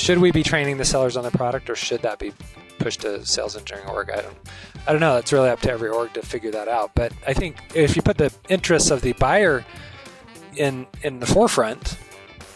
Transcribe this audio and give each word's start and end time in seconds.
should 0.00 0.18
we 0.18 0.32
be 0.32 0.42
training 0.42 0.78
the 0.78 0.84
sellers 0.84 1.16
on 1.16 1.24
the 1.24 1.30
product, 1.30 1.68
or 1.68 1.76
should 1.76 2.00
that 2.02 2.18
be 2.18 2.32
pushed 2.78 3.02
to 3.02 3.24
sales 3.24 3.54
engineering 3.54 3.88
org? 3.88 4.10
I 4.10 4.22
don't, 4.22 4.36
I 4.88 4.92
don't 4.92 5.00
know. 5.00 5.18
It's 5.18 5.32
really 5.32 5.50
up 5.50 5.60
to 5.60 5.70
every 5.70 5.90
org 5.90 6.14
to 6.14 6.22
figure 6.22 6.50
that 6.52 6.68
out. 6.68 6.92
But 6.94 7.12
I 7.26 7.34
think 7.34 7.56
if 7.74 7.96
you 7.96 8.02
put 8.02 8.16
the 8.16 8.32
interests 8.48 8.90
of 8.90 9.02
the 9.02 9.12
buyer 9.12 9.64
in 10.56 10.86
in 11.02 11.20
the 11.20 11.26
forefront, 11.26 11.98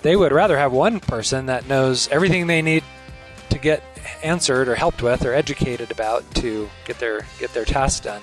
they 0.00 0.16
would 0.16 0.32
rather 0.32 0.56
have 0.56 0.72
one 0.72 1.00
person 1.00 1.46
that 1.46 1.68
knows 1.68 2.08
everything 2.08 2.46
they 2.46 2.62
need 2.62 2.82
to 3.50 3.58
get 3.58 3.82
answered 4.22 4.66
or 4.66 4.74
helped 4.74 5.02
with 5.02 5.24
or 5.24 5.34
educated 5.34 5.90
about 5.90 6.28
to 6.36 6.68
get 6.86 6.98
their 6.98 7.26
get 7.38 7.52
their 7.52 7.66
tasks 7.66 8.00
done. 8.00 8.22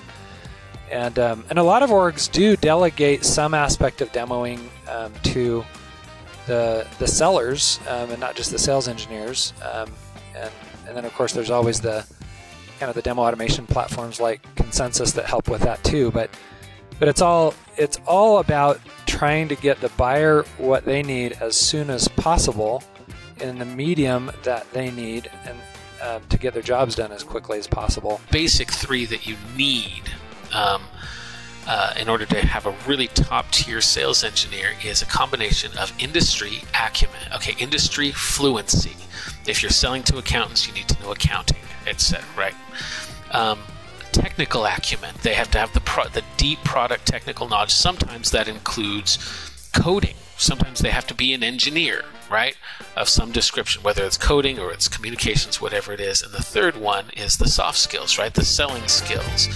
And 0.90 1.16
um, 1.20 1.44
and 1.48 1.60
a 1.60 1.62
lot 1.62 1.84
of 1.84 1.90
orgs 1.90 2.30
do 2.30 2.56
delegate 2.56 3.24
some 3.24 3.54
aspect 3.54 4.00
of 4.00 4.10
demoing 4.10 4.60
um, 4.88 5.12
to 5.22 5.64
the 6.46 6.86
the 6.98 7.06
sellers 7.06 7.78
um, 7.88 8.10
and 8.10 8.20
not 8.20 8.34
just 8.34 8.50
the 8.50 8.58
sales 8.58 8.88
engineers. 8.88 9.52
Um, 9.62 9.90
and 10.34 10.50
and 10.86 10.96
then 10.96 11.04
of 11.04 11.14
course 11.14 11.32
there's 11.32 11.50
always 11.50 11.80
the 11.80 12.04
kind 12.78 12.88
of 12.88 12.94
the 12.94 13.02
demo 13.02 13.22
automation 13.22 13.66
platforms 13.66 14.20
like 14.20 14.42
Consensus 14.56 15.12
that 15.12 15.26
help 15.26 15.48
with 15.48 15.62
that 15.62 15.82
too. 15.84 16.10
But 16.10 16.30
but 16.98 17.08
it's 17.08 17.20
all 17.20 17.54
it's 17.76 17.98
all 18.06 18.38
about 18.38 18.80
trying 19.06 19.48
to 19.48 19.56
get 19.56 19.80
the 19.80 19.88
buyer 19.90 20.42
what 20.58 20.84
they 20.84 21.02
need 21.02 21.32
as 21.40 21.56
soon 21.56 21.90
as 21.90 22.08
possible 22.08 22.82
in 23.40 23.58
the 23.58 23.64
medium 23.64 24.30
that 24.42 24.70
they 24.72 24.90
need 24.90 25.30
and 25.44 25.58
um, 26.02 26.22
to 26.28 26.36
get 26.36 26.54
their 26.54 26.62
jobs 26.62 26.94
done 26.94 27.12
as 27.12 27.22
quickly 27.22 27.58
as 27.58 27.66
possible. 27.66 28.20
Basic 28.30 28.70
three 28.70 29.04
that 29.06 29.26
you 29.26 29.36
need 29.56 30.02
um, 30.52 30.82
uh, 31.66 31.94
in 31.98 32.08
order 32.08 32.26
to 32.26 32.44
have 32.44 32.66
a 32.66 32.74
really 32.86 33.06
top 33.08 33.50
tier 33.50 33.80
sales 33.80 34.24
engineer 34.24 34.70
is 34.84 35.02
a 35.02 35.06
combination 35.06 35.76
of 35.78 35.92
industry 35.98 36.62
acumen, 36.74 37.20
okay, 37.34 37.54
industry 37.58 38.10
fluency. 38.10 38.96
If 39.46 39.62
you're 39.62 39.70
selling 39.70 40.02
to 40.04 40.18
accountants, 40.18 40.66
you 40.66 40.74
need 40.74 40.88
to 40.88 41.00
know 41.02 41.12
accounting, 41.12 41.62
etc. 41.86 42.24
Right? 42.36 42.54
Um, 43.30 43.60
technical 44.12 44.64
acumen. 44.66 45.14
They 45.22 45.34
have 45.34 45.50
to 45.52 45.58
have 45.58 45.72
the 45.72 45.80
pro- 45.80 46.08
the 46.08 46.24
deep 46.36 46.62
product 46.64 47.06
technical 47.06 47.48
knowledge. 47.48 47.72
Sometimes 47.72 48.30
that 48.30 48.48
includes 48.48 49.18
coding. 49.72 50.14
Sometimes 50.36 50.80
they 50.80 50.90
have 50.90 51.06
to 51.06 51.14
be 51.14 51.32
an 51.34 51.44
engineer, 51.44 52.04
right, 52.28 52.56
of 52.96 53.08
some 53.08 53.30
description, 53.30 53.82
whether 53.82 54.04
it's 54.04 54.16
coding 54.16 54.58
or 54.58 54.72
it's 54.72 54.88
communications, 54.88 55.60
whatever 55.60 55.92
it 55.92 56.00
is. 56.00 56.20
And 56.20 56.32
the 56.32 56.42
third 56.42 56.76
one 56.76 57.10
is 57.16 57.36
the 57.36 57.48
soft 57.48 57.78
skills, 57.78 58.18
right, 58.18 58.34
the 58.34 58.44
selling 58.44 58.88
skills. 58.88 59.48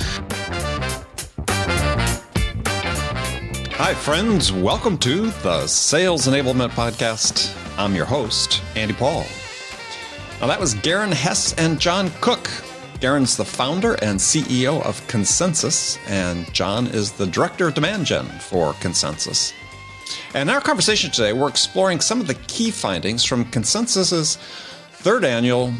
Hi, 3.79 3.93
friends. 3.93 4.51
Welcome 4.51 4.97
to 4.99 5.31
the 5.43 5.67
Sales 5.67 6.27
Enablement 6.27 6.71
Podcast. 6.71 7.55
I'm 7.77 7.95
your 7.95 8.07
host, 8.07 8.63
Andy 8.75 8.95
Paul. 8.95 9.27
Now, 10.41 10.47
that 10.47 10.59
was 10.59 10.73
Garin 10.73 11.13
Hess 11.13 11.53
and 11.59 11.79
John 11.79 12.11
Cook. 12.23 12.49
Garin's 13.01 13.37
the 13.37 13.45
founder 13.45 13.93
and 14.03 14.19
CEO 14.19 14.83
of 14.83 15.07
Consensus, 15.09 15.99
and 16.09 16.51
John 16.55 16.87
is 16.87 17.13
the 17.13 17.27
director 17.27 17.69
of 17.69 17.75
demand 17.75 18.07
gen 18.07 18.25
for 18.25 18.73
Consensus. 18.81 19.53
And 20.33 20.49
in 20.49 20.55
our 20.55 20.63
conversation 20.63 21.11
today, 21.11 21.35
we're 21.35 21.51
exploring 21.51 22.01
some 22.01 22.19
of 22.19 22.29
the 22.29 22.35
key 22.35 22.71
findings 22.71 23.25
from 23.27 23.45
Consensus's 23.45 24.37
third 24.93 25.23
annual 25.23 25.71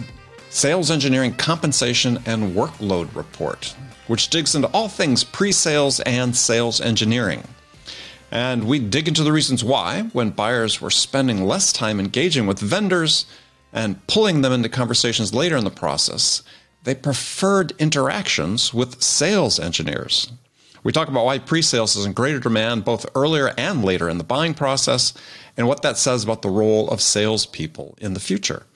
Sales 0.51 0.91
Engineering 0.91 1.33
Compensation 1.33 2.19
and 2.27 2.55
Workload 2.55 3.17
Report, 3.17 3.75
which 4.07 4.29
digs 4.29 4.55
into 4.55 4.69
all 4.69 4.89
things 4.89 5.25
pre 5.25 5.51
sales 5.51 6.01
and 6.01 6.37
sales 6.37 6.83
engineering. 6.83 7.43
And 8.31 8.67
we 8.67 8.79
dig 8.79 9.09
into 9.09 9.23
the 9.23 9.33
reasons 9.33 9.63
why, 9.63 10.03
when 10.13 10.31
buyers 10.31 10.81
were 10.81 10.91
spending 10.91 11.45
less 11.45 11.73
time 11.73 12.01
engaging 12.01 12.47
with 12.47 12.59
vendors 12.59 13.27
and 13.73 14.05
pulling 14.07 14.41
them 14.41 14.53
into 14.53 14.69
conversations 14.69 15.35
later 15.35 15.57
in 15.57 15.65
the 15.65 15.71
process, 15.71 16.43
they 16.85 16.95
preferred 16.95 17.73
interactions 17.79 18.73
with 18.73 19.03
sales 19.03 19.59
engineers. 19.59 20.31
We 20.83 20.93
talk 20.93 21.09
about 21.09 21.25
why 21.25 21.39
pre 21.39 21.63
sales 21.63 21.97
is 21.97 22.05
in 22.05 22.13
greater 22.13 22.39
demand 22.39 22.85
both 22.85 23.07
earlier 23.15 23.53
and 23.59 23.85
later 23.85 24.09
in 24.09 24.19
the 24.19 24.25
buying 24.25 24.55
process, 24.55 25.13
and 25.57 25.67
what 25.67 25.83
that 25.83 25.99
says 25.99 26.23
about 26.23 26.43
the 26.43 26.51
role 26.51 26.89
of 26.91 27.01
salespeople 27.01 27.97
in 28.01 28.15
the 28.15 28.21
future. 28.21 28.67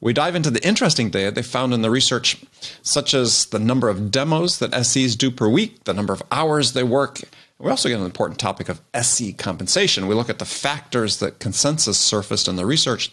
We 0.00 0.12
dive 0.12 0.34
into 0.34 0.50
the 0.50 0.66
interesting 0.66 1.10
data 1.10 1.30
they 1.30 1.42
found 1.42 1.74
in 1.74 1.82
the 1.82 1.90
research, 1.90 2.42
such 2.82 3.14
as 3.14 3.46
the 3.46 3.58
number 3.58 3.88
of 3.88 4.10
demos 4.10 4.58
that 4.58 4.74
SEs 4.84 5.14
do 5.14 5.30
per 5.30 5.48
week, 5.48 5.84
the 5.84 5.94
number 5.94 6.12
of 6.12 6.22
hours 6.32 6.72
they 6.72 6.82
work, 6.82 7.20
we 7.62 7.70
also 7.70 7.88
get 7.88 8.00
an 8.00 8.04
important 8.04 8.40
topic 8.40 8.68
of 8.68 8.80
SE 8.92 9.32
compensation. 9.34 10.08
We 10.08 10.16
look 10.16 10.28
at 10.28 10.40
the 10.40 10.44
factors 10.44 11.18
that 11.18 11.38
consensus 11.38 11.96
surfaced 11.96 12.48
in 12.48 12.56
the 12.56 12.66
research 12.66 13.12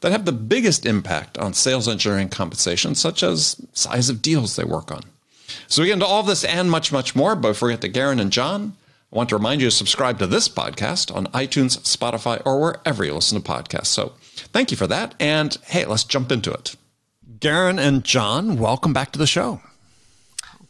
that 0.00 0.12
have 0.12 0.24
the 0.24 0.30
biggest 0.30 0.86
impact 0.86 1.36
on 1.36 1.52
sales 1.52 1.88
engineering 1.88 2.28
compensation, 2.28 2.94
such 2.94 3.24
as 3.24 3.60
size 3.72 4.08
of 4.08 4.22
deals 4.22 4.54
they 4.54 4.62
work 4.62 4.92
on. 4.92 5.02
So 5.66 5.82
we 5.82 5.88
get 5.88 5.94
into 5.94 6.06
all 6.06 6.22
this 6.22 6.44
and 6.44 6.70
much, 6.70 6.92
much 6.92 7.16
more. 7.16 7.34
But 7.34 7.48
before 7.48 7.66
we 7.66 7.72
get 7.72 7.80
to 7.80 7.88
Garin 7.88 8.20
and 8.20 8.30
John, 8.30 8.76
I 9.12 9.16
want 9.16 9.30
to 9.30 9.36
remind 9.36 9.62
you 9.62 9.66
to 9.66 9.74
subscribe 9.74 10.20
to 10.20 10.28
this 10.28 10.48
podcast 10.48 11.12
on 11.12 11.26
iTunes, 11.28 11.78
Spotify, 11.80 12.40
or 12.46 12.60
wherever 12.60 13.04
you 13.04 13.14
listen 13.14 13.42
to 13.42 13.52
podcasts. 13.52 13.86
So 13.86 14.12
thank 14.52 14.70
you 14.70 14.76
for 14.76 14.86
that. 14.86 15.16
And 15.18 15.58
hey, 15.64 15.86
let's 15.86 16.04
jump 16.04 16.30
into 16.30 16.52
it. 16.52 16.76
Garin 17.40 17.80
and 17.80 18.04
John, 18.04 18.58
welcome 18.58 18.92
back 18.92 19.10
to 19.12 19.18
the 19.18 19.26
show. 19.26 19.60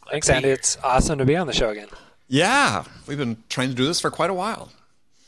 Thanks, 0.09 0.29
Andy. 0.29 0.49
It's 0.49 0.79
awesome 0.83 1.19
to 1.19 1.25
be 1.25 1.35
on 1.35 1.45
the 1.45 1.53
show 1.53 1.69
again. 1.69 1.89
Yeah, 2.29 2.83
we've 3.07 3.17
been 3.17 3.43
trying 3.49 3.69
to 3.69 3.75
do 3.75 3.85
this 3.85 3.99
for 3.99 4.11
quite 4.11 4.29
a 4.29 4.35
while. 4.35 4.71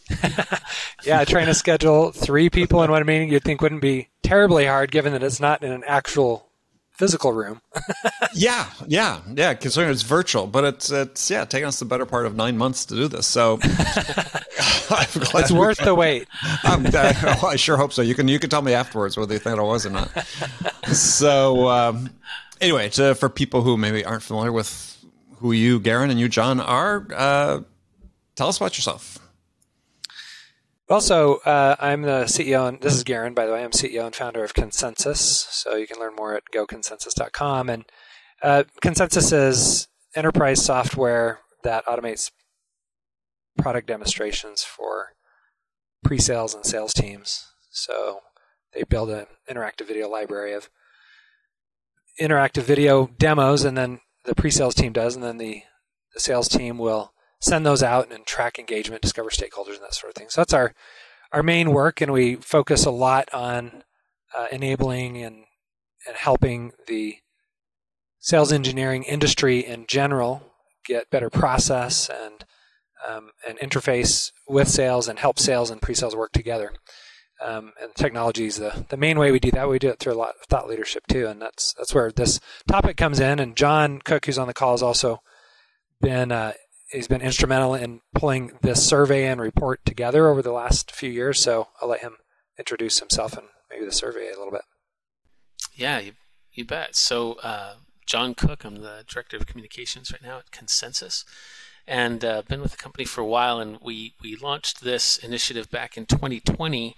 yeah, 1.03 1.23
trying 1.25 1.47
to 1.47 1.53
schedule 1.53 2.12
three 2.12 2.50
people 2.50 2.84
in 2.84 2.91
one 2.91 3.06
meeting 3.06 3.29
you'd 3.29 3.44
think 3.44 3.62
wouldn't 3.62 3.81
be 3.81 4.09
terribly 4.22 4.67
hard 4.67 4.91
given 4.91 5.13
that 5.13 5.23
it's 5.23 5.39
not 5.39 5.63
in 5.63 5.72
an 5.72 5.84
actual 5.88 6.47
physical 6.91 7.34
room. 7.34 7.59
yeah, 8.35 8.69
yeah, 8.85 9.22
yeah. 9.34 9.56
Considering 9.56 9.91
it's 9.91 10.03
virtual, 10.03 10.45
but 10.45 10.63
it's 10.63 10.91
it's 10.91 11.31
yeah, 11.31 11.44
taking 11.45 11.67
us 11.67 11.79
the 11.79 11.85
better 11.85 12.06
part 12.06 12.28
of 12.28 12.35
nine 12.35 12.56
months 12.56 12.85
to 12.85 12.95
do 12.95 13.07
this. 13.07 13.25
So 13.25 13.57
it's 13.63 15.51
worth 15.51 15.79
the 15.79 15.95
wait. 15.95 16.28
Um, 16.63 16.85
I, 16.94 17.39
I 17.44 17.56
sure 17.56 17.78
hope 17.78 17.94
so. 17.94 18.03
You 18.03 18.13
can 18.13 18.28
you 18.28 18.38
can 18.38 18.51
tell 18.51 18.62
me 18.62 18.73
afterwards 18.73 19.18
whether 19.18 19.33
you 19.33 19.39
think 19.39 19.57
it 19.57 19.63
was 19.63 19.88
or 19.88 19.89
not. 19.89 20.12
So 20.94 21.68
um, 21.68 22.12
anyway, 22.59 22.89
to, 22.89 23.16
for 23.16 23.29
people 23.29 23.63
who 23.63 23.78
maybe 23.78 24.06
aren't 24.06 24.23
familiar 24.23 24.51
with 24.51 25.00
who 25.41 25.52
you, 25.52 25.79
Garin, 25.79 26.09
and 26.09 26.19
you, 26.19 26.29
John, 26.29 26.59
are. 26.59 27.07
Uh, 27.13 27.62
tell 28.35 28.47
us 28.47 28.57
about 28.57 28.78
yourself. 28.78 29.19
Well, 30.88 31.02
so 31.02 31.41
uh, 31.46 31.75
I'm 31.79 32.02
the 32.02 32.25
CEO, 32.25 32.68
and 32.68 32.81
this 32.81 32.94
is 32.94 33.03
Garin, 33.03 33.34
by 33.34 33.46
the 33.46 33.53
way. 33.53 33.63
I'm 33.63 33.72
CEO 33.72 34.06
and 34.06 34.16
founder 34.16 34.44
of 34.44 34.53
Consensus. 34.53 35.22
So 35.22 35.75
you 35.75 35.88
can 35.88 36.00
learn 36.00 36.16
more 36.16 36.35
at 36.35 36.44
goconsensus.com. 36.53 37.69
And 37.69 37.85
uh, 38.41 38.63
Consensus 38.81 39.31
is 39.31 39.88
enterprise 40.16 40.63
software 40.63 41.40
that 41.63 41.85
automates 41.85 42.31
product 43.57 43.88
demonstrations 43.88 44.63
for 44.63 45.13
pre-sales 46.03 46.53
and 46.53 46.66
sales 46.66 46.94
teams. 46.94 47.47
So 47.69 48.19
they 48.74 48.84
build 48.84 49.09
an 49.09 49.28
interactive 49.50 49.88
video 49.88 50.09
library 50.09 50.53
of 50.53 50.69
interactive 52.19 52.63
video 52.63 53.09
demos, 53.18 53.63
and 53.63 53.78
then 53.78 54.01
the 54.25 54.35
pre-sales 54.35 54.75
team 54.75 54.93
does, 54.93 55.15
and 55.15 55.23
then 55.23 55.37
the, 55.37 55.63
the 56.13 56.19
sales 56.19 56.47
team 56.47 56.77
will 56.77 57.13
send 57.39 57.65
those 57.65 57.81
out 57.81 58.11
and 58.11 58.25
track 58.25 58.59
engagement, 58.59 59.01
discover 59.01 59.29
stakeholders, 59.29 59.75
and 59.75 59.83
that 59.83 59.95
sort 59.95 60.11
of 60.11 60.15
thing. 60.15 60.29
So 60.29 60.41
that's 60.41 60.53
our 60.53 60.73
our 61.31 61.43
main 61.43 61.71
work, 61.71 62.01
and 62.01 62.11
we 62.11 62.35
focus 62.35 62.85
a 62.85 62.91
lot 62.91 63.33
on 63.33 63.83
uh, 64.37 64.47
enabling 64.51 65.17
and 65.17 65.45
and 66.07 66.17
helping 66.17 66.71
the 66.87 67.17
sales 68.19 68.51
engineering 68.51 69.03
industry 69.03 69.59
in 69.59 69.85
general 69.87 70.43
get 70.85 71.09
better 71.09 71.29
process 71.29 72.09
and 72.09 72.45
um, 73.07 73.31
and 73.47 73.57
interface 73.59 74.31
with 74.47 74.67
sales 74.67 75.07
and 75.07 75.19
help 75.19 75.39
sales 75.39 75.71
and 75.71 75.81
pre-sales 75.81 76.15
work 76.15 76.31
together. 76.31 76.74
Um, 77.43 77.73
and 77.81 77.93
technology 77.95 78.45
is 78.45 78.57
the, 78.57 78.85
the 78.89 78.97
main 78.97 79.17
way 79.17 79.31
we 79.31 79.39
do 79.39 79.51
that. 79.51 79.67
We 79.67 79.79
do 79.79 79.89
it 79.89 79.99
through 79.99 80.13
a 80.13 80.15
lot 80.15 80.35
of 80.39 80.45
thought 80.47 80.67
leadership 80.67 81.07
too, 81.07 81.27
and 81.27 81.41
that's 81.41 81.73
that's 81.73 81.93
where 81.93 82.11
this 82.11 82.39
topic 82.67 82.97
comes 82.97 83.19
in. 83.19 83.39
And 83.39 83.55
John 83.55 83.99
Cook, 83.99 84.27
who's 84.27 84.38
on 84.38 84.47
the 84.47 84.53
call, 84.53 84.73
has 84.73 84.83
also 84.83 85.21
been 86.01 86.31
uh, 86.31 86.53
he's 86.91 87.07
been 87.07 87.21
instrumental 87.21 87.73
in 87.73 88.01
pulling 88.13 88.51
this 88.61 88.85
survey 88.85 89.25
and 89.25 89.41
report 89.41 89.83
together 89.85 90.27
over 90.27 90.41
the 90.41 90.51
last 90.51 90.91
few 90.91 91.09
years. 91.09 91.39
So 91.39 91.69
I'll 91.81 91.89
let 91.89 92.01
him 92.01 92.17
introduce 92.59 92.99
himself 92.99 93.38
and 93.38 93.47
maybe 93.69 93.85
the 93.85 93.91
survey 93.91 94.27
a 94.27 94.38
little 94.38 94.51
bit. 94.51 94.61
Yeah, 95.73 95.99
you, 95.99 96.11
you 96.53 96.65
bet. 96.65 96.95
So 96.95 97.33
uh, 97.43 97.75
John 98.05 98.35
Cook, 98.35 98.65
I'm 98.65 98.81
the 98.81 99.03
director 99.07 99.38
of 99.38 99.47
communications 99.47 100.11
right 100.11 100.21
now 100.21 100.39
at 100.39 100.51
Consensus 100.51 101.25
and 101.88 102.23
uh, 102.23 102.43
been 102.47 102.61
with 102.61 102.71
the 102.71 102.77
company 102.77 103.05
for 103.05 103.21
a 103.21 103.25
while. 103.25 103.59
And 103.59 103.79
we, 103.81 104.13
we 104.21 104.35
launched 104.35 104.83
this 104.83 105.17
initiative 105.17 105.71
back 105.71 105.97
in 105.97 106.05
2020 106.05 106.95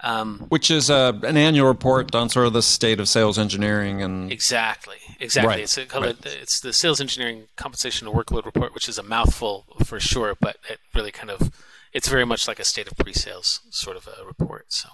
Um, 0.00 0.46
Which 0.50 0.70
is 0.70 0.90
a, 0.90 1.18
an 1.22 1.38
annual 1.38 1.66
report 1.66 2.14
on 2.14 2.28
sort 2.28 2.46
of 2.46 2.52
the 2.52 2.62
state 2.62 3.00
of 3.00 3.08
sales 3.08 3.38
engineering 3.38 4.02
and 4.02 4.30
Exactly, 4.30 4.98
exactly. 5.18 5.48
Right, 5.48 5.60
It's 5.60 5.78
a, 5.78 5.86
called 5.86 6.04
right. 6.04 6.26
it's 6.26 6.60
the 6.60 6.74
sales 6.74 7.00
engineering 7.00 7.44
compensation 7.56 8.06
and 8.06 8.14
workload 8.14 8.44
report, 8.44 8.74
which 8.74 8.88
is 8.88 8.98
a 8.98 9.02
mouthful 9.02 9.64
for 9.84 9.98
sure, 9.98 10.36
but 10.38 10.58
it 10.68 10.80
really 10.94 11.12
kind 11.12 11.30
of 11.30 11.50
it's 11.92 12.08
very 12.08 12.26
much 12.26 12.46
like 12.46 12.58
a 12.58 12.64
state 12.64 12.86
of 12.86 12.96
pre-sales 12.98 13.60
sort 13.70 13.96
of 13.96 14.06
a 14.06 14.24
report. 14.24 14.66
So 14.70 14.90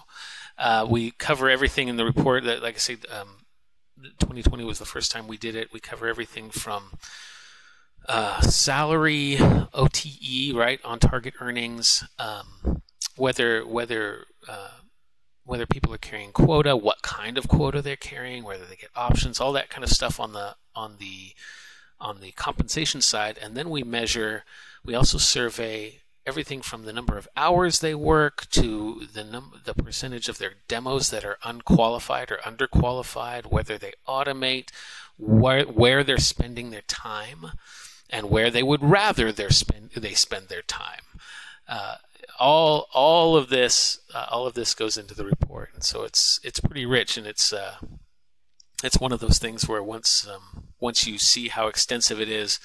uh, 0.57 0.87
we 0.89 1.11
cover 1.11 1.49
everything 1.49 1.89
in 1.89 1.97
the 1.97 2.05
report. 2.05 2.45
That, 2.45 2.63
like 2.63 2.75
I 2.75 2.79
said, 2.79 2.99
um, 3.11 3.39
2020 4.19 4.63
was 4.63 4.79
the 4.79 4.85
first 4.85 5.11
time 5.11 5.27
we 5.27 5.37
did 5.37 5.53
it. 5.53 5.73
We 5.73 5.81
cover 5.81 6.07
everything 6.07 6.49
from 6.49 6.91
uh, 8.07 8.41
salary, 8.41 9.37
OTE, 9.73 10.53
right 10.53 10.79
on 10.83 10.99
target 10.99 11.33
earnings, 11.39 12.03
um, 12.19 12.81
whether 13.15 13.65
whether 13.65 14.25
uh, 14.47 14.69
whether 15.45 15.65
people 15.65 15.93
are 15.93 15.97
carrying 15.97 16.31
quota, 16.31 16.75
what 16.75 17.01
kind 17.01 17.37
of 17.37 17.47
quota 17.47 17.81
they're 17.81 17.95
carrying, 17.95 18.43
whether 18.43 18.65
they 18.65 18.75
get 18.75 18.89
options, 18.95 19.39
all 19.39 19.51
that 19.53 19.69
kind 19.69 19.83
of 19.83 19.89
stuff 19.89 20.19
on 20.19 20.33
the 20.33 20.55
on 20.75 20.95
the 20.99 21.33
on 21.99 22.19
the 22.21 22.31
compensation 22.31 23.01
side, 23.01 23.37
and 23.41 23.55
then 23.55 23.69
we 23.69 23.83
measure. 23.83 24.43
We 24.85 24.95
also 24.95 25.17
survey 25.17 26.01
everything 26.25 26.61
from 26.61 26.83
the 26.83 26.93
number 26.93 27.17
of 27.17 27.27
hours 27.35 27.79
they 27.79 27.95
work 27.95 28.49
to 28.49 29.07
the 29.13 29.23
num- 29.23 29.61
the 29.65 29.73
percentage 29.73 30.29
of 30.29 30.37
their 30.37 30.53
demos 30.67 31.09
that 31.09 31.25
are 31.25 31.37
unqualified 31.43 32.31
or 32.31 32.37
underqualified, 32.37 33.51
whether 33.51 33.77
they 33.77 33.93
automate, 34.07 34.69
where 35.17 35.63
where 35.63 36.03
they're 36.03 36.17
spending 36.17 36.69
their 36.69 36.81
time, 36.81 37.51
and 38.09 38.29
where 38.29 38.49
they 38.49 38.63
would 38.63 38.83
rather 38.83 39.31
their 39.31 39.49
spend 39.49 39.91
they 39.91 40.13
spend 40.13 40.47
their 40.47 40.61
time. 40.61 41.01
Uh, 41.67 41.95
all 42.43 42.89
all 42.93 43.37
of 43.37 43.47
this 43.47 43.99
uh, 44.13 44.25
all 44.29 44.45
of 44.45 44.53
this 44.53 44.73
goes 44.73 44.97
into 44.97 45.15
the 45.15 45.25
report, 45.25 45.69
and 45.73 45.83
so 45.83 46.03
it's 46.03 46.41
it's 46.43 46.59
pretty 46.59 46.85
rich, 46.85 47.17
and 47.17 47.25
it's 47.25 47.53
uh, 47.53 47.75
it's 48.83 48.99
one 48.99 49.13
of 49.13 49.21
those 49.21 49.39
things 49.39 49.67
where 49.67 49.81
once 49.81 50.27
um, 50.27 50.65
once 50.79 51.07
you 51.07 51.17
see 51.17 51.47
how 51.47 51.67
extensive 51.67 52.19
it 52.19 52.29
is, 52.29 52.59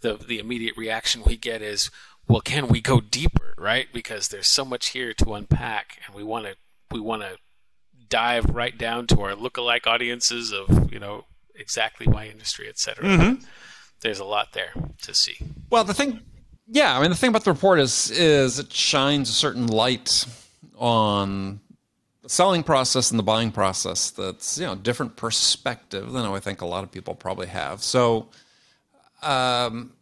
the 0.00 0.14
the 0.14 0.38
immediate 0.38 0.76
reaction 0.76 1.22
we 1.26 1.36
get 1.36 1.60
is, 1.60 1.90
well, 2.28 2.40
can 2.40 2.68
we 2.68 2.80
go 2.80 3.00
deeper, 3.00 3.52
right? 3.58 3.88
Because 3.92 4.28
there's 4.28 4.46
so 4.46 4.64
much 4.64 4.90
here 4.90 5.12
to 5.14 5.34
unpack, 5.34 5.98
and 6.06 6.14
we 6.14 6.22
want 6.22 6.46
to 6.46 6.54
we 6.92 7.00
want 7.00 7.22
to 7.22 7.36
dive 8.08 8.44
right 8.54 8.78
down 8.78 9.08
to 9.08 9.20
our 9.22 9.32
lookalike 9.32 9.88
audiences 9.88 10.52
of 10.52 10.92
you 10.92 11.00
know 11.00 11.24
exactly 11.56 12.06
my 12.06 12.28
industry, 12.28 12.68
et 12.68 12.78
cetera. 12.78 13.08
There's 14.02 14.20
a 14.20 14.24
lot 14.24 14.52
there 14.52 14.70
to 15.02 15.12
see. 15.14 15.38
Well, 15.68 15.82
the 15.82 15.94
thing, 15.94 16.20
yeah, 16.68 16.96
I 16.96 17.00
mean, 17.00 17.10
the 17.10 17.16
thing 17.16 17.28
about 17.28 17.44
the 17.44 17.52
report 17.52 17.78
is 17.80 18.10
is 18.10 18.58
it 18.58 18.72
shines 18.72 19.28
a 19.28 19.32
certain 19.32 19.66
light 19.66 20.26
on 20.76 21.60
the 22.22 22.28
selling 22.28 22.62
process 22.62 23.10
and 23.10 23.18
the 23.18 23.24
buying 23.24 23.52
process. 23.52 24.10
That's 24.10 24.58
you 24.58 24.66
know 24.66 24.74
different 24.74 25.16
perspective 25.16 26.12
than 26.12 26.24
I 26.24 26.40
think 26.40 26.60
a 26.60 26.66
lot 26.66 26.84
of 26.84 26.90
people 26.90 27.14
probably 27.14 27.46
have. 27.46 27.82
So, 27.82 28.28
um, 29.22 29.92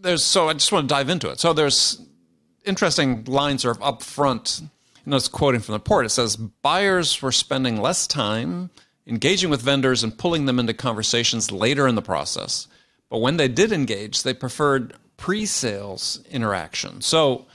there's 0.00 0.24
so 0.24 0.48
I 0.48 0.54
just 0.54 0.72
want 0.72 0.88
to 0.88 0.94
dive 0.94 1.08
into 1.08 1.30
it. 1.30 1.38
So 1.38 1.52
there's 1.52 2.00
interesting 2.64 3.24
lines 3.24 3.64
are 3.64 3.76
up 3.82 4.02
front. 4.02 4.62
And 5.04 5.12
it's 5.14 5.26
quoting 5.26 5.60
from 5.60 5.72
the 5.72 5.78
report. 5.78 6.06
It 6.06 6.10
says 6.10 6.36
buyers 6.36 7.20
were 7.20 7.32
spending 7.32 7.80
less 7.80 8.06
time 8.06 8.70
engaging 9.06 9.50
with 9.50 9.60
vendors 9.60 10.04
and 10.04 10.16
pulling 10.16 10.46
them 10.46 10.60
into 10.60 10.74
conversations 10.74 11.50
later 11.50 11.88
in 11.88 11.96
the 11.96 12.02
process. 12.02 12.68
But 13.10 13.18
when 13.18 13.36
they 13.36 13.48
did 13.48 13.72
engage, 13.72 14.22
they 14.22 14.32
preferred 14.32 14.94
pre-sales 15.22 16.18
interaction. 16.32 17.00
So, 17.00 17.46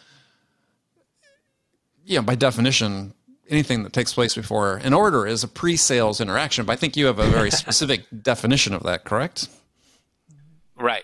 yeah, 2.06 2.22
by 2.22 2.36
definition, 2.36 3.14
anything 3.50 3.84
that 3.84 3.92
takes 3.92 4.14
place 4.14 4.34
before 4.34 4.78
an 4.78 4.94
order 4.94 5.28
is 5.28 5.44
a 5.44 5.50
pre-sales 5.50 6.22
interaction. 6.22 6.66
But 6.66 6.72
I 6.72 6.76
think 6.78 6.96
you 6.96 7.08
have 7.08 7.20
a 7.20 7.28
very 7.28 7.52
specific 7.64 8.06
definition 8.22 8.74
of 8.74 8.84
that, 8.84 9.04
correct? 9.04 9.50
Right. 10.78 11.04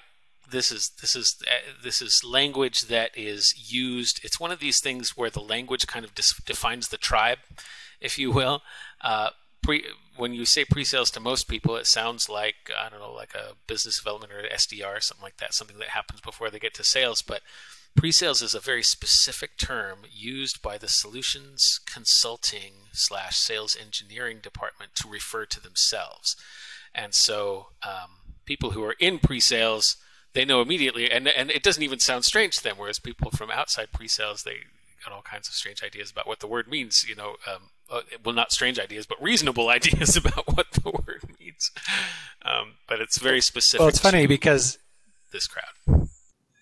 This 0.50 0.72
is 0.72 0.92
this 1.02 1.18
is 1.18 1.36
uh, 1.46 1.74
this 1.84 2.02
is 2.02 2.24
language 2.24 2.84
that 2.84 3.12
is 3.14 3.54
used. 3.58 4.22
It's 4.24 4.40
one 4.40 4.52
of 4.52 4.60
these 4.60 4.80
things 4.80 5.18
where 5.18 5.30
the 5.30 5.42
language 5.42 5.86
kind 5.86 6.06
of 6.06 6.16
dis- 6.16 6.42
defines 6.46 6.88
the 6.88 6.98
tribe, 6.98 7.40
if 8.00 8.18
you 8.18 8.32
will. 8.32 8.62
Uh, 9.02 9.32
pre, 9.62 9.84
when 10.16 10.34
you 10.34 10.46
say 10.46 10.66
pre-sales 10.66 11.12
to 11.12 11.20
most 11.20 11.48
people, 11.48 11.76
it 11.76 11.88
sounds 11.88 12.30
like 12.30 12.72
I 12.80 12.90
don't 12.90 13.00
know, 13.00 13.14
like 13.14 13.34
a 13.36 13.54
business 13.68 13.98
development 13.98 14.32
or 14.32 14.44
SDR 14.48 15.02
something 15.02 15.24
like 15.24 15.38
that, 15.38 15.54
something 15.54 15.80
that 15.80 15.90
happens 15.90 16.22
before 16.22 16.50
they 16.50 16.60
get 16.60 16.74
to 16.76 16.84
sales. 16.84 17.22
But 17.22 17.42
pre-sales 17.96 18.42
is 18.42 18.56
a 18.56 18.60
very 18.60 18.84
specific 18.84 19.58
term 19.58 20.00
used 20.12 20.62
by 20.62 20.78
the 20.78 20.88
solutions 20.88 21.80
consulting 21.86 22.74
slash 22.92 23.38
sales 23.38 23.76
engineering 23.80 24.40
department 24.42 24.96
to 24.96 25.08
refer 25.08 25.46
to 25.46 25.62
themselves. 25.62 26.36
And 26.94 27.14
so 27.14 27.68
um, 27.84 28.18
people 28.46 28.72
who 28.72 28.84
are 28.84 28.96
in 29.00 29.20
pre-sales, 29.20 29.98
they 30.34 30.46
know 30.46 30.62
immediately, 30.62 31.12
and 31.12 31.28
and 31.28 31.52
it 31.52 31.64
doesn't 31.64 31.84
even 31.84 32.00
sound 32.00 32.26
strange 32.26 32.58
to 32.58 32.64
them. 32.64 32.76
Whereas 32.78 33.00
people 33.00 33.32
from 33.32 33.52
outside 33.52 33.92
pre-sales, 33.92 34.44
they 34.44 34.58
got 35.04 35.14
all 35.14 35.22
kinds 35.22 35.48
of 35.48 35.54
strange 35.54 35.84
ideas 35.84 36.12
about 36.12 36.28
what 36.28 36.40
the 36.40 36.48
word 36.48 36.68
means. 36.68 37.06
You 37.08 37.16
know, 37.16 37.36
um, 37.48 37.70
uh, 37.94 38.02
well, 38.26 38.34
not 38.34 38.52
strange 38.52 38.80
ideas, 38.80 39.06
but 39.06 39.22
reasonable 39.22 39.70
ideas 39.78 40.18
about 40.18 40.56
what 40.56 40.72
the 40.72 40.90
word 40.90 41.24
means. 41.40 41.72
Um, 42.44 42.74
but 42.88 43.00
it's 43.00 43.18
very 43.18 43.42
specific. 43.42 43.80
Well, 43.80 43.90
it's 43.90 44.00
funny 44.00 44.28
because 44.28 44.80
this 45.32 45.48
crowd. 45.48 46.10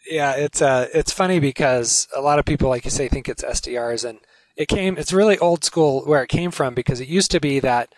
yeah, 0.10 0.34
it's 0.34 0.62
uh, 0.62 0.88
it's 0.94 1.12
funny 1.12 1.40
because 1.40 2.08
a 2.16 2.22
lot 2.22 2.40
of 2.40 2.46
people, 2.46 2.70
like 2.70 2.86
you 2.86 2.92
say, 2.92 3.08
think 3.08 3.30
it's 3.30 3.44
SDRs, 3.44 4.08
and 4.08 4.20
it 4.56 4.68
came. 4.68 4.98
It's 4.98 5.14
really 5.14 5.38
old 5.40 5.64
school 5.64 6.04
where 6.06 6.24
it 6.24 6.30
came 6.30 6.52
from 6.52 6.74
because 6.74 7.00
it 7.00 7.08
used 7.08 7.32
to 7.32 7.40
be 7.40 7.60
that 7.60 7.94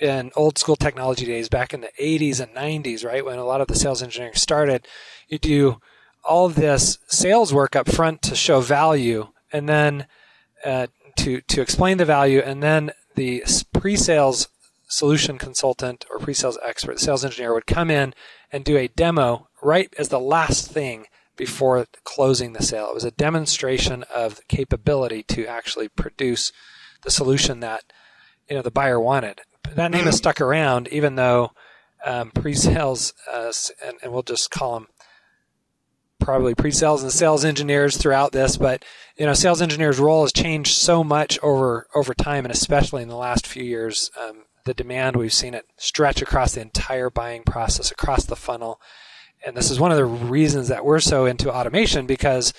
in 0.00 0.32
old 0.34 0.58
school 0.58 0.76
technology 0.76 1.26
days, 1.26 1.48
back 1.48 1.72
in 1.72 1.80
the 1.80 1.90
80s 2.00 2.40
and 2.40 2.52
90s, 2.54 3.04
right 3.04 3.24
when 3.24 3.38
a 3.38 3.44
lot 3.44 3.60
of 3.60 3.68
the 3.68 3.76
sales 3.76 4.02
engineering 4.02 4.34
started, 4.34 4.88
you 5.28 5.38
do 5.38 5.80
all 6.24 6.48
this 6.48 6.98
sales 7.06 7.54
work 7.54 7.76
up 7.76 7.88
front 7.88 8.22
to 8.22 8.34
show 8.34 8.60
value, 8.60 9.28
and 9.52 9.68
then 9.68 10.06
uh, 10.64 10.86
to 11.16 11.40
to 11.40 11.60
explain 11.60 11.98
the 11.98 12.04
value, 12.04 12.40
and 12.40 12.62
then 12.62 12.92
the 13.14 13.44
pre-sales 13.72 14.48
solution 14.88 15.38
consultant 15.38 16.04
or 16.10 16.18
pre-sales 16.18 16.58
expert, 16.64 17.00
sales 17.00 17.24
engineer 17.24 17.54
would 17.54 17.66
come 17.66 17.90
in 17.90 18.14
and 18.50 18.64
do 18.64 18.76
a 18.76 18.88
demo 18.88 19.48
right 19.62 19.92
as 19.98 20.10
the 20.10 20.20
last 20.20 20.70
thing 20.70 21.06
before 21.36 21.86
closing 22.04 22.52
the 22.52 22.62
sale. 22.62 22.88
It 22.88 22.94
was 22.94 23.04
a 23.04 23.10
demonstration 23.10 24.04
of 24.14 24.36
the 24.36 24.42
capability 24.48 25.22
to 25.24 25.46
actually 25.46 25.88
produce 25.88 26.52
the 27.02 27.10
solution 27.10 27.60
that 27.60 27.84
you 28.48 28.56
know 28.56 28.62
the 28.62 28.70
buyer 28.70 29.00
wanted. 29.00 29.40
That 29.74 29.90
name 29.90 30.04
has 30.04 30.16
stuck 30.16 30.40
around, 30.40 30.88
even 30.88 31.14
though 31.14 31.52
um, 32.04 32.30
pre-sales, 32.30 33.14
uh, 33.32 33.52
and, 33.84 33.96
and 34.02 34.12
we'll 34.12 34.22
just 34.22 34.50
call 34.50 34.74
them 34.74 34.88
probably 36.22 36.54
pre-sales 36.54 37.02
and 37.02 37.12
sales 37.12 37.44
engineers 37.44 37.96
throughout 37.96 38.32
this. 38.32 38.56
But 38.56 38.84
you 39.16 39.26
know, 39.26 39.34
sales 39.34 39.62
engineers' 39.62 39.98
role 39.98 40.22
has 40.22 40.32
changed 40.32 40.76
so 40.76 41.04
much 41.04 41.38
over 41.42 41.86
over 41.94 42.14
time, 42.14 42.44
and 42.44 42.52
especially 42.52 43.02
in 43.02 43.08
the 43.08 43.16
last 43.16 43.46
few 43.46 43.62
years. 43.62 44.10
Um, 44.20 44.44
the 44.64 44.74
demand 44.74 45.16
we've 45.16 45.32
seen 45.32 45.54
it 45.54 45.66
stretch 45.76 46.22
across 46.22 46.54
the 46.54 46.60
entire 46.60 47.10
buying 47.10 47.42
process, 47.42 47.90
across 47.90 48.24
the 48.24 48.36
funnel, 48.36 48.80
and 49.44 49.56
this 49.56 49.72
is 49.72 49.80
one 49.80 49.90
of 49.90 49.96
the 49.96 50.04
reasons 50.04 50.68
that 50.68 50.84
we're 50.84 51.00
so 51.00 51.26
into 51.26 51.52
automation 51.52 52.06
because 52.06 52.52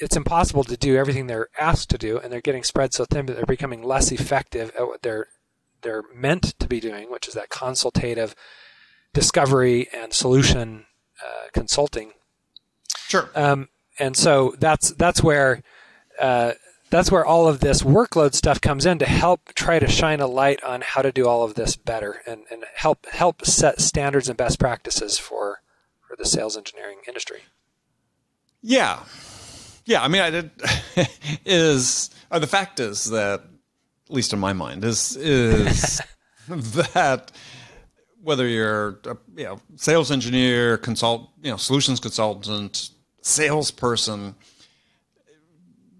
it's 0.00 0.16
impossible 0.16 0.64
to 0.64 0.76
do 0.76 0.96
everything 0.96 1.26
they're 1.28 1.48
asked 1.58 1.90
to 1.90 1.98
do, 1.98 2.18
and 2.18 2.32
they're 2.32 2.40
getting 2.40 2.64
spread 2.64 2.92
so 2.92 3.04
thin 3.04 3.26
that 3.26 3.36
they're 3.36 3.46
becoming 3.46 3.82
less 3.82 4.10
effective 4.10 4.72
at 4.76 4.86
what 4.86 5.02
they're 5.02 5.28
they're 5.82 6.04
meant 6.14 6.58
to 6.58 6.68
be 6.68 6.80
doing, 6.80 7.10
which 7.10 7.28
is 7.28 7.34
that 7.34 7.48
consultative 7.48 8.34
discovery 9.12 9.88
and 9.92 10.12
solution 10.12 10.86
uh, 11.24 11.48
consulting. 11.52 12.12
Sure. 13.12 13.28
Um, 13.34 13.68
and 13.98 14.16
so 14.16 14.54
that's 14.58 14.92
that's 14.92 15.22
where 15.22 15.62
uh, 16.18 16.52
that's 16.88 17.12
where 17.12 17.26
all 17.26 17.46
of 17.46 17.60
this 17.60 17.82
workload 17.82 18.34
stuff 18.34 18.58
comes 18.58 18.86
in 18.86 18.98
to 19.00 19.04
help 19.04 19.52
try 19.54 19.78
to 19.78 19.86
shine 19.86 20.20
a 20.20 20.26
light 20.26 20.64
on 20.64 20.80
how 20.80 21.02
to 21.02 21.12
do 21.12 21.28
all 21.28 21.42
of 21.44 21.52
this 21.52 21.76
better 21.76 22.22
and, 22.26 22.44
and 22.50 22.64
help 22.74 23.04
help 23.12 23.44
set 23.44 23.82
standards 23.82 24.30
and 24.30 24.38
best 24.38 24.58
practices 24.58 25.18
for 25.18 25.60
for 26.00 26.16
the 26.16 26.24
sales 26.24 26.56
engineering 26.56 27.00
industry. 27.06 27.40
Yeah, 28.62 29.00
yeah. 29.84 30.02
I 30.02 30.08
mean, 30.08 30.22
I 30.22 30.30
did 30.30 30.50
is 31.44 32.08
or 32.30 32.40
the 32.40 32.46
fact 32.46 32.80
is 32.80 33.10
that, 33.10 33.40
at 33.40 34.14
least 34.14 34.32
in 34.32 34.38
my 34.38 34.54
mind, 34.54 34.86
is 34.86 35.16
is 35.16 36.00
that 36.48 37.30
whether 38.22 38.48
you're 38.48 39.00
a 39.04 39.18
you 39.36 39.44
know 39.44 39.60
sales 39.76 40.10
engineer, 40.10 40.78
consult, 40.78 41.28
you 41.42 41.50
know, 41.50 41.58
solutions 41.58 42.00
consultant, 42.00 42.88
salesperson. 43.22 44.34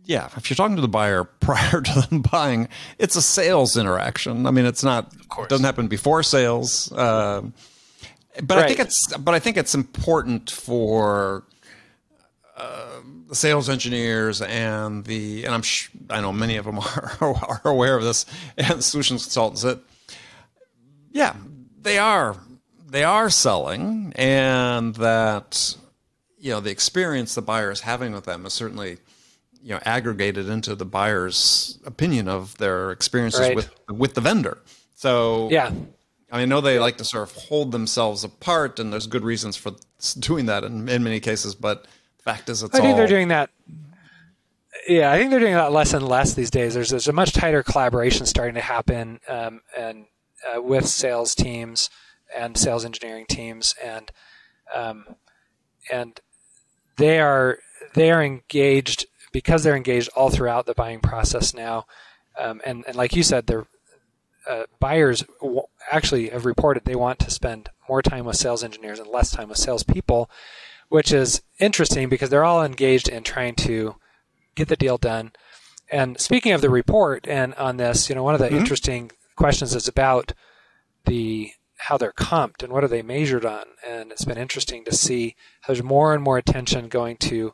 Yeah, 0.04 0.28
if 0.36 0.50
you're 0.50 0.56
talking 0.56 0.76
to 0.76 0.82
the 0.82 0.88
buyer 0.88 1.24
prior 1.40 1.80
to 1.80 2.00
them 2.08 2.22
buying, 2.22 2.68
it's 2.98 3.16
a 3.16 3.22
sales 3.22 3.76
interaction. 3.76 4.46
I 4.46 4.50
mean, 4.50 4.66
it's 4.66 4.84
not. 4.84 5.12
course. 5.28 5.46
It 5.46 5.50
doesn't 5.50 5.64
happen 5.64 5.88
before 5.88 6.22
sales. 6.22 6.92
Um 6.92 7.54
but 8.42 8.58
I 8.58 8.66
think 8.66 8.80
it's. 8.80 9.14
But 9.16 9.34
I 9.34 9.38
think 9.38 9.56
it's 9.56 9.74
important 9.74 10.50
for 10.50 11.44
uh, 12.56 13.00
the 13.28 13.34
sales 13.34 13.68
engineers 13.68 14.40
and 14.40 15.04
the 15.04 15.44
and 15.44 15.54
I'm 15.54 15.62
sh- 15.62 15.90
I 16.08 16.20
know 16.20 16.32
many 16.32 16.56
of 16.56 16.64
them 16.64 16.78
are, 17.20 17.20
are 17.20 17.60
aware 17.64 17.96
of 17.96 18.04
this 18.04 18.24
and 18.56 18.82
solutions 18.82 19.24
consultants 19.24 19.62
that 19.62 19.80
yeah 21.10 21.34
they 21.80 21.98
are 21.98 22.36
they 22.88 23.04
are 23.04 23.30
selling 23.30 24.12
and 24.16 24.94
that 24.96 25.76
you 26.42 26.50
know 26.50 26.60
the 26.60 26.70
experience 26.70 27.34
the 27.34 27.40
buyer 27.42 27.70
is 27.70 27.80
having 27.80 28.12
with 28.12 28.24
them 28.24 28.44
is 28.44 28.52
certainly 28.52 28.98
you 29.62 29.70
know 29.74 29.80
aggregated 29.86 30.48
into 30.48 30.74
the 30.74 30.84
buyer's 30.84 31.78
opinion 31.86 32.28
of 32.28 32.58
their 32.58 32.90
experiences 32.90 33.40
Right. 33.40 33.56
with 33.56 33.70
with 33.88 34.14
the 34.14 34.20
vendor. 34.20 34.58
So 34.94 35.48
Yeah. 35.50 35.68
I 36.32 36.36
mean, 36.36 36.42
I 36.42 36.44
know 36.46 36.60
they 36.62 36.78
like 36.78 36.96
to 36.96 37.04
sort 37.04 37.24
of 37.28 37.36
hold 37.36 37.72
themselves 37.72 38.24
apart, 38.24 38.80
and 38.80 38.90
there's 38.90 39.06
good 39.06 39.22
reasons 39.22 39.54
for 39.54 39.72
doing 40.18 40.46
that 40.46 40.64
in, 40.64 40.88
in 40.88 41.02
many 41.04 41.20
cases. 41.20 41.54
But 41.54 41.84
the 42.16 42.22
fact 42.22 42.48
is, 42.48 42.62
it's 42.62 42.74
I 42.74 42.78
think 42.78 42.92
all 42.92 42.96
they're 42.96 43.06
doing 43.06 43.28
that. 43.28 43.50
Yeah, 44.88 45.12
I 45.12 45.18
think 45.18 45.30
they're 45.30 45.40
doing 45.40 45.52
that 45.54 45.72
less 45.72 45.92
and 45.92 46.08
less 46.08 46.32
these 46.32 46.50
days. 46.50 46.72
There's 46.74 46.88
there's 46.88 47.06
a 47.06 47.12
much 47.12 47.32
tighter 47.32 47.62
collaboration 47.62 48.24
starting 48.24 48.54
to 48.54 48.62
happen, 48.62 49.20
um, 49.28 49.60
and 49.78 50.06
uh, 50.48 50.62
with 50.62 50.88
sales 50.88 51.34
teams 51.34 51.90
and 52.34 52.56
sales 52.56 52.84
engineering 52.86 53.26
teams, 53.28 53.74
and 53.84 54.10
um, 54.74 55.04
and 55.92 56.18
they 56.96 57.20
are 57.20 57.58
they 57.94 58.10
are 58.10 58.22
engaged 58.22 59.06
because 59.32 59.64
they're 59.64 59.76
engaged 59.76 60.10
all 60.14 60.30
throughout 60.30 60.66
the 60.66 60.74
buying 60.74 61.00
process 61.00 61.54
now, 61.54 61.86
um, 62.38 62.60
and 62.64 62.84
and 62.86 62.96
like 62.96 63.14
you 63.16 63.22
said, 63.22 63.46
they're 63.46 63.66
uh, 64.48 64.64
buyers 64.80 65.24
w- 65.40 65.62
actually 65.90 66.28
have 66.28 66.44
reported 66.44 66.84
they 66.84 66.96
want 66.96 67.18
to 67.20 67.30
spend 67.30 67.68
more 67.88 68.02
time 68.02 68.24
with 68.24 68.36
sales 68.36 68.64
engineers 68.64 68.98
and 68.98 69.08
less 69.08 69.30
time 69.30 69.48
with 69.48 69.58
salespeople, 69.58 70.30
which 70.88 71.12
is 71.12 71.42
interesting 71.58 72.08
because 72.08 72.30
they're 72.30 72.44
all 72.44 72.64
engaged 72.64 73.08
in 73.08 73.22
trying 73.22 73.54
to 73.54 73.96
get 74.54 74.68
the 74.68 74.76
deal 74.76 74.98
done. 74.98 75.32
And 75.90 76.18
speaking 76.18 76.52
of 76.52 76.60
the 76.60 76.70
report 76.70 77.26
and 77.28 77.54
on 77.54 77.76
this, 77.76 78.08
you 78.08 78.14
know, 78.14 78.22
one 78.22 78.34
of 78.34 78.40
the 78.40 78.52
interesting 78.52 79.12
questions 79.36 79.74
is 79.74 79.86
about 79.86 80.32
the 81.04 81.52
how 81.88 81.96
they're 81.98 82.12
comped 82.12 82.62
and 82.62 82.72
what 82.72 82.84
are 82.84 82.88
they 82.88 83.02
measured 83.02 83.44
on. 83.44 83.64
And 83.88 84.12
it's 84.12 84.24
been 84.24 84.38
interesting 84.38 84.84
to 84.84 84.94
see 84.94 85.34
there's 85.66 85.82
more 85.82 86.14
and 86.14 86.22
more 86.22 86.38
attention 86.38 86.88
going 86.88 87.16
to 87.18 87.52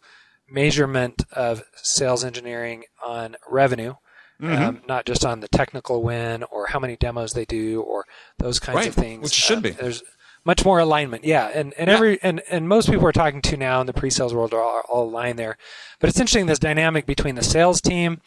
measurement 0.50 1.24
of 1.32 1.62
sales 1.76 2.24
engineering 2.24 2.84
on 3.04 3.36
revenue 3.48 3.94
um, 4.40 4.82
not 4.86 5.04
just 5.04 5.24
on 5.24 5.40
the 5.40 5.48
technical 5.48 6.00
win 6.00 6.44
or 6.44 6.68
how 6.68 6.78
many 6.78 6.94
demos 6.96 7.32
they 7.32 7.44
do 7.44 7.82
or 7.82 8.04
those 8.38 8.60
kinds 8.60 8.76
Right, 8.76 8.86
of 8.86 8.94
things. 8.94 9.24
which 9.24 9.32
should 9.32 9.56
Um, 9.56 9.62
be. 9.62 9.70
There's 9.70 10.00
much 10.44 10.64
more 10.64 10.78
alignment, 10.78 11.24
yeah. 11.24 11.50
And 11.52 11.74
and 11.76 11.90
every 11.90 12.22
and, 12.22 12.40
and 12.48 12.68
most 12.68 12.86
people 12.86 13.02
we're 13.02 13.10
talking 13.10 13.42
to 13.42 13.56
now 13.56 13.80
in 13.80 13.88
the 13.88 13.92
pre-sales 13.92 14.32
world 14.32 14.54
are 14.54 14.62
all, 14.62 14.82
all 14.88 15.08
aligned 15.08 15.40
there. 15.40 15.58
But 15.98 16.08
it's 16.08 16.20
interesting 16.20 16.46
this 16.46 16.60
dynamic 16.60 17.04
between 17.04 17.34
the 17.34 17.42
sales 17.42 17.80
team 17.80 18.20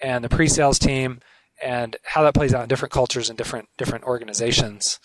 and 0.00 0.24
the 0.24 0.30
pre-sales 0.30 0.78
team 0.78 1.20
and 1.62 1.94
how 2.04 2.22
that 2.22 2.32
plays 2.32 2.54
out 2.54 2.62
in 2.62 2.68
different 2.68 2.92
cultures 2.92 3.28
and 3.28 3.36
different 3.36 3.68
different 3.76 4.04
organizations. 4.04 4.98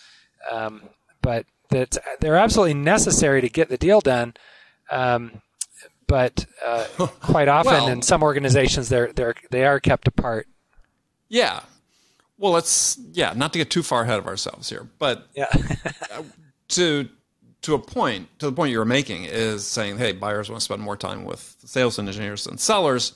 Um, 0.50 0.82
but 1.22 1.46
that 1.70 1.96
they're 2.20 2.36
absolutely 2.36 2.74
necessary 2.74 3.40
to 3.40 3.48
get 3.48 3.68
the 3.68 3.76
deal 3.76 4.00
done. 4.00 4.34
Um, 4.90 5.42
but 6.06 6.46
uh, 6.64 6.84
quite 7.20 7.48
often 7.48 7.72
Well- 7.72 7.88
in 7.88 8.02
some 8.02 8.22
organizations 8.22 8.88
they're 8.88 9.12
they're 9.12 9.34
they 9.50 9.64
are 9.64 9.80
kept 9.80 10.06
apart. 10.08 10.46
yeah. 11.28 11.60
Well, 12.38 12.52
let's 12.52 12.98
yeah, 13.12 13.32
not 13.34 13.54
to 13.54 13.58
get 13.58 13.70
too 13.70 13.82
far 13.82 14.02
ahead 14.02 14.18
of 14.18 14.26
ourselves 14.26 14.68
here, 14.68 14.86
but 14.98 15.26
Yeah. 15.34 15.46
to 16.68 17.08
to 17.62 17.74
a 17.74 17.78
point, 17.78 18.28
to 18.38 18.46
the 18.46 18.52
point 18.52 18.70
you 18.70 18.78
were 18.78 18.84
making 18.84 19.24
is 19.24 19.66
saying, 19.66 19.96
hey, 19.98 20.12
buyers 20.12 20.48
want 20.50 20.60
to 20.60 20.64
spend 20.64 20.82
more 20.82 20.96
time 20.98 21.24
with 21.24 21.56
sales 21.64 21.98
and 21.98 22.06
engineers 22.06 22.44
than 22.44 22.58
sellers. 22.58 23.14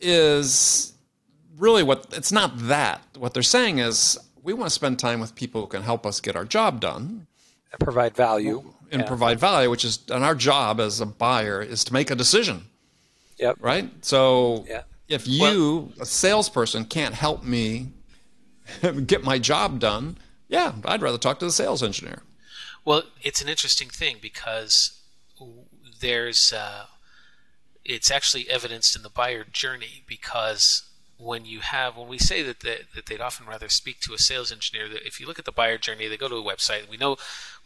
Is 0.00 0.92
really 1.56 1.82
what 1.82 2.06
it's 2.12 2.30
not 2.32 2.58
that. 2.68 3.00
What 3.16 3.34
they're 3.34 3.42
saying 3.44 3.78
is 3.78 4.18
we 4.42 4.52
want 4.52 4.66
to 4.66 4.74
spend 4.74 4.98
time 4.98 5.20
with 5.20 5.34
people 5.34 5.60
who 5.62 5.66
can 5.68 5.82
help 5.82 6.04
us 6.06 6.20
get 6.20 6.36
our 6.36 6.44
job 6.44 6.80
done 6.80 7.26
and 7.70 7.80
provide 7.80 8.14
value. 8.14 8.74
and 8.90 9.02
Yeah. 9.02 9.06
provide 9.08 9.38
value, 9.40 9.70
which 9.70 9.84
is 9.84 10.00
and 10.10 10.22
our 10.24 10.34
job 10.34 10.80
as 10.80 11.00
a 11.00 11.06
buyer 11.06 11.62
is 11.62 11.84
to 11.84 11.92
make 11.92 12.10
a 12.10 12.14
decision. 12.14 12.68
Yep. 13.38 13.56
right? 13.60 13.90
So 14.04 14.64
Yeah. 14.68 14.82
if 15.08 15.26
you, 15.26 15.92
a 16.00 16.06
salesperson, 16.06 16.84
can't 16.84 17.14
help 17.14 17.42
me 17.42 17.88
get 19.06 19.24
my 19.24 19.38
job 19.38 19.80
done, 19.80 20.16
yeah, 20.48 20.74
I'd 20.84 21.02
rather 21.02 21.18
talk 21.18 21.38
to 21.40 21.44
the 21.46 21.52
sales 21.52 21.82
engineer. 21.82 22.22
Well, 22.84 23.02
it's 23.22 23.40
an 23.42 23.48
interesting 23.48 23.88
thing 23.88 24.18
because 24.20 25.00
there's 26.00 26.52
uh, 26.52 26.86
it's 27.84 28.10
actually 28.10 28.48
evidenced 28.50 28.94
in 28.94 29.02
the 29.02 29.08
buyer 29.10 29.44
journey 29.44 30.04
because 30.06 30.82
when 31.22 31.44
you 31.44 31.60
have 31.60 31.96
when 31.96 32.08
we 32.08 32.18
say 32.18 32.42
that 32.42 32.60
they, 32.60 32.78
that 32.94 33.06
they'd 33.06 33.20
often 33.20 33.46
rather 33.46 33.68
speak 33.68 34.00
to 34.00 34.12
a 34.14 34.18
sales 34.18 34.50
engineer 34.50 34.88
that 34.88 35.06
if 35.06 35.20
you 35.20 35.26
look 35.26 35.38
at 35.38 35.44
the 35.44 35.52
buyer 35.52 35.78
journey 35.78 36.08
they 36.08 36.16
go 36.16 36.28
to 36.28 36.36
a 36.36 36.42
website 36.42 36.88
we 36.88 36.96
know 36.96 37.16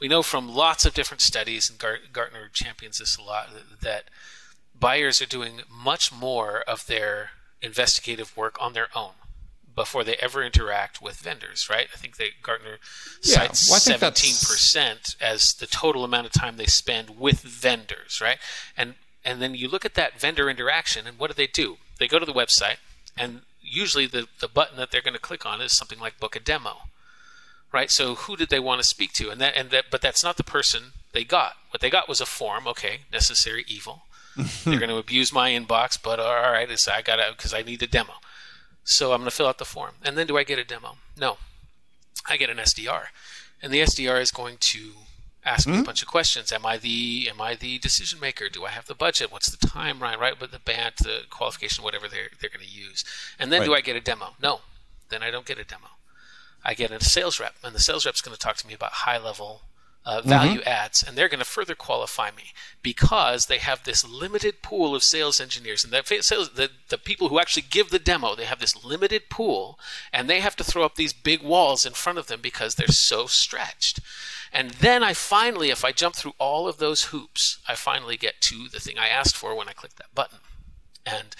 we 0.00 0.08
know 0.08 0.22
from 0.22 0.48
lots 0.48 0.84
of 0.84 0.92
different 0.94 1.20
studies 1.20 1.70
and 1.70 1.78
Gartner 2.12 2.48
champions 2.52 2.98
this 2.98 3.16
a 3.16 3.22
lot 3.22 3.48
that, 3.82 4.04
buyers 4.78 5.22
are 5.22 5.26
doing 5.26 5.62
much 5.70 6.12
more 6.12 6.60
of 6.68 6.86
their 6.86 7.30
investigative 7.62 8.36
work 8.36 8.56
on 8.60 8.74
their 8.74 8.88
own 8.94 9.12
before 9.74 10.04
they 10.04 10.16
ever 10.16 10.42
interact 10.42 11.00
with 11.02 11.16
vendors, 11.16 11.68
right? 11.70 11.88
I 11.92 11.96
think 11.96 12.16
that 12.16 12.42
Gartner 12.42 12.78
Yeah, 13.22 13.36
cites 13.36 13.70
well, 13.70 13.80
seventeen 13.80 14.30
that's- 14.32 14.44
percent 14.50 15.16
as 15.20 15.54
the 15.54 15.66
total 15.66 16.04
amount 16.04 16.26
of 16.26 16.32
time 16.32 16.56
they 16.56 16.66
spend 16.66 17.18
with 17.18 17.40
vendors, 17.40 18.20
right? 18.20 18.38
And 18.76 18.94
and 19.24 19.40
then 19.42 19.54
you 19.54 19.68
look 19.68 19.84
at 19.84 19.94
that 19.94 20.20
vendor 20.20 20.48
interaction, 20.48 21.06
and 21.06 21.18
what 21.18 21.28
do 21.30 21.34
they 21.34 21.46
do? 21.48 21.78
They 21.98 22.06
go 22.06 22.18
to 22.18 22.26
the 22.26 22.32
website, 22.32 22.76
and 23.16 23.42
usually 23.60 24.06
the 24.06 24.28
the 24.40 24.48
button 24.48 24.76
that 24.76 24.90
they're 24.90 25.02
going 25.02 25.14
to 25.14 25.20
click 25.20 25.44
on 25.44 25.60
is 25.60 25.72
something 25.72 25.98
like 25.98 26.20
book 26.20 26.36
a 26.36 26.40
demo, 26.40 26.82
right? 27.72 27.90
So 27.90 28.14
who 28.14 28.36
did 28.36 28.48
they 28.48 28.60
want 28.60 28.80
to 28.80 28.86
speak 28.86 29.12
to? 29.14 29.30
And 29.30 29.40
that 29.40 29.56
and 29.56 29.70
that, 29.70 29.86
but 29.90 30.00
that's 30.00 30.24
not 30.24 30.36
the 30.36 30.44
person 30.44 30.92
they 31.12 31.24
got. 31.24 31.54
What 31.70 31.80
they 31.80 31.90
got 31.90 32.08
was 32.08 32.20
a 32.20 32.26
form. 32.26 32.66
Okay, 32.66 33.00
necessary 33.12 33.64
evil. 33.68 34.02
They're 34.64 34.78
going 34.78 34.90
to 34.90 34.98
abuse 34.98 35.32
my 35.32 35.50
inbox, 35.50 35.98
but 36.00 36.20
all 36.20 36.52
right, 36.52 36.70
it's, 36.70 36.86
I 36.86 37.00
got 37.00 37.16
to 37.16 37.32
because 37.34 37.54
I 37.54 37.62
need 37.62 37.82
a 37.82 37.86
demo. 37.86 38.14
So 38.84 39.12
I'm 39.12 39.20
going 39.20 39.30
to 39.30 39.34
fill 39.34 39.46
out 39.46 39.58
the 39.58 39.64
form, 39.64 39.94
and 40.04 40.16
then 40.16 40.26
do 40.26 40.36
I 40.36 40.44
get 40.44 40.58
a 40.58 40.64
demo? 40.64 40.98
No, 41.18 41.38
I 42.28 42.36
get 42.36 42.50
an 42.50 42.58
SDR, 42.58 43.06
and 43.62 43.72
the 43.72 43.80
SDR 43.80 44.20
is 44.20 44.30
going 44.30 44.58
to 44.60 44.92
ask 45.46 45.66
me 45.66 45.78
a 45.78 45.82
bunch 45.82 46.02
of 46.02 46.08
questions. 46.08 46.52
Am 46.52 46.66
I 46.66 46.76
the 46.76 47.28
am 47.30 47.40
I 47.40 47.54
the 47.54 47.78
decision 47.78 48.20
maker? 48.20 48.48
Do 48.48 48.66
I 48.66 48.70
have 48.70 48.86
the 48.86 48.94
budget? 48.94 49.32
What's 49.32 49.48
the 49.48 49.56
timeline? 49.66 50.18
Right, 50.18 50.38
with 50.38 50.50
the 50.50 50.58
BANT, 50.58 50.96
the 50.96 51.20
qualification, 51.30 51.84
whatever 51.84 52.08
they're 52.08 52.30
they're 52.40 52.50
going 52.50 52.66
to 52.66 52.70
use, 52.70 53.04
and 53.38 53.52
then 53.52 53.64
do 53.64 53.74
I 53.74 53.80
get 53.80 53.96
a 53.96 54.00
demo? 54.00 54.34
No, 54.42 54.60
then 55.08 55.22
I 55.22 55.30
don't 55.30 55.46
get 55.46 55.58
a 55.58 55.64
demo. 55.64 55.88
I 56.64 56.74
get 56.74 56.90
a 56.90 57.02
sales 57.02 57.38
rep, 57.38 57.54
and 57.62 57.74
the 57.74 57.80
sales 57.80 58.04
rep's 58.04 58.20
going 58.20 58.34
to 58.34 58.40
talk 58.40 58.56
to 58.56 58.66
me 58.66 58.74
about 58.74 58.92
high 58.92 59.18
level 59.18 59.62
uh, 60.06 60.20
value 60.22 60.60
adds, 60.62 61.02
and 61.02 61.18
they're 61.18 61.28
going 61.28 61.40
to 61.40 61.44
further 61.44 61.74
qualify 61.74 62.30
me 62.30 62.52
because 62.80 63.46
they 63.46 63.58
have 63.58 63.82
this 63.82 64.08
limited 64.08 64.62
pool 64.62 64.94
of 64.94 65.02
sales 65.02 65.40
engineers, 65.40 65.84
and 65.84 65.92
sales 66.24 66.50
the, 66.50 66.70
the 66.88 66.96
people 66.96 67.28
who 67.28 67.40
actually 67.40 67.64
give 67.68 67.90
the 67.90 67.98
demo, 67.98 68.36
they 68.36 68.44
have 68.44 68.60
this 68.60 68.84
limited 68.84 69.28
pool, 69.28 69.78
and 70.12 70.30
they 70.30 70.38
have 70.38 70.54
to 70.54 70.62
throw 70.62 70.84
up 70.84 70.94
these 70.94 71.12
big 71.12 71.42
walls 71.42 71.84
in 71.84 71.92
front 71.92 72.18
of 72.18 72.28
them 72.28 72.40
because 72.40 72.76
they're 72.76 72.86
so 72.86 73.26
stretched. 73.26 73.98
And 74.52 74.70
then 74.70 75.02
I 75.02 75.12
finally, 75.12 75.70
if 75.70 75.84
I 75.84 75.92
jump 75.92 76.14
through 76.14 76.34
all 76.38 76.68
of 76.68 76.78
those 76.78 77.04
hoops, 77.04 77.58
I 77.68 77.74
finally 77.74 78.16
get 78.16 78.40
to 78.42 78.68
the 78.70 78.80
thing 78.80 78.98
I 78.98 79.08
asked 79.08 79.36
for 79.36 79.54
when 79.54 79.68
I 79.68 79.72
click 79.72 79.96
that 79.96 80.14
button, 80.14 80.38
and 81.04 81.36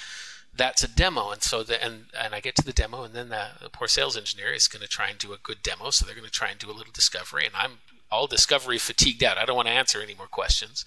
that's 0.57 0.83
a 0.83 0.89
demo. 0.89 1.31
And 1.31 1.43
so 1.43 1.63
the, 1.63 1.83
and 1.83 2.07
and 2.19 2.35
I 2.35 2.41
get 2.41 2.57
to 2.57 2.65
the 2.65 2.73
demo 2.73 3.05
and 3.05 3.15
then 3.15 3.29
the, 3.29 3.49
the 3.63 3.69
poor 3.69 3.89
sales 3.89 4.17
engineer 4.17 4.53
is 4.53 4.69
going 4.69 4.83
to 4.83 4.89
try 4.89 5.09
and 5.09 5.19
do 5.19 5.33
a 5.33 5.39
good 5.39 5.63
demo. 5.63 5.91
So 5.91 6.05
they're 6.05 6.15
going 6.15 6.27
to 6.27 6.31
try 6.31 6.49
and 6.49 6.59
do 6.59 6.71
a 6.71 6.73
little 6.73 6.93
discovery 6.93 7.45
and 7.45 7.55
I'm 7.55 7.79
all 8.11 8.27
discovery 8.27 8.79
fatigued 8.79 9.25
out. 9.25 9.39
I 9.39 9.45
don't 9.45 9.57
want 9.57 9.69
to 9.69 9.75
answer 9.75 10.01
any 10.01 10.15
more 10.15 10.27
questions. 10.27 10.85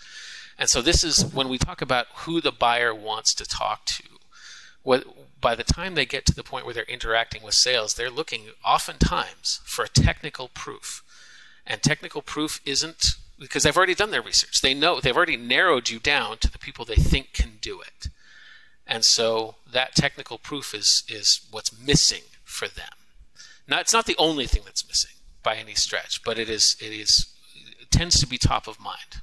And 0.57 0.69
so 0.69 0.81
this 0.81 1.03
is 1.03 1.25
when 1.33 1.49
we 1.49 1.57
talk 1.57 1.81
about 1.81 2.07
who 2.15 2.41
the 2.41 2.51
buyer 2.51 2.93
wants 2.93 3.33
to 3.35 3.45
talk 3.45 3.85
to. 3.85 4.03
What 4.83 5.05
by 5.39 5.55
the 5.55 5.63
time 5.63 5.95
they 5.95 6.05
get 6.05 6.25
to 6.27 6.35
the 6.35 6.43
point 6.43 6.65
where 6.65 6.73
they're 6.73 6.83
interacting 6.83 7.43
with 7.43 7.53
sales 7.53 7.93
they're 7.93 8.09
looking 8.09 8.47
oftentimes 8.65 9.61
for 9.63 9.85
a 9.85 9.89
technical 9.89 10.49
proof 10.49 11.03
and 11.69 11.81
technical 11.81 12.21
proof 12.21 12.59
isn't 12.65 13.11
because 13.39 13.63
they've 13.63 13.77
already 13.77 13.95
done 13.95 14.11
their 14.11 14.21
research 14.21 14.61
they 14.61 14.73
know 14.73 14.99
they've 14.99 15.15
already 15.15 15.37
narrowed 15.37 15.89
you 15.89 15.99
down 15.99 16.37
to 16.37 16.51
the 16.51 16.59
people 16.59 16.83
they 16.83 16.95
think 16.95 17.31
can 17.33 17.57
do 17.61 17.79
it 17.79 18.09
and 18.89 19.05
so 19.05 19.55
that 19.71 19.93
technical 19.93 20.39
proof 20.39 20.73
is 20.73 21.03
is 21.07 21.47
what's 21.51 21.71
missing 21.79 22.23
for 22.43 22.67
them. 22.67 22.89
Now 23.67 23.79
it's 23.79 23.93
not 23.93 24.07
the 24.07 24.15
only 24.17 24.47
thing 24.47 24.63
that's 24.65 24.85
missing 24.85 25.11
by 25.43 25.55
any 25.55 25.75
stretch, 25.75 26.23
but 26.23 26.39
it 26.39 26.49
is 26.49 26.75
it 26.81 26.91
is 26.91 27.31
it 27.79 27.91
tends 27.91 28.19
to 28.19 28.27
be 28.27 28.39
top 28.39 28.67
of 28.67 28.79
mind. 28.79 29.21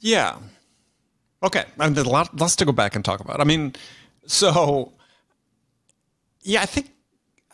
Yeah. 0.00 0.36
Okay. 1.42 1.64
And 1.78 1.94
there's 1.94 2.06
a 2.06 2.10
lot, 2.10 2.34
lots 2.34 2.56
to 2.56 2.64
go 2.64 2.72
back 2.72 2.96
and 2.96 3.04
talk 3.04 3.20
about. 3.20 3.40
I 3.40 3.44
mean, 3.44 3.74
so 4.26 4.94
yeah, 6.40 6.62
I 6.62 6.66
think 6.66 6.92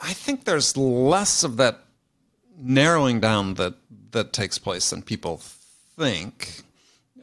I 0.00 0.12
think 0.12 0.44
there's 0.44 0.76
less 0.76 1.42
of 1.42 1.56
that 1.56 1.80
narrowing 2.58 3.20
down 3.20 3.54
that 3.54 3.74
that 4.12 4.32
takes 4.32 4.58
place 4.58 4.90
than 4.90 5.02
people 5.02 5.38
think. 5.96 6.62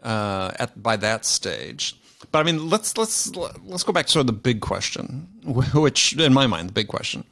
uh, 0.03 0.51
at 0.59 0.81
by 0.81 0.95
that 0.97 1.25
stage. 1.25 1.95
But 2.31 2.39
I 2.39 2.43
mean, 2.43 2.69
let's 2.69 2.97
let's 2.97 3.35
let's 3.35 3.83
go 3.83 3.93
back 3.93 4.05
to 4.07 4.11
sort 4.11 4.21
of 4.21 4.27
the 4.27 4.33
big 4.33 4.61
question, 4.61 5.27
which 5.73 6.17
in 6.17 6.33
my 6.33 6.47
mind 6.47 6.69
the 6.69 6.73
big 6.73 6.87
question, 6.87 7.23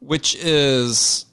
which 0.00 0.34
is 0.36 1.26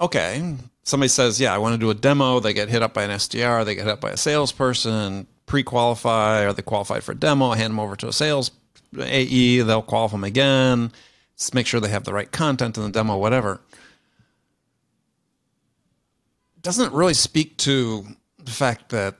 okay. 0.00 0.56
Somebody 0.84 1.08
says, 1.08 1.40
"Yeah, 1.40 1.54
I 1.54 1.58
want 1.58 1.74
to 1.74 1.78
do 1.78 1.90
a 1.90 1.94
demo." 1.94 2.40
They 2.40 2.52
get 2.52 2.68
hit 2.68 2.82
up 2.82 2.94
by 2.94 3.04
an 3.04 3.10
SDR. 3.10 3.64
They 3.64 3.74
get 3.74 3.84
hit 3.84 3.92
up 3.92 4.00
by 4.00 4.10
a 4.10 4.16
salesperson. 4.16 5.26
Pre-qualify. 5.46 6.44
Are 6.46 6.52
they 6.52 6.62
qualified 6.62 7.04
for 7.04 7.12
a 7.12 7.16
demo? 7.16 7.52
Hand 7.52 7.72
them 7.72 7.80
over 7.80 7.96
to 7.96 8.08
a 8.08 8.12
sales 8.12 8.50
AE. 8.98 9.60
They'll 9.62 9.82
qualify 9.82 10.14
them 10.16 10.24
again. 10.24 10.92
Just 11.36 11.54
make 11.54 11.66
sure 11.66 11.80
they 11.80 11.88
have 11.90 12.04
the 12.04 12.14
right 12.14 12.30
content 12.30 12.76
in 12.78 12.84
the 12.84 12.90
demo, 12.90 13.16
whatever. 13.18 13.60
Doesn't 16.64 16.92
really 16.92 17.14
speak 17.14 17.56
to 17.58 18.04
the 18.42 18.50
fact 18.50 18.88
that 18.88 19.14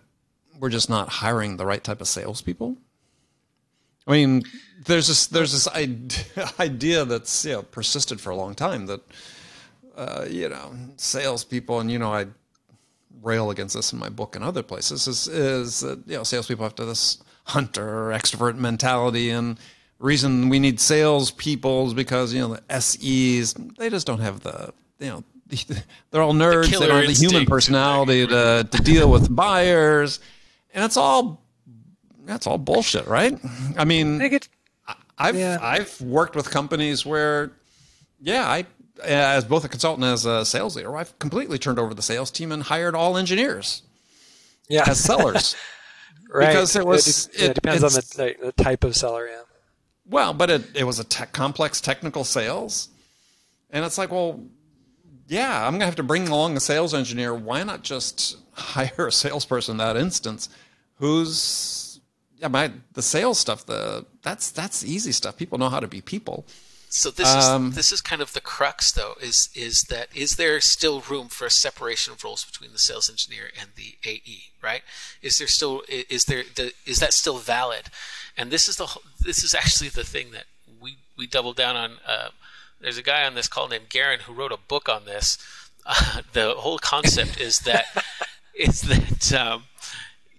we're 0.59 0.71
just 0.71 0.91
not 0.91 1.09
hiring 1.09 1.57
the 1.57 1.67
right 1.67 1.85
type 1.85 2.01
of 2.01 2.09
salespeople. 2.09 2.77
I 4.07 4.13
mean, 4.13 4.43
there's 4.87 5.09
this 5.09 5.27
there's 5.27 5.53
this 5.53 5.69
idea 6.59 7.05
that's 7.05 7.45
you 7.45 7.53
know 7.53 7.63
persisted 7.63 8.21
for 8.21 8.31
a 8.31 8.37
long 8.37 8.55
time 8.55 8.87
that 8.87 9.01
uh, 9.97 10.25
you 10.29 10.49
know 10.49 10.73
salespeople 10.97 11.81
and 11.81 11.91
you 11.91 11.99
know 11.99 12.13
I 12.13 12.27
rail 13.23 13.51
against 13.51 13.75
this 13.75 13.93
in 13.93 13.99
my 13.99 14.09
book 14.09 14.37
and 14.37 14.45
other 14.45 14.63
places 14.63 15.07
is 15.07 15.29
is 15.29 15.81
that 15.81 16.01
you 16.07 16.17
know 16.17 16.23
salespeople 16.23 16.65
have 16.65 16.75
to 16.77 16.85
this 16.85 17.23
hunter 17.45 18.09
extrovert 18.09 18.57
mentality 18.57 19.31
and 19.31 19.59
reason 19.99 20.49
we 20.49 20.59
need 20.59 20.81
salespeople 20.81 21.87
is 21.87 21.95
because 21.95 22.35
you 22.35 22.41
know 22.41 22.57
the 22.57 22.81
SEs 22.81 23.55
they 23.79 23.89
just 23.89 24.07
don't 24.07 24.21
have 24.21 24.41
the 24.41 24.73
you 24.99 25.09
know 25.09 25.25
they're 26.11 26.23
all 26.23 26.33
nerds 26.33 26.71
the 26.71 26.79
they 26.79 26.87
don't 26.87 27.05
have 27.05 27.07
the 27.07 27.13
human 27.13 27.47
personality 27.47 28.27
to, 28.27 28.67
to 28.71 28.79
deal 28.79 29.11
with 29.11 29.35
buyers 29.35 30.21
and 30.75 30.85
it's 30.85 30.97
all 30.97 31.45
that's 32.27 32.47
all 32.47 32.59
bullshit, 32.59 33.07
right? 33.07 33.39
I 33.77 33.85
mean, 33.85 34.21
I 35.19 35.27
have 35.27 35.37
yeah. 35.37 35.59
I've 35.61 36.01
worked 36.01 36.37
with 36.37 36.51
companies 36.51 37.07
where, 37.07 37.53
yeah, 38.21 38.49
I 38.49 38.67
as 39.03 39.45
both 39.45 39.65
a 39.65 39.69
consultant 39.69 40.05
as 40.05 40.25
a 40.25 40.45
sales 40.45 40.77
leader, 40.77 40.97
I've 40.97 41.19
completely 41.19 41.59
turned 41.59 41.79
over 41.79 41.95
the 41.95 42.03
sales 42.03 42.31
team 42.31 42.53
and 42.53 42.63
hired 42.63 42.95
all 42.95 43.17
engineers, 43.17 43.83
yeah, 44.69 44.85
as 44.89 45.01
sellers, 45.01 45.57
right? 46.31 46.49
Because 46.49 46.77
it 46.77 46.87
was 46.87 47.27
it, 47.29 47.35
it, 47.35 47.51
it 47.51 47.55
depends 47.55 47.85
on 47.85 47.91
the, 47.91 48.37
the 48.43 48.53
type 48.53 48.85
of 48.85 48.97
seller, 48.97 49.27
yeah. 49.27 49.43
Well, 50.07 50.35
but 50.35 50.51
it 50.51 50.65
it 50.75 50.85
was 50.85 50.99
a 50.99 51.05
tech, 51.05 51.33
complex 51.33 51.81
technical 51.81 52.25
sales, 52.25 52.89
and 53.71 53.85
it's 53.85 53.99
like, 53.99 54.11
well, 54.11 54.41
yeah, 55.29 55.67
I'm 55.67 55.75
gonna 55.75 55.87
have 55.87 55.97
to 55.97 56.03
bring 56.03 56.29
along 56.29 56.57
a 56.57 56.61
sales 56.61 56.95
engineer. 56.95 57.35
Why 57.35 57.63
not 57.63 57.83
just 57.83 58.37
hire 58.53 59.07
a 59.09 59.13
salesperson 59.13 59.73
in 59.73 59.79
that 59.79 59.97
instance, 59.97 60.49
who's 60.99 62.01
yeah, 62.39 62.49
my 62.49 62.73
the 62.93 63.03
sales 63.03 63.39
stuff, 63.39 63.67
the 63.67 64.07
that's 64.23 64.51
that's 64.51 64.85
easy 64.85 65.13
stuff. 65.13 65.37
People 65.37 65.59
know 65.59 65.69
how 65.69 65.81
to 65.81 65.89
be 65.89 66.01
people. 66.01 66.47
So 66.91 67.11
this 67.11 67.29
um, 67.35 67.71
is 67.71 67.75
this 67.75 67.93
is 67.93 68.01
kind 68.01 68.23
of 68.23 68.35
the 68.35 68.41
crux, 68.41 68.93
though. 68.93 69.15
Is 69.21 69.49
is 69.55 69.85
that 69.91 70.09
is 70.15 70.37
there 70.37 70.61
still 70.61 71.01
room 71.01 71.29
for 71.29 71.47
a 71.47 71.51
separation 71.51 72.13
of 72.13 72.23
roles 72.23 72.45
between 72.45 72.73
the 72.73 72.79
sales 72.79 73.11
engineer 73.11 73.51
and 73.61 73.71
the 73.77 73.97
AE? 74.09 74.51
Right? 74.63 74.83
Is 75.21 75.39
there 75.39 75.49
still 75.49 75.83
is 75.89 76.25
there 76.25 76.45
the, 76.55 76.73
is 76.87 76.99
that 76.99 77.13
still 77.13 77.39
valid? 77.39 77.87
And 78.37 78.53
this 78.53 78.69
is 78.69 78.77
the 78.77 78.87
this 79.21 79.43
is 79.43 79.55
actually 79.55 79.89
the 79.89 80.05
thing 80.05 80.31
that 80.33 80.45
we 80.81 80.99
we 81.17 81.27
double 81.27 81.53
down 81.53 81.75
on. 81.77 81.93
Uh, 82.07 82.29
there's 82.85 82.99
a 82.99 83.03
guy 83.03 83.25
on 83.25 83.35
this 83.35 83.49
call 83.49 83.69
named 83.69 83.89
Garin 83.89 84.21
who 84.21 84.33
wrote 84.33 84.53
a 84.53 84.59
book 84.59 84.89
on 84.89 85.07
this. 85.07 85.39
Uh, 85.87 86.21
the 86.33 86.55
whole 86.59 86.79
concept 86.79 87.41
is 87.41 87.61
that 87.61 87.87
is 88.55 88.83
that 88.83 89.33
um, 89.33 89.65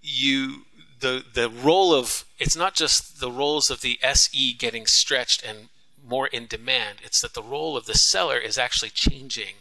you 0.02 0.62
the 1.00 1.24
the 1.34 1.50
role 1.50 1.92
of 1.92 2.24
it's 2.38 2.56
not 2.56 2.74
just 2.74 3.20
the 3.20 3.30
roles 3.30 3.70
of 3.70 3.80
the 3.80 3.98
SE 4.02 4.52
getting 4.54 4.86
stretched 4.86 5.44
and 5.44 5.68
more 6.06 6.28
in 6.28 6.46
demand. 6.46 6.98
It's 7.02 7.20
that 7.20 7.34
the 7.34 7.42
role 7.42 7.76
of 7.76 7.86
the 7.86 7.94
seller 7.94 8.38
is 8.38 8.56
actually 8.56 8.90
changing 8.90 9.56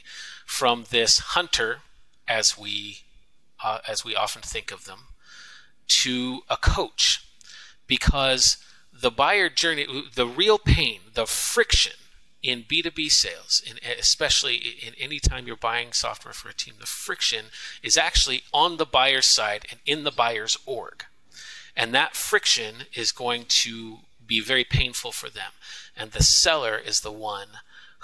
from 0.45 0.85
this 0.91 1.19
hunter, 1.19 1.79
as 2.27 2.57
we 2.57 2.99
uh, 3.63 3.79
as 3.87 4.05
we 4.05 4.15
often 4.15 4.43
think 4.43 4.71
of 4.71 4.85
them, 4.85 5.07
to 5.87 6.41
a 6.49 6.57
coach, 6.57 7.25
because 7.87 8.57
the 8.93 9.11
buyer 9.11 9.49
journey, 9.49 9.87
the 10.13 10.27
real 10.27 10.59
pain, 10.59 10.99
the 11.13 11.25
friction 11.25 11.93
in 12.45 12.61
B2B 12.61 13.09
sales, 13.09 13.63
especially 13.99 14.57
in 14.79 14.93
any 14.99 15.19
time 15.19 15.47
you're 15.47 15.55
buying 15.55 15.91
software 15.91 16.33
for 16.33 16.47
a 16.47 16.53
team, 16.53 16.75
the 16.79 16.85
friction 16.85 17.45
is 17.81 17.97
actually 17.97 18.43
on 18.53 18.77
the 18.77 18.85
buyer's 18.85 19.25
side 19.25 19.65
and 19.71 19.79
in 19.83 20.03
the 20.03 20.11
buyer's 20.11 20.55
org. 20.67 21.05
And 21.75 21.91
that 21.95 22.15
friction 22.15 22.83
is 22.93 23.11
going 23.11 23.45
to 23.49 23.97
be 24.25 24.41
very 24.41 24.63
painful 24.63 25.11
for 25.11 25.27
them. 25.27 25.53
And 25.97 26.11
the 26.11 26.21
seller 26.21 26.77
is 26.77 26.99
the 26.99 27.11
one 27.11 27.47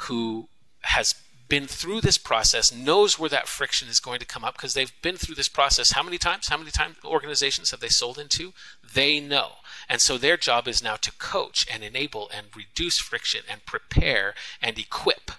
who 0.07 0.47
has 0.81 1.13
been 1.47 1.67
through 1.67 2.01
this 2.01 2.17
process, 2.17 2.73
knows 2.73 3.19
where 3.19 3.29
that 3.29 3.47
friction 3.47 3.89
is 3.89 3.99
going 3.99 4.19
to 4.19 4.25
come 4.25 4.43
up 4.43 4.55
because 4.55 4.73
they've 4.73 4.93
been 5.03 5.17
through 5.17 5.35
this 5.35 5.49
process. 5.49 5.91
How 5.91 6.01
many 6.01 6.17
times? 6.17 6.47
How 6.47 6.57
many 6.57 6.71
times 6.71 6.95
organizations 7.05 7.69
have 7.69 7.79
they 7.79 7.89
sold 7.89 8.17
into? 8.17 8.53
They 8.93 9.19
know. 9.19 9.51
And 9.91 9.99
so 9.99 10.17
their 10.17 10.37
job 10.37 10.67
is 10.67 10.81
now 10.81 10.95
to 10.95 11.11
coach 11.11 11.67
and 11.71 11.83
enable 11.83 12.29
and 12.35 12.47
reduce 12.55 12.97
friction 12.97 13.41
and 13.49 13.65
prepare 13.65 14.33
and 14.61 14.79
equip, 14.79 15.31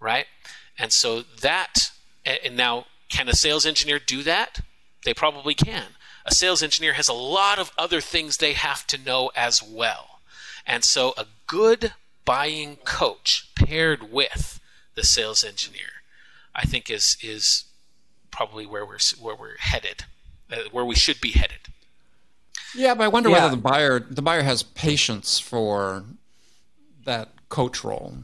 right? 0.00 0.26
And 0.76 0.92
so 0.92 1.22
that, 1.22 1.92
and 2.26 2.56
now, 2.56 2.86
can 3.08 3.28
a 3.28 3.34
sales 3.34 3.64
engineer 3.64 3.98
do 3.98 4.22
that? 4.24 4.60
They 5.04 5.14
probably 5.14 5.54
can 5.54 5.86
a 6.28 6.34
sales 6.34 6.62
engineer 6.62 6.92
has 6.92 7.08
a 7.08 7.14
lot 7.14 7.58
of 7.58 7.72
other 7.78 8.02
things 8.02 8.36
they 8.36 8.52
have 8.52 8.86
to 8.88 8.98
know 8.98 9.30
as 9.34 9.62
well. 9.62 10.20
And 10.66 10.84
so 10.84 11.14
a 11.16 11.24
good 11.46 11.94
buying 12.26 12.76
coach 12.84 13.48
paired 13.54 14.12
with 14.12 14.60
the 14.94 15.04
sales 15.04 15.42
engineer, 15.42 16.02
I 16.54 16.66
think 16.66 16.90
is 16.90 17.16
is 17.22 17.64
probably 18.30 18.66
where 18.66 18.84
we're 18.84 18.98
where 19.18 19.34
we're 19.34 19.56
headed, 19.58 20.04
uh, 20.52 20.68
where 20.70 20.84
we 20.84 20.94
should 20.94 21.20
be 21.20 21.32
headed. 21.32 21.72
Yeah, 22.74 22.94
but 22.94 23.04
I 23.04 23.08
wonder 23.08 23.28
yeah. 23.30 23.44
whether 23.44 23.56
the 23.56 23.62
buyer 23.62 24.00
the 24.00 24.22
buyer 24.22 24.42
has 24.42 24.62
patience 24.62 25.38
for 25.38 26.04
that 27.04 27.30
coach 27.48 27.82
role. 27.84 28.14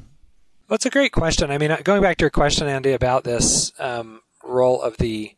Well, 0.68 0.76
it's 0.76 0.86
a 0.86 0.90
great 0.90 1.12
question. 1.12 1.50
I 1.50 1.58
mean, 1.58 1.76
going 1.84 2.02
back 2.02 2.18
to 2.18 2.22
your 2.22 2.30
question, 2.30 2.66
Andy, 2.66 2.92
about 2.92 3.24
this 3.24 3.72
um, 3.78 4.22
role 4.42 4.80
of 4.80 4.96
the 4.98 5.34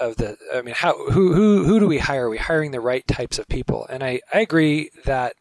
of 0.00 0.16
the 0.16 0.36
I 0.54 0.62
mean 0.62 0.74
how 0.74 1.10
who 1.10 1.34
who 1.34 1.64
who 1.64 1.80
do 1.80 1.86
we 1.86 1.98
hire? 1.98 2.26
Are 2.26 2.30
we 2.30 2.38
hiring 2.38 2.70
the 2.70 2.80
right 2.80 3.06
types 3.06 3.38
of 3.38 3.48
people? 3.48 3.86
And 3.90 4.02
I, 4.02 4.20
I 4.32 4.40
agree 4.40 4.90
that 5.04 5.34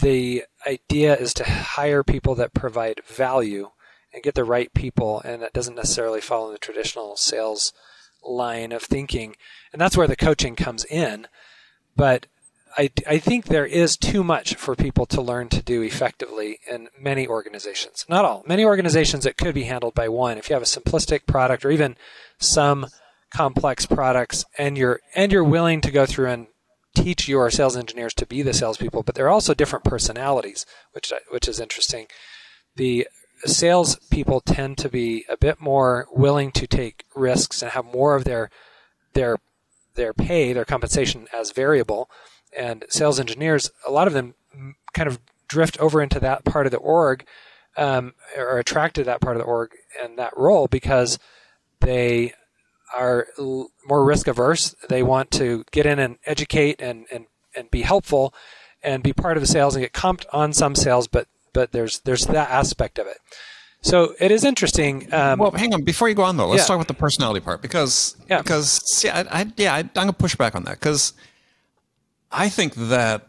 the 0.00 0.44
idea 0.66 1.16
is 1.16 1.32
to 1.34 1.44
hire 1.44 2.02
people 2.02 2.34
that 2.34 2.54
provide 2.54 3.02
value 3.06 3.70
and 4.12 4.22
get 4.22 4.34
the 4.34 4.44
right 4.44 4.72
people 4.74 5.22
and 5.24 5.40
that 5.42 5.52
doesn't 5.52 5.76
necessarily 5.76 6.20
follow 6.20 6.50
the 6.50 6.58
traditional 6.58 7.16
sales 7.16 7.72
line 8.24 8.72
of 8.72 8.82
thinking. 8.82 9.36
And 9.72 9.80
that's 9.80 9.96
where 9.96 10.08
the 10.08 10.16
coaching 10.16 10.56
comes 10.56 10.84
in. 10.84 11.28
But 11.96 12.26
I, 12.76 12.90
I 13.06 13.18
think 13.18 13.46
there 13.46 13.66
is 13.66 13.96
too 13.96 14.24
much 14.24 14.54
for 14.54 14.74
people 14.74 15.06
to 15.06 15.20
learn 15.20 15.48
to 15.50 15.62
do 15.62 15.82
effectively 15.82 16.58
in 16.70 16.88
many 16.98 17.26
organizations. 17.26 18.06
Not 18.08 18.24
all. 18.24 18.44
Many 18.46 18.64
organizations 18.64 19.26
it 19.26 19.36
could 19.36 19.54
be 19.54 19.64
handled 19.64 19.94
by 19.94 20.08
one. 20.08 20.38
If 20.38 20.48
you 20.48 20.54
have 20.54 20.62
a 20.62 20.66
simplistic 20.66 21.26
product 21.26 21.64
or 21.64 21.70
even 21.70 21.96
some 22.38 22.86
complex 23.30 23.86
products 23.86 24.44
and 24.58 24.76
you're 24.76 25.00
and 25.14 25.32
you're 25.32 25.44
willing 25.44 25.80
to 25.80 25.90
go 25.90 26.06
through 26.06 26.28
and 26.28 26.46
teach 26.94 27.28
your 27.28 27.50
sales 27.50 27.76
engineers 27.76 28.14
to 28.14 28.26
be 28.26 28.42
the 28.42 28.52
salespeople, 28.52 29.02
but 29.02 29.14
they're 29.14 29.30
also 29.30 29.54
different 29.54 29.84
personalities, 29.84 30.64
which 30.92 31.12
which 31.30 31.48
is 31.48 31.60
interesting. 31.60 32.06
The 32.76 33.06
sales 33.44 33.96
people 34.10 34.40
tend 34.40 34.78
to 34.78 34.88
be 34.88 35.24
a 35.28 35.36
bit 35.36 35.60
more 35.60 36.06
willing 36.12 36.52
to 36.52 36.66
take 36.66 37.04
risks 37.14 37.60
and 37.60 37.72
have 37.72 37.84
more 37.84 38.14
of 38.14 38.24
their 38.24 38.50
their 39.14 39.38
their 39.94 40.12
pay, 40.12 40.52
their 40.52 40.64
compensation 40.64 41.26
as 41.32 41.52
variable. 41.52 42.10
And 42.56 42.84
sales 42.88 43.18
engineers, 43.18 43.70
a 43.86 43.90
lot 43.90 44.06
of 44.06 44.12
them 44.12 44.34
kind 44.92 45.08
of 45.08 45.18
drift 45.48 45.78
over 45.78 46.02
into 46.02 46.20
that 46.20 46.44
part 46.44 46.66
of 46.66 46.72
the 46.72 46.78
org, 46.78 47.26
um, 47.76 48.14
or 48.36 48.58
attracted 48.58 49.02
to 49.02 49.06
that 49.06 49.20
part 49.20 49.36
of 49.36 49.42
the 49.42 49.48
org 49.48 49.70
and 50.02 50.18
that 50.18 50.36
role 50.36 50.68
because 50.68 51.18
they 51.80 52.34
are 52.94 53.26
more 53.38 54.04
risk 54.04 54.28
averse. 54.28 54.74
They 54.88 55.02
want 55.02 55.30
to 55.32 55.64
get 55.70 55.86
in 55.86 55.98
and 55.98 56.18
educate 56.26 56.80
and, 56.80 57.06
and, 57.10 57.26
and 57.56 57.70
be 57.70 57.82
helpful 57.82 58.34
and 58.82 59.02
be 59.02 59.12
part 59.12 59.36
of 59.36 59.42
the 59.42 59.46
sales 59.46 59.74
and 59.74 59.82
get 59.82 59.92
comped 59.92 60.26
on 60.32 60.52
some 60.52 60.74
sales, 60.74 61.06
but 61.06 61.28
but 61.52 61.72
there's 61.72 62.00
there's 62.00 62.26
that 62.26 62.50
aspect 62.50 62.98
of 62.98 63.06
it. 63.06 63.18
So 63.82 64.14
it 64.20 64.30
is 64.30 64.44
interesting. 64.44 65.12
Um, 65.12 65.40
well, 65.40 65.50
hang 65.50 65.74
on. 65.74 65.82
Before 65.82 66.08
you 66.08 66.14
go 66.14 66.22
on 66.22 66.36
though, 66.36 66.46
let's 66.46 66.62
yeah. 66.62 66.66
talk 66.66 66.76
about 66.76 66.88
the 66.88 66.94
personality 66.94 67.40
part 67.40 67.60
because 67.62 68.16
yeah. 68.30 68.40
because 68.40 69.02
yeah, 69.04 69.24
I, 69.30 69.40
I 69.40 69.52
yeah 69.56 69.74
I, 69.74 69.78
I'm 69.78 69.88
gonna 69.92 70.12
push 70.12 70.36
back 70.36 70.54
on 70.54 70.64
that 70.64 70.78
because 70.78 71.12
I 72.30 72.48
think 72.48 72.74
that 72.74 73.26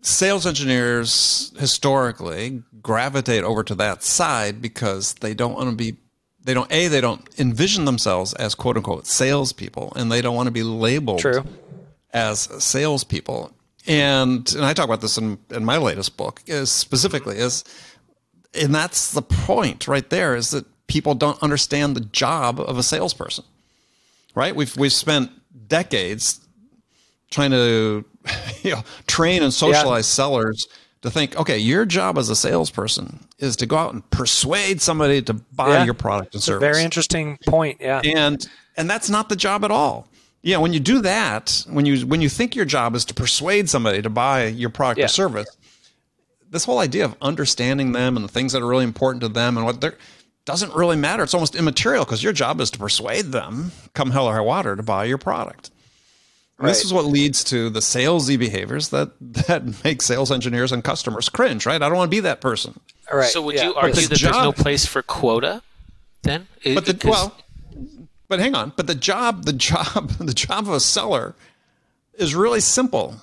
sales 0.00 0.46
engineers 0.46 1.52
historically 1.58 2.62
gravitate 2.80 3.44
over 3.44 3.62
to 3.64 3.74
that 3.74 4.02
side 4.02 4.62
because 4.62 5.14
they 5.14 5.34
don't 5.34 5.54
want 5.54 5.68
to 5.68 5.76
be 5.76 5.96
they 6.46 6.54
don't 6.54 6.70
a 6.72 6.88
they 6.88 7.00
don't 7.00 7.28
envision 7.38 7.84
themselves 7.84 8.32
as 8.34 8.54
quote 8.54 8.76
unquote 8.76 9.06
salespeople, 9.06 9.92
and 9.96 10.10
they 10.10 10.22
don't 10.22 10.36
want 10.36 10.46
to 10.46 10.52
be 10.52 10.62
labeled 10.62 11.18
True. 11.18 11.44
as 12.12 12.40
salespeople. 12.64 13.52
And 13.86 14.50
and 14.54 14.64
I 14.64 14.72
talk 14.72 14.84
about 14.86 15.00
this 15.00 15.18
in, 15.18 15.38
in 15.50 15.64
my 15.64 15.76
latest 15.76 16.16
book 16.16 16.42
is 16.46 16.70
specifically 16.70 17.36
is 17.36 17.64
and 18.56 18.74
that's 18.74 19.12
the 19.12 19.22
point 19.22 19.88
right 19.88 20.08
there 20.10 20.34
is 20.34 20.50
that 20.50 20.66
people 20.86 21.14
don't 21.14 21.42
understand 21.42 21.96
the 21.96 22.00
job 22.00 22.60
of 22.60 22.78
a 22.78 22.82
salesperson. 22.82 23.44
Right? 24.34 24.54
We've 24.54 24.76
we've 24.76 24.92
spent 24.92 25.30
decades 25.68 26.40
trying 27.30 27.50
to 27.50 28.04
you 28.62 28.72
know 28.72 28.82
train 29.06 29.42
and 29.42 29.52
socialize 29.52 30.06
yeah. 30.06 30.24
sellers 30.24 30.66
to 31.02 31.10
think, 31.10 31.36
okay, 31.36 31.58
your 31.58 31.84
job 31.84 32.18
as 32.18 32.28
a 32.30 32.36
salesperson 32.36 33.20
is 33.38 33.56
to 33.56 33.66
go 33.66 33.76
out 33.76 33.94
and 33.94 34.08
persuade 34.10 34.80
somebody 34.80 35.22
to 35.22 35.34
buy 35.34 35.78
yeah. 35.78 35.84
your 35.84 35.94
product 35.94 36.34
and 36.34 36.42
service. 36.42 36.60
very 36.60 36.82
interesting 36.82 37.38
point. 37.46 37.80
Yeah. 37.80 38.00
And 38.04 38.46
and 38.76 38.90
that's 38.90 39.08
not 39.08 39.28
the 39.28 39.36
job 39.36 39.64
at 39.64 39.70
all. 39.70 40.08
Yeah, 40.42 40.58
when 40.58 40.72
you 40.72 40.80
do 40.80 41.00
that, 41.00 41.64
when 41.68 41.86
you 41.86 42.06
when 42.06 42.20
you 42.20 42.28
think 42.28 42.54
your 42.54 42.64
job 42.64 42.94
is 42.94 43.04
to 43.06 43.14
persuade 43.14 43.68
somebody 43.68 44.02
to 44.02 44.10
buy 44.10 44.46
your 44.46 44.70
product 44.70 44.98
yeah. 44.98 45.06
or 45.06 45.08
service, 45.08 45.56
this 46.56 46.64
whole 46.64 46.78
idea 46.78 47.04
of 47.04 47.14
understanding 47.20 47.92
them 47.92 48.16
and 48.16 48.24
the 48.24 48.32
things 48.32 48.52
that 48.52 48.62
are 48.62 48.66
really 48.66 48.84
important 48.84 49.20
to 49.20 49.28
them 49.28 49.58
and 49.58 49.66
what 49.66 49.80
they're 49.80 49.96
doesn't 50.46 50.74
really 50.74 50.96
matter. 50.96 51.22
It's 51.22 51.34
almost 51.34 51.54
immaterial 51.54 52.04
because 52.04 52.22
your 52.22 52.32
job 52.32 52.60
is 52.60 52.70
to 52.70 52.78
persuade 52.78 53.26
them, 53.26 53.72
come 53.92 54.12
hell 54.12 54.26
or 54.26 54.34
high 54.34 54.40
water, 54.40 54.76
to 54.76 54.82
buy 54.82 55.04
your 55.04 55.18
product. 55.18 55.70
Right. 56.58 56.68
This 56.68 56.84
is 56.84 56.92
what 56.92 57.04
leads 57.04 57.44
to 57.44 57.68
the 57.68 57.80
salesy 57.80 58.38
behaviors 58.38 58.88
that 58.88 59.10
that 59.46 59.84
make 59.84 60.00
sales 60.00 60.32
engineers 60.32 60.72
and 60.72 60.82
customers 60.82 61.28
cringe. 61.28 61.66
Right? 61.66 61.82
I 61.82 61.88
don't 61.88 61.98
want 61.98 62.10
to 62.10 62.16
be 62.16 62.20
that 62.20 62.40
person. 62.40 62.80
All 63.12 63.18
right. 63.18 63.28
So 63.28 63.42
would 63.42 63.56
yeah. 63.56 63.68
you 63.68 63.74
argue 63.74 64.06
that 64.06 64.16
job, 64.16 64.32
there's 64.32 64.44
no 64.44 64.52
place 64.52 64.86
for 64.86 65.02
quota? 65.02 65.62
Then, 66.22 66.46
but 66.64 66.86
the, 66.86 66.98
well, 67.04 67.36
but 68.26 68.40
hang 68.40 68.54
on. 68.54 68.72
But 68.74 68.86
the 68.86 68.94
job, 68.94 69.44
the 69.44 69.52
job, 69.52 70.10
the 70.18 70.34
job 70.34 70.66
of 70.66 70.72
a 70.72 70.80
seller 70.80 71.34
is 72.14 72.34
really 72.34 72.60
simple, 72.60 73.16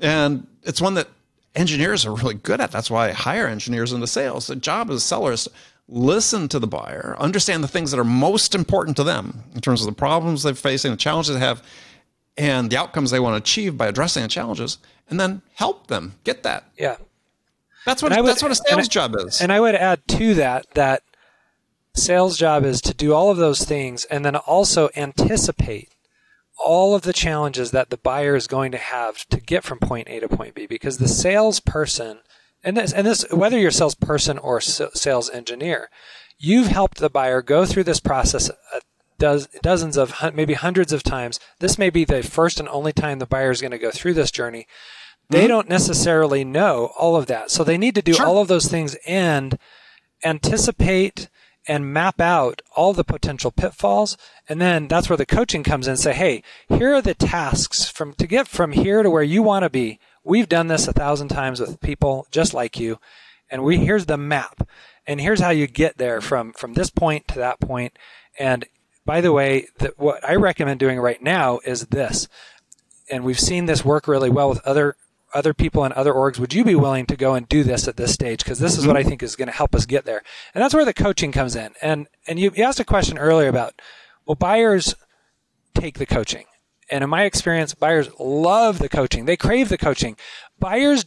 and 0.00 0.46
it's 0.62 0.80
one 0.80 0.94
that 0.94 1.08
engineers 1.56 2.06
are 2.06 2.14
really 2.14 2.34
good 2.34 2.60
at. 2.60 2.70
That's 2.70 2.90
why 2.90 3.08
I 3.08 3.12
hire 3.12 3.48
engineers 3.48 3.92
into 3.92 4.06
sales. 4.06 4.46
The 4.46 4.56
job 4.56 4.90
of 4.90 4.96
a 4.96 5.00
seller 5.00 5.32
is 5.32 5.44
to 5.44 5.50
listen 5.88 6.48
to 6.48 6.58
the 6.58 6.66
buyer, 6.66 7.16
understand 7.18 7.64
the 7.64 7.68
things 7.68 7.90
that 7.90 7.98
are 7.98 8.04
most 8.04 8.54
important 8.54 8.96
to 8.98 9.04
them 9.04 9.44
in 9.54 9.60
terms 9.60 9.80
of 9.80 9.86
the 9.86 9.92
problems 9.92 10.42
they're 10.42 10.54
facing, 10.54 10.90
the 10.90 10.96
challenges 10.96 11.34
they 11.34 11.40
have, 11.40 11.62
and 12.36 12.70
the 12.70 12.76
outcomes 12.76 13.10
they 13.10 13.20
want 13.20 13.34
to 13.34 13.38
achieve 13.38 13.76
by 13.76 13.86
addressing 13.86 14.22
the 14.22 14.28
challenges, 14.28 14.78
and 15.08 15.18
then 15.18 15.42
help 15.54 15.86
them 15.86 16.14
get 16.24 16.42
that. 16.42 16.64
Yeah. 16.78 16.96
That's 17.84 18.02
what 18.02 18.14
would, 18.14 18.26
that's 18.26 18.42
what 18.42 18.50
a 18.50 18.56
sales 18.56 18.88
job 18.88 19.14
is. 19.16 19.40
And 19.40 19.52
I 19.52 19.60
would 19.60 19.76
add 19.76 20.06
to 20.08 20.34
that 20.34 20.66
that 20.74 21.02
sales 21.94 22.36
job 22.36 22.64
is 22.64 22.80
to 22.82 22.92
do 22.92 23.14
all 23.14 23.30
of 23.30 23.36
those 23.36 23.64
things 23.64 24.04
and 24.06 24.24
then 24.24 24.36
also 24.36 24.90
anticipate 24.96 25.90
all 26.58 26.94
of 26.94 27.02
the 27.02 27.12
challenges 27.12 27.70
that 27.70 27.90
the 27.90 27.96
buyer 27.96 28.34
is 28.34 28.46
going 28.46 28.72
to 28.72 28.78
have 28.78 29.26
to 29.28 29.40
get 29.40 29.64
from 29.64 29.78
point 29.78 30.08
A 30.08 30.20
to 30.20 30.28
point 30.28 30.54
B 30.54 30.66
because 30.66 30.98
the 30.98 31.08
salesperson 31.08 32.20
and 32.64 32.76
this 32.76 32.92
and 32.92 33.06
this 33.06 33.24
whether 33.30 33.58
you're 33.58 33.68
a 33.68 33.72
salesperson 33.72 34.38
or 34.38 34.60
sales 34.60 35.30
engineer 35.30 35.90
you've 36.38 36.66
helped 36.68 36.98
the 36.98 37.10
buyer 37.10 37.42
go 37.42 37.64
through 37.64 37.84
this 37.84 38.00
process 38.00 38.50
does, 39.18 39.46
dozens 39.62 39.96
of 39.96 40.14
maybe 40.34 40.54
hundreds 40.54 40.92
of 40.92 41.02
times 41.02 41.40
this 41.60 41.78
may 41.78 41.90
be 41.90 42.04
the 42.04 42.22
first 42.22 42.60
and 42.60 42.68
only 42.68 42.92
time 42.92 43.18
the 43.18 43.26
buyer 43.26 43.50
is 43.50 43.60
going 43.60 43.70
to 43.70 43.78
go 43.78 43.90
through 43.90 44.14
this 44.14 44.30
journey 44.30 44.66
they 45.28 45.40
mm-hmm. 45.40 45.48
don't 45.48 45.68
necessarily 45.68 46.44
know 46.44 46.90
all 46.98 47.16
of 47.16 47.26
that 47.26 47.50
so 47.50 47.64
they 47.64 47.78
need 47.78 47.94
to 47.94 48.02
do 48.02 48.14
sure. 48.14 48.26
all 48.26 48.38
of 48.38 48.48
those 48.48 48.66
things 48.66 48.96
and 49.06 49.58
anticipate 50.24 51.28
and 51.68 51.92
map 51.92 52.20
out 52.20 52.62
all 52.74 52.92
the 52.92 53.04
potential 53.04 53.50
pitfalls 53.50 54.16
and 54.48 54.60
then 54.60 54.88
that's 54.88 55.08
where 55.08 55.16
the 55.16 55.26
coaching 55.26 55.62
comes 55.62 55.86
in 55.86 55.92
and 55.92 56.00
say 56.00 56.14
hey 56.14 56.42
here 56.68 56.94
are 56.94 57.02
the 57.02 57.14
tasks 57.14 57.88
from 57.88 58.12
to 58.14 58.26
get 58.26 58.48
from 58.48 58.72
here 58.72 59.02
to 59.02 59.10
where 59.10 59.22
you 59.22 59.42
want 59.42 59.62
to 59.62 59.70
be. 59.70 59.98
We've 60.24 60.48
done 60.48 60.66
this 60.66 60.88
a 60.88 60.92
thousand 60.92 61.28
times 61.28 61.60
with 61.60 61.80
people 61.80 62.26
just 62.30 62.52
like 62.52 62.78
you 62.78 62.98
and 63.50 63.62
we 63.62 63.78
here's 63.78 64.06
the 64.06 64.16
map 64.16 64.68
and 65.06 65.20
here's 65.20 65.40
how 65.40 65.50
you 65.50 65.66
get 65.66 65.98
there 65.98 66.20
from 66.20 66.52
from 66.52 66.74
this 66.74 66.90
point 66.90 67.28
to 67.28 67.38
that 67.38 67.60
point 67.60 67.96
and 68.38 68.66
by 69.04 69.20
the 69.20 69.32
way 69.32 69.68
the, 69.78 69.92
what 69.96 70.24
i 70.28 70.34
recommend 70.34 70.80
doing 70.80 70.98
right 70.98 71.22
now 71.22 71.60
is 71.64 71.86
this 71.86 72.28
and 73.10 73.24
we've 73.24 73.40
seen 73.40 73.66
this 73.66 73.84
work 73.84 74.08
really 74.08 74.30
well 74.30 74.48
with 74.48 74.60
other 74.66 74.96
other 75.36 75.54
people 75.54 75.84
in 75.84 75.92
other 75.92 76.12
orgs, 76.12 76.38
would 76.38 76.54
you 76.54 76.64
be 76.64 76.74
willing 76.74 77.06
to 77.06 77.16
go 77.16 77.34
and 77.34 77.48
do 77.48 77.62
this 77.62 77.86
at 77.86 77.96
this 77.96 78.12
stage? 78.12 78.42
Because 78.42 78.58
this 78.58 78.78
is 78.78 78.86
what 78.86 78.96
I 78.96 79.00
mm-hmm. 79.00 79.10
think 79.10 79.22
is 79.22 79.36
going 79.36 79.48
to 79.48 79.54
help 79.54 79.74
us 79.74 79.86
get 79.86 80.04
there. 80.04 80.22
And 80.54 80.62
that's 80.62 80.74
where 80.74 80.84
the 80.84 80.94
coaching 80.94 81.30
comes 81.30 81.54
in. 81.54 81.74
And 81.82 82.08
and 82.26 82.40
you, 82.40 82.50
you 82.56 82.64
asked 82.64 82.80
a 82.80 82.84
question 82.84 83.18
earlier 83.18 83.48
about, 83.48 83.80
well, 84.26 84.34
buyers 84.34 84.94
take 85.74 85.98
the 85.98 86.06
coaching. 86.06 86.46
And 86.90 87.02
in 87.02 87.10
my 87.10 87.24
experience, 87.24 87.74
buyers 87.74 88.08
love 88.18 88.78
the 88.78 88.88
coaching. 88.88 89.24
They 89.24 89.36
crave 89.36 89.68
the 89.68 89.78
coaching. 89.78 90.16
Buyers, 90.58 91.04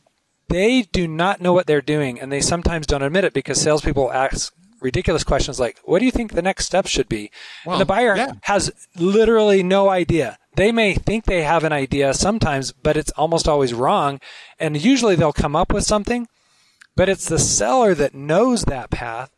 they 0.49 0.81
do 0.81 1.07
not 1.07 1.41
know 1.41 1.53
what 1.53 1.67
they're 1.67 1.81
doing, 1.81 2.19
and 2.19 2.31
they 2.31 2.41
sometimes 2.41 2.85
don't 2.85 3.01
admit 3.01 3.23
it 3.23 3.33
because 3.33 3.61
salespeople 3.61 4.11
ask 4.11 4.53
ridiculous 4.81 5.23
questions 5.23 5.59
like, 5.59 5.79
"What 5.83 5.99
do 5.99 6.05
you 6.05 6.11
think 6.11 6.33
the 6.33 6.41
next 6.41 6.65
step 6.65 6.87
should 6.87 7.07
be?" 7.07 7.31
Well, 7.65 7.75
and 7.75 7.81
the 7.81 7.85
buyer 7.85 8.15
yeah. 8.15 8.33
has 8.41 8.71
literally 8.95 9.63
no 9.63 9.89
idea. 9.89 10.38
They 10.55 10.71
may 10.71 10.93
think 10.93 11.25
they 11.25 11.43
have 11.43 11.63
an 11.63 11.71
idea 11.71 12.13
sometimes, 12.13 12.71
but 12.71 12.97
it's 12.97 13.11
almost 13.11 13.47
always 13.47 13.73
wrong. 13.73 14.19
And 14.59 14.81
usually 14.81 15.15
they'll 15.15 15.33
come 15.33 15.55
up 15.55 15.71
with 15.71 15.83
something, 15.83 16.27
but 16.95 17.09
it's 17.09 17.27
the 17.27 17.39
seller 17.39 17.93
that 17.95 18.13
knows 18.13 18.63
that 18.63 18.89
path. 18.89 19.31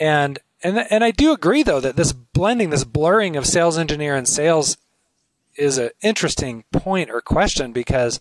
And 0.00 0.38
and 0.62 0.78
and 0.90 1.04
I 1.04 1.10
do 1.12 1.32
agree 1.32 1.62
though 1.62 1.80
that 1.80 1.96
this 1.96 2.12
blending, 2.12 2.70
this 2.70 2.84
blurring 2.84 3.36
of 3.36 3.46
sales 3.46 3.78
engineer 3.78 4.16
and 4.16 4.28
sales 4.28 4.76
is 5.56 5.78
an 5.78 5.90
interesting 6.02 6.64
point 6.72 7.10
or 7.10 7.20
question 7.20 7.72
because 7.72 8.20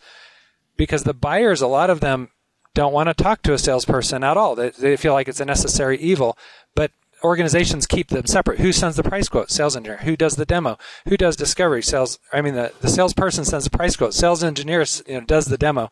because 0.76 1.04
the 1.04 1.14
buyers, 1.14 1.62
a 1.62 1.68
lot 1.68 1.90
of 1.90 2.02
them 2.02 2.30
don't 2.74 2.94
want 2.94 3.10
to 3.10 3.14
talk 3.14 3.42
to 3.42 3.54
a 3.54 3.58
salesperson 3.58 4.24
at 4.24 4.38
all. 4.38 4.54
They, 4.54 4.70
they 4.70 4.98
feel 4.98 5.14
like 5.14 5.28
it's 5.28 5.40
a 5.40 5.46
necessary 5.46 5.98
evil. 5.98 6.38
But 6.76 6.92
organizations 7.24 7.88
keep 7.88 8.10
them 8.10 8.26
separate. 8.26 8.60
Who 8.60 8.72
sends 8.72 8.96
the 8.96 9.04
price 9.04 9.30
quote? 9.30 9.52
Sales 9.52 9.76
engineer. 9.76 10.00
Who 10.00 10.16
does 10.16 10.36
the 10.36 10.46
demo? 10.46 10.78
Who 11.08 11.18
does 11.18 11.36
discovery? 11.36 11.82
Sales. 11.82 12.20
I 12.32 12.42
mean, 12.42 12.56
the, 12.56 12.72
the 12.82 12.90
salesperson 12.90 13.46
sends 13.46 13.66
the 13.66 13.76
price 13.76 13.96
quote. 13.96 14.14
Sales 14.14 14.44
engineer 14.44 14.86
you 15.08 15.20
know, 15.20 15.26
does 15.26 15.46
the 15.46 15.58
demo. 15.58 15.90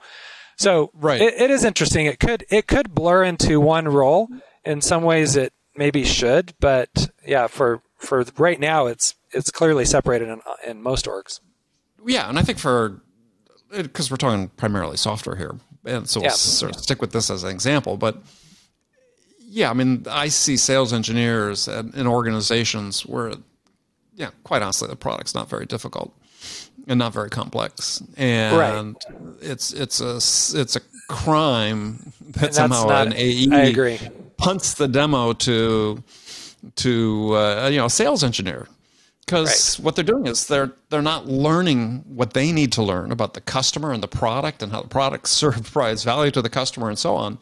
So 0.58 0.92
right. 0.94 1.22
It, 1.22 1.34
it 1.36 1.52
is 1.52 1.64
interesting. 1.64 2.06
It 2.06 2.20
could 2.20 2.46
it 2.50 2.68
could 2.68 2.94
blur 2.96 3.24
into 3.24 3.60
one 3.60 3.88
role. 3.88 4.30
In 4.64 4.82
some 4.82 5.04
ways, 5.04 5.36
it 5.36 5.54
maybe 5.76 6.04
should, 6.04 6.54
but 6.60 7.10
yeah, 7.26 7.48
for 7.48 7.82
for 7.98 8.26
right 8.38 8.60
now, 8.60 8.88
it's 8.88 9.16
it's 9.32 9.52
clearly 9.52 9.86
separated 9.86 10.30
in, 10.30 10.42
in 10.66 10.82
most 10.82 11.06
orgs. 11.06 11.40
Yeah, 12.06 12.30
and 12.30 12.40
I 12.40 12.44
think 12.44 12.58
for 12.58 13.02
uh, 13.74 13.84
because 13.84 14.10
we're 14.10 14.18
talking 14.18 14.50
primarily 14.50 14.98
software 14.98 15.36
here, 15.36 15.56
and 15.86 16.08
so 16.10 16.20
we'll 16.20 16.30
yeah. 16.30 16.36
sort 16.36 16.76
of 16.76 16.82
stick 16.82 17.02
with 17.02 17.12
this 17.12 17.30
as 17.30 17.44
an 17.44 17.50
example, 17.50 17.98
but 17.98 18.22
yeah, 19.48 19.70
I 19.70 19.74
mean, 19.74 20.06
I 20.10 20.28
see 20.28 20.58
sales 20.58 20.94
engineers 20.94 21.68
in 21.68 22.08
organizations 22.08 23.06
where, 23.06 23.34
yeah, 24.16 24.30
quite 24.44 24.62
honestly, 24.62 24.88
the 24.88 24.96
product's 24.96 25.36
not 25.36 25.50
very 25.50 25.66
difficult 25.66 26.14
and 26.88 27.00
not 27.00 27.14
very 27.14 27.30
complex, 27.30 28.04
and 28.18 28.58
right. 28.58 28.96
it's 29.42 29.74
it's 29.74 30.02
a 30.02 30.16
it's 30.18 30.76
a 30.76 30.82
crime 31.08 32.14
that 32.30 32.54
somehow 32.54 32.86
not, 32.86 33.08
an 33.08 33.14
AE 33.16 33.50
I 33.52 33.62
agree. 33.66 34.00
punts 34.38 34.76
the 34.76 34.88
demo 34.88 35.34
to 35.34 36.04
to 36.76 37.36
uh, 37.36 37.70
you 37.72 37.78
know 37.78 37.86
a 37.86 37.90
sales 37.90 38.24
engineer 38.24 38.68
because 39.26 39.80
right. 39.80 39.86
what 39.86 39.96
they're 39.96 40.04
doing 40.04 40.28
is 40.28 40.48
they're 40.48 40.72
they're 40.90 41.02
not 41.02 41.28
learning 41.28 42.04
what 42.08 42.34
they 42.34 42.52
need 42.52 42.72
to 42.74 42.84
learn 42.84 43.12
about 43.12 43.34
the 43.34 43.42
customer 43.42 43.92
and 43.92 44.04
the 44.04 44.08
product 44.08 44.62
and 44.62 44.72
how 44.72 44.82
the 44.82 44.88
product 44.88 45.28
serves 45.40 45.70
provides 45.70 46.04
value 46.04 46.32
to 46.32 46.42
the 46.42 46.50
customer 46.50 46.90
and 46.90 47.00
so 47.00 47.16
on 47.16 47.38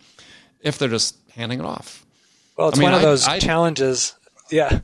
if 0.62 0.78
they're 0.78 0.90
just 0.90 1.18
handing 1.36 1.60
it 1.60 1.66
off 1.66 2.04
well, 2.58 2.70
it's 2.70 2.78
I 2.78 2.82
mean, 2.82 2.92
one 2.92 2.94
of 2.94 3.02
those 3.02 3.28
I, 3.28 3.40
challenges. 3.40 4.16
Yeah. 4.52 4.82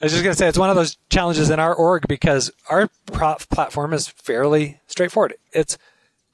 I 0.00 0.04
was 0.04 0.12
just 0.12 0.22
going 0.22 0.32
to 0.32 0.38
say 0.38 0.48
it's 0.48 0.58
one 0.58 0.70
of 0.70 0.76
those 0.76 0.96
challenges 1.10 1.50
in 1.50 1.58
our 1.58 1.74
org 1.74 2.06
because 2.08 2.50
our 2.68 2.88
platform 3.06 3.92
is 3.92 4.08
fairly 4.08 4.80
straightforward. 4.86 5.34
It 5.52 5.76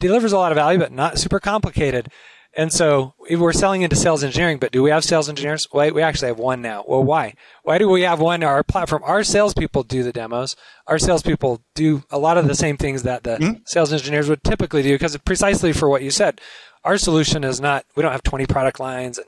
delivers 0.01 0.33
a 0.33 0.39
lot 0.39 0.53
of 0.53 0.57
value, 0.57 0.79
but 0.79 0.93
not 0.93 1.19
super 1.19 1.41
complicated. 1.41 2.11
And 2.57 2.73
so 2.73 3.15
we're 3.31 3.53
selling 3.53 3.83
into 3.83 3.97
sales 3.97 4.23
engineering, 4.23 4.59
but 4.59 4.71
do 4.71 4.83
we 4.83 4.91
have 4.91 5.05
sales 5.05 5.29
engineers? 5.29 5.67
Wait, 5.73 5.93
we 5.93 6.03
actually 6.03 6.29
have 6.29 6.39
one 6.39 6.63
now. 6.63 6.85
Well, 6.87 7.03
why? 7.03 7.35
Why 7.65 7.79
do 7.79 7.89
we 7.89 8.03
have 8.03 8.21
one? 8.21 8.45
Our 8.45 8.63
platform, 8.63 9.03
our 9.05 9.25
salespeople 9.25 9.83
do 9.83 10.05
the 10.05 10.13
demos. 10.13 10.55
Our 10.87 10.99
salespeople 10.99 11.63
do 11.75 12.05
a 12.11 12.19
lot 12.19 12.39
of 12.39 12.47
the 12.47 12.55
same 12.55 12.77
things 12.77 13.03
that 13.03 13.25
the 13.25 13.37
mm-hmm. 13.39 13.53
sales 13.67 13.93
engineers 13.93 14.29
would 14.29 14.45
typically 14.45 14.83
do 14.83 14.95
because 14.95 15.17
precisely 15.19 15.73
for 15.73 15.89
what 15.89 16.03
you 16.03 16.11
said. 16.11 16.41
Our 16.85 16.99
solution 16.99 17.45
is 17.45 17.61
not, 17.61 17.87
we 17.97 18.03
don't 18.03 18.13
have 18.13 18.23
20 18.23 18.47
product 18.47 18.79
lines 18.79 19.19
and 19.19 19.27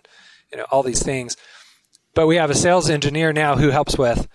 you 0.52 0.58
know 0.58 0.66
all 0.70 0.82
these 0.82 1.02
things. 1.02 1.36
But 2.14 2.26
we 2.26 2.36
have 2.36 2.50
a 2.50 2.54
sales 2.54 2.88
engineer 2.88 3.32
now 3.32 3.56
who 3.56 3.70
helps 3.70 3.98
with 3.98 4.28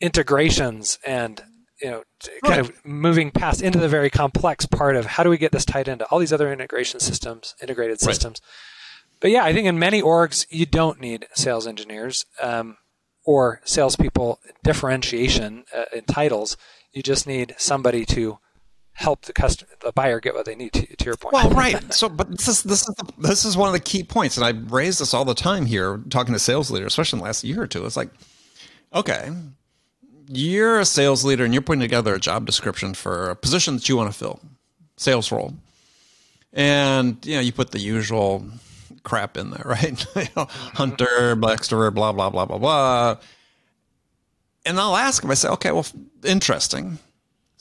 integrations 0.00 0.98
and 1.06 1.42
you 1.84 1.90
know 1.90 2.02
kind 2.42 2.56
right. 2.56 2.60
of 2.60 2.84
moving 2.84 3.30
past 3.30 3.62
into 3.62 3.78
the 3.78 3.88
very 3.88 4.10
complex 4.10 4.66
part 4.66 4.96
of 4.96 5.04
how 5.04 5.22
do 5.22 5.30
we 5.30 5.38
get 5.38 5.52
this 5.52 5.64
tied 5.64 5.86
into 5.86 6.06
all 6.06 6.18
these 6.18 6.32
other 6.32 6.52
integration 6.52 6.98
systems, 6.98 7.54
integrated 7.60 8.00
systems. 8.00 8.40
Right. 8.42 9.20
But 9.20 9.30
yeah, 9.30 9.44
I 9.44 9.52
think 9.52 9.66
in 9.66 9.78
many 9.78 10.02
orgs 10.02 10.46
you 10.50 10.66
don't 10.66 11.00
need 11.00 11.26
sales 11.34 11.66
engineers. 11.66 12.24
Um, 12.42 12.78
or 13.24 13.60
salespeople 13.64 14.38
differentiation 14.62 15.64
uh, 15.74 15.84
in 15.94 16.04
titles. 16.04 16.56
You 16.92 17.02
just 17.02 17.26
need 17.26 17.54
somebody 17.58 18.04
to 18.06 18.38
help 18.92 19.22
the 19.22 19.32
customer, 19.32 19.70
the 19.80 19.92
buyer, 19.92 20.20
get 20.20 20.34
what 20.34 20.44
they 20.44 20.54
need. 20.54 20.72
To, 20.74 20.96
to 20.96 21.04
your 21.04 21.16
point. 21.16 21.32
Well, 21.32 21.50
right. 21.52 21.92
So, 21.92 22.08
but 22.08 22.30
this 22.30 22.48
is 22.48 22.62
this 22.62 22.88
is 22.88 22.94
the, 22.94 23.12
this 23.18 23.44
is 23.44 23.56
one 23.56 23.68
of 23.68 23.72
the 23.72 23.80
key 23.80 24.04
points, 24.04 24.36
and 24.36 24.44
I 24.44 24.50
raise 24.50 24.98
this 24.98 25.14
all 25.14 25.24
the 25.24 25.34
time 25.34 25.66
here, 25.66 26.00
talking 26.10 26.34
to 26.34 26.38
sales 26.38 26.70
leaders, 26.70 26.88
especially 26.92 27.16
in 27.16 27.20
the 27.20 27.24
last 27.24 27.44
year 27.44 27.62
or 27.62 27.66
two. 27.66 27.84
It's 27.84 27.96
like, 27.96 28.10
okay, 28.94 29.32
you're 30.28 30.80
a 30.80 30.84
sales 30.84 31.24
leader, 31.24 31.44
and 31.44 31.52
you're 31.52 31.62
putting 31.62 31.80
together 31.80 32.14
a 32.14 32.20
job 32.20 32.46
description 32.46 32.94
for 32.94 33.30
a 33.30 33.36
position 33.36 33.74
that 33.76 33.88
you 33.88 33.96
want 33.96 34.12
to 34.12 34.18
fill, 34.18 34.40
sales 34.96 35.30
role, 35.30 35.54
and 36.52 37.18
you 37.24 37.34
know 37.34 37.40
you 37.40 37.52
put 37.52 37.70
the 37.70 37.80
usual 37.80 38.44
crap 39.02 39.36
in 39.36 39.50
there, 39.50 39.62
right? 39.64 40.00
hunter, 40.46 41.36
extrovert, 41.36 41.94
blah 41.94 42.12
blah 42.12 42.30
blah 42.30 42.46
blah 42.46 42.58
blah. 42.58 43.16
And 44.66 44.80
I'll 44.80 44.96
ask 44.96 45.20
them. 45.20 45.30
I 45.30 45.34
say, 45.34 45.48
okay, 45.48 45.72
well, 45.72 45.86
interesting 46.22 46.98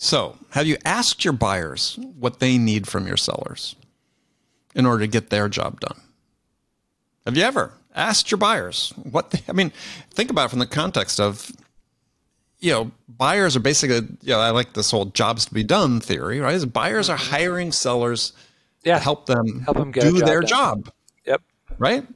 so, 0.04 0.38
have 0.50 0.68
you 0.68 0.76
asked 0.84 1.24
your 1.24 1.32
buyers 1.32 1.98
what 2.20 2.40
they 2.40 2.58
need 2.58 2.88
from 2.88 3.08
your 3.08 3.16
sellers 3.16 3.78
in 4.76 4.86
order 4.86 5.06
to 5.06 5.08
get 5.08 5.30
their 5.30 5.48
job 5.48 5.80
done? 5.80 5.98
Have 7.26 7.38
you 7.38 7.44
ever 7.44 7.72
asked 7.96 8.30
your 8.30 8.38
buyers 8.38 8.92
what 8.98 9.32
they, 9.32 9.42
I 9.48 9.54
mean, 9.54 9.72
think 10.12 10.30
about 10.30 10.48
it 10.48 10.50
from 10.50 10.60
the 10.60 10.66
context 10.66 11.22
of 11.22 11.50
you 12.64 12.72
know, 12.72 12.92
buyers 13.10 13.58
are 13.58 13.60
basically, 13.60 14.08
you 14.22 14.34
know, 14.34 14.40
I 14.40 14.52
like 14.52 14.72
this 14.72 14.90
whole 14.90 15.06
jobs 15.08 15.46
to 15.48 15.54
be 15.54 15.66
done 15.66 16.00
theory, 16.00 16.40
right? 16.40 16.56
Is 16.56 16.66
buyers 16.66 17.10
are 17.10 17.18
mm-hmm. 17.18 17.32
hiring 17.32 17.72
sellers 17.74 18.32
yeah. 18.86 18.96
to 18.96 19.04
help 19.04 19.26
them, 19.26 19.60
help 19.62 19.76
them 19.76 19.92
do 19.92 20.20
job 20.20 20.26
their 20.26 20.40
done. 20.40 20.48
job. 20.48 20.90
Yep. 21.26 21.42
Right? 21.78 22.08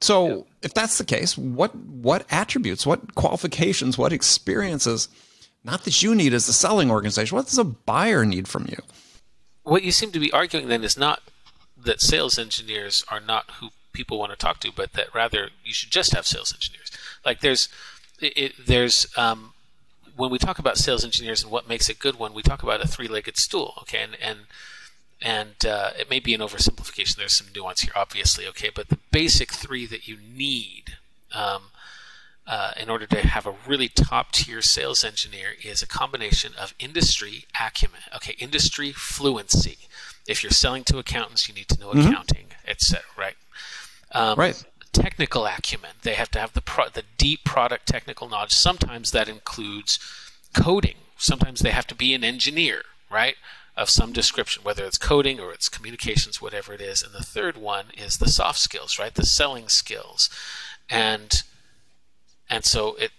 So, 0.00 0.28
yep. 0.28 0.46
if 0.62 0.74
that's 0.74 0.96
the 0.96 1.04
case, 1.04 1.36
what 1.36 1.74
what 1.76 2.24
attributes, 2.30 2.86
what 2.86 3.14
qualifications, 3.16 3.98
what 3.98 4.14
experiences 4.14 5.08
not 5.62 5.84
that 5.84 6.02
you 6.02 6.14
need 6.14 6.32
as 6.32 6.48
a 6.48 6.54
selling 6.54 6.90
organization. 6.90 7.36
What 7.36 7.46
does 7.46 7.58
a 7.58 7.64
buyer 7.64 8.24
need 8.24 8.48
from 8.48 8.66
you? 8.68 8.78
What 9.62 9.82
you 9.82 9.92
seem 9.92 10.10
to 10.12 10.18
be 10.18 10.32
arguing 10.32 10.68
then 10.68 10.82
is 10.82 10.96
not 10.96 11.20
that 11.76 12.00
sales 12.00 12.38
engineers 12.38 13.04
are 13.08 13.20
not 13.20 13.50
who 13.60 13.68
people 13.92 14.18
want 14.18 14.32
to 14.32 14.36
talk 14.36 14.58
to, 14.60 14.72
but 14.74 14.94
that 14.94 15.14
rather 15.14 15.50
you 15.62 15.74
should 15.74 15.90
just 15.90 16.12
have 16.14 16.26
sales 16.26 16.52
engineers. 16.52 16.90
Like 17.24 17.40
there's, 17.40 17.68
it, 18.20 18.32
it, 18.36 18.52
there's, 18.66 19.06
um, 19.16 19.51
when 20.16 20.30
we 20.30 20.38
talk 20.38 20.58
about 20.58 20.78
sales 20.78 21.04
engineers 21.04 21.42
and 21.42 21.50
what 21.52 21.68
makes 21.68 21.88
a 21.88 21.94
good 21.94 22.18
one, 22.18 22.34
we 22.34 22.42
talk 22.42 22.62
about 22.62 22.82
a 22.82 22.88
three-legged 22.88 23.36
stool. 23.36 23.74
Okay, 23.82 24.02
and 24.02 24.16
and 24.20 24.38
and 25.20 25.66
uh, 25.66 25.90
it 25.98 26.10
may 26.10 26.20
be 26.20 26.34
an 26.34 26.40
oversimplification. 26.40 27.16
There's 27.16 27.36
some 27.36 27.48
nuance 27.54 27.82
here, 27.82 27.92
obviously. 27.94 28.46
Okay, 28.48 28.70
but 28.74 28.88
the 28.88 28.98
basic 29.10 29.52
three 29.52 29.86
that 29.86 30.08
you 30.08 30.16
need 30.16 30.96
um, 31.32 31.62
uh, 32.46 32.72
in 32.80 32.90
order 32.90 33.06
to 33.06 33.26
have 33.26 33.46
a 33.46 33.54
really 33.66 33.88
top 33.88 34.32
tier 34.32 34.60
sales 34.62 35.04
engineer 35.04 35.50
is 35.62 35.82
a 35.82 35.86
combination 35.86 36.52
of 36.60 36.74
industry 36.78 37.44
acumen, 37.60 38.00
okay, 38.14 38.34
industry 38.38 38.92
fluency. 38.92 39.78
If 40.26 40.42
you're 40.42 40.50
selling 40.50 40.84
to 40.84 40.98
accountants, 40.98 41.48
you 41.48 41.54
need 41.54 41.68
to 41.68 41.80
know 41.80 41.90
mm-hmm. 41.90 42.08
accounting, 42.08 42.46
etc. 42.66 43.02
Right? 43.16 43.36
Um, 44.12 44.38
right. 44.38 44.62
Technical 44.92 45.46
acumen. 45.46 45.92
They 46.02 46.14
have 46.14 46.30
to 46.32 46.38
have 46.38 46.52
the 46.52 46.60
pro- 46.60 46.88
the 46.88 47.04
deep 47.16 47.44
product 47.44 47.86
technical 47.86 48.28
knowledge. 48.28 48.52
Sometimes 48.52 49.10
that 49.12 49.28
includes 49.28 49.98
coding. 50.54 50.96
Sometimes 51.16 51.60
they 51.60 51.70
have 51.70 51.86
to 51.88 51.94
be 51.94 52.14
an 52.14 52.24
engineer, 52.24 52.82
right? 53.10 53.36
Of 53.76 53.88
some 53.88 54.12
description, 54.12 54.64
whether 54.64 54.84
it's 54.84 54.98
coding 54.98 55.40
or 55.40 55.52
it's 55.52 55.68
communications, 55.68 56.42
whatever 56.42 56.74
it 56.74 56.80
is. 56.80 57.02
And 57.02 57.14
the 57.14 57.24
third 57.24 57.56
one 57.56 57.86
is 57.96 58.18
the 58.18 58.28
soft 58.28 58.58
skills, 58.58 58.98
right? 58.98 59.14
The 59.14 59.24
selling 59.24 59.68
skills. 59.68 60.28
And 60.90 61.42
and 62.50 62.64
so 62.64 62.96
it 62.96 63.12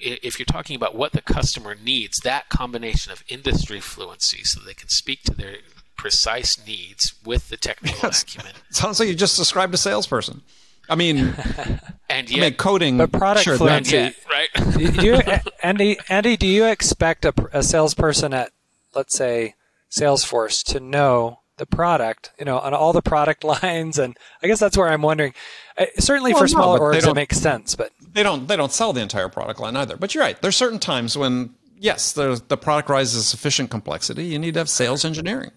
if 0.00 0.38
you're 0.38 0.46
talking 0.46 0.76
about 0.76 0.94
what 0.94 1.12
the 1.12 1.20
customer 1.20 1.74
needs, 1.74 2.18
that 2.20 2.48
combination 2.48 3.12
of 3.12 3.22
industry 3.28 3.80
fluency 3.80 4.44
so 4.44 4.60
they 4.60 4.74
can 4.74 4.88
speak 4.88 5.22
to 5.24 5.34
their 5.34 5.56
precise 5.96 6.64
needs 6.66 7.14
with 7.24 7.50
the 7.50 7.56
technical 7.56 8.08
yes. 8.08 8.22
acumen. 8.22 8.52
Sounds 8.70 8.98
like 8.98 9.08
you 9.08 9.14
just 9.14 9.36
described 9.36 9.74
a 9.74 9.76
salesperson. 9.76 10.42
I 10.90 10.96
mean, 10.96 11.18
and 12.08 12.30
yet, 12.30 12.38
I 12.38 12.40
mean, 12.40 12.54
coding, 12.54 12.98
but 12.98 13.12
product 13.12 13.44
sure, 13.44 13.56
fluency, 13.56 13.96
yet, 13.96 14.16
right? 14.28 14.48
do 14.76 15.02
you, 15.02 15.20
Andy, 15.62 15.98
Andy, 16.08 16.36
do 16.36 16.46
you 16.46 16.66
expect 16.66 17.24
a, 17.24 17.32
a 17.52 17.62
salesperson 17.62 18.34
at, 18.34 18.50
let's 18.94 19.14
say, 19.14 19.54
Salesforce 19.90 20.62
to 20.66 20.80
know 20.80 21.40
the 21.60 21.66
product, 21.66 22.32
you 22.38 22.44
know, 22.44 22.58
on 22.58 22.74
all 22.74 22.92
the 22.92 23.02
product 23.02 23.44
lines. 23.44 23.98
And 23.98 24.16
I 24.42 24.46
guess 24.46 24.58
that's 24.58 24.76
where 24.76 24.88
I'm 24.88 25.02
wondering. 25.02 25.34
Uh, 25.76 25.86
certainly 25.98 26.32
well, 26.32 26.42
for 26.42 26.48
smaller 26.48 26.78
no, 26.78 26.84
orgs, 26.84 27.06
it 27.06 27.14
makes 27.14 27.38
sense, 27.38 27.76
but 27.76 27.92
they 28.12 28.22
don't 28.22 28.48
they 28.48 28.56
don't 28.56 28.72
sell 28.72 28.92
the 28.92 29.00
entire 29.00 29.28
product 29.28 29.60
line 29.60 29.76
either. 29.76 29.96
But 29.96 30.14
you're 30.14 30.24
right. 30.24 30.40
There's 30.40 30.56
certain 30.56 30.78
times 30.78 31.16
when 31.16 31.54
yes, 31.78 32.12
the 32.12 32.42
the 32.48 32.56
product 32.56 32.88
rises 32.88 33.26
sufficient 33.26 33.70
complexity. 33.70 34.24
You 34.24 34.38
need 34.38 34.54
to 34.54 34.60
have 34.60 34.68
sales 34.68 35.04
engineering 35.04 35.50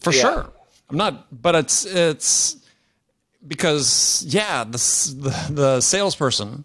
for 0.00 0.12
yeah. 0.12 0.22
sure. 0.22 0.52
I'm 0.90 0.96
not, 0.96 1.42
but 1.42 1.54
it's 1.54 1.84
it's 1.84 2.56
because 3.46 4.24
yeah, 4.28 4.64
the 4.64 4.78
the, 5.18 5.52
the 5.52 5.80
salesperson 5.80 6.64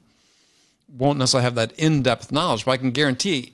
won't 0.90 1.20
necessarily 1.20 1.44
have 1.44 1.56
that 1.56 1.74
in 1.74 2.02
depth 2.02 2.32
knowledge, 2.32 2.66
but 2.66 2.72
I 2.72 2.78
can 2.78 2.92
guarantee 2.92 3.54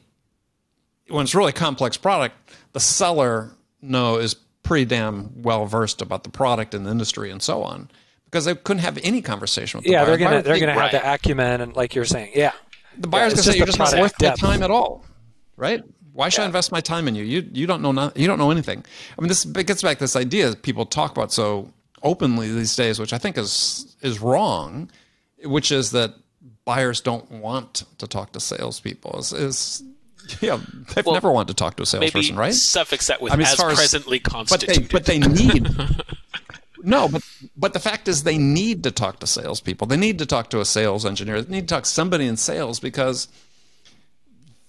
when 1.09 1.23
it's 1.23 1.35
really 1.35 1.51
complex 1.51 1.97
product, 1.97 2.35
the 2.73 2.79
seller 2.79 3.51
know 3.81 4.17
is 4.17 4.35
pretty 4.63 4.85
damn 4.85 5.41
well 5.41 5.65
versed 5.65 6.01
about 6.01 6.23
the 6.23 6.29
product 6.29 6.73
and 6.73 6.85
the 6.85 6.91
industry 6.91 7.29
and 7.29 7.41
so 7.41 7.63
on 7.63 7.89
because 8.25 8.45
they 8.45 8.55
couldn't 8.55 8.81
have 8.81 8.97
any 9.03 9.21
conversation 9.21 9.77
with 9.77 9.85
the 9.85 9.91
yeah 9.91 10.05
buyer. 10.05 10.05
they're 10.05 10.17
gonna 10.17 10.41
they're 10.41 10.59
gonna 10.59 10.73
have 10.73 10.91
the 10.91 11.13
acumen 11.13 11.59
and 11.59 11.75
like 11.75 11.93
you're 11.93 12.05
saying 12.05 12.31
yeah. 12.33 12.53
the 12.97 13.07
buyer's 13.07 13.33
yeah, 13.33 13.35
gonna 13.35 13.43
say 13.43 13.57
you're 13.57 13.65
just 13.65 13.77
not 13.77 13.93
worth 13.99 14.13
my 14.21 14.29
time 14.35 14.63
at 14.63 14.71
all 14.71 15.03
right? 15.57 15.83
Why 16.13 16.29
should 16.29 16.39
yeah. 16.39 16.43
I 16.43 16.47
invest 16.47 16.71
my 16.71 16.81
time 16.81 17.07
in 17.07 17.15
you? 17.15 17.23
You 17.23 17.47
you 17.51 17.67
don't 17.67 17.81
know 17.81 17.91
not, 17.91 18.15
you 18.17 18.27
don't 18.27 18.37
know 18.37 18.51
anything. 18.51 18.83
I 19.17 19.21
mean 19.21 19.27
this 19.27 19.45
it 19.45 19.67
gets 19.67 19.81
back 19.81 19.97
to 19.97 20.03
this 20.03 20.15
idea 20.15 20.49
that 20.49 20.61
people 20.61 20.85
talk 20.85 21.11
about 21.11 21.31
so 21.31 21.71
openly 22.03 22.51
these 22.51 22.75
days 22.75 22.99
which 22.99 23.13
I 23.13 23.17
think 23.17 23.37
is 23.37 23.95
is 24.01 24.19
wrong 24.19 24.89
which 25.43 25.71
is 25.71 25.91
that 25.91 26.13
buyers 26.65 27.01
don't 27.01 27.29
want 27.31 27.85
to 27.97 28.07
talk 28.07 28.31
to 28.33 28.39
salespeople 28.39 29.19
is, 29.19 29.33
is 29.33 29.83
Yeah, 30.41 30.59
they've 30.95 31.05
well, 31.05 31.13
never 31.13 31.31
wanted 31.31 31.49
to 31.49 31.53
talk 31.55 31.75
to 31.77 31.83
a 31.83 31.85
salesperson, 31.85 32.35
right? 32.35 32.53
Suffix 32.53 33.07
that 33.07 33.21
with 33.21 33.33
I 33.33 33.35
mean, 33.35 33.47
as, 33.47 33.59
as 33.59 33.75
presently 33.75 34.19
constituted. 34.19 34.89
But 34.89 35.05
they, 35.05 35.19
but 35.19 35.27
they 35.27 35.43
need. 35.43 35.69
no, 36.83 37.09
but 37.09 37.23
but 37.57 37.73
the 37.73 37.79
fact 37.79 38.07
is, 38.07 38.23
they 38.23 38.37
need 38.37 38.83
to 38.83 38.91
talk 38.91 39.19
to 39.19 39.27
salespeople. 39.27 39.87
They 39.87 39.97
need 39.97 40.19
to 40.19 40.25
talk 40.25 40.49
to 40.51 40.61
a 40.61 40.65
sales 40.65 41.05
engineer. 41.05 41.41
They 41.41 41.55
need 41.55 41.67
to 41.67 41.75
talk 41.75 41.83
to 41.83 41.89
somebody 41.89 42.25
in 42.25 42.37
sales 42.37 42.79
because 42.79 43.27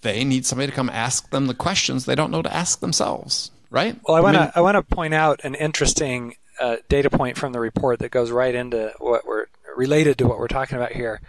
they 0.02 0.24
need 0.24 0.44
somebody 0.44 0.70
to 0.70 0.76
come 0.76 0.90
ask 0.90 1.30
them 1.30 1.46
the 1.46 1.54
questions 1.54 2.04
they 2.04 2.14
don't 2.14 2.30
know 2.30 2.42
to 2.42 2.52
ask 2.52 2.80
themselves, 2.80 3.50
right? 3.70 3.96
Well, 4.06 4.16
I 4.16 4.20
want 4.20 4.36
to 4.36 4.52
I, 4.54 4.60
want 4.60 4.74
to 4.76 4.82
point 4.82 5.14
out 5.14 5.40
an 5.44 5.54
interesting 5.54 6.34
uh, 6.60 6.76
data 6.88 7.10
point 7.10 7.36
from 7.36 7.52
the 7.52 7.60
report 7.60 7.98
that 7.98 8.10
goes 8.10 8.30
right 8.30 8.54
into 8.54 8.92
what 8.98 9.26
we're 9.26 9.46
related 9.76 10.18
to 10.18 10.26
what 10.26 10.38
we're 10.38 10.48
talking 10.48 10.76
about 10.76 10.92
here. 10.92 11.20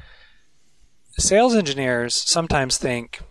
Sales 1.18 1.56
engineers 1.56 2.14
sometimes 2.14 2.78
think 2.78 3.22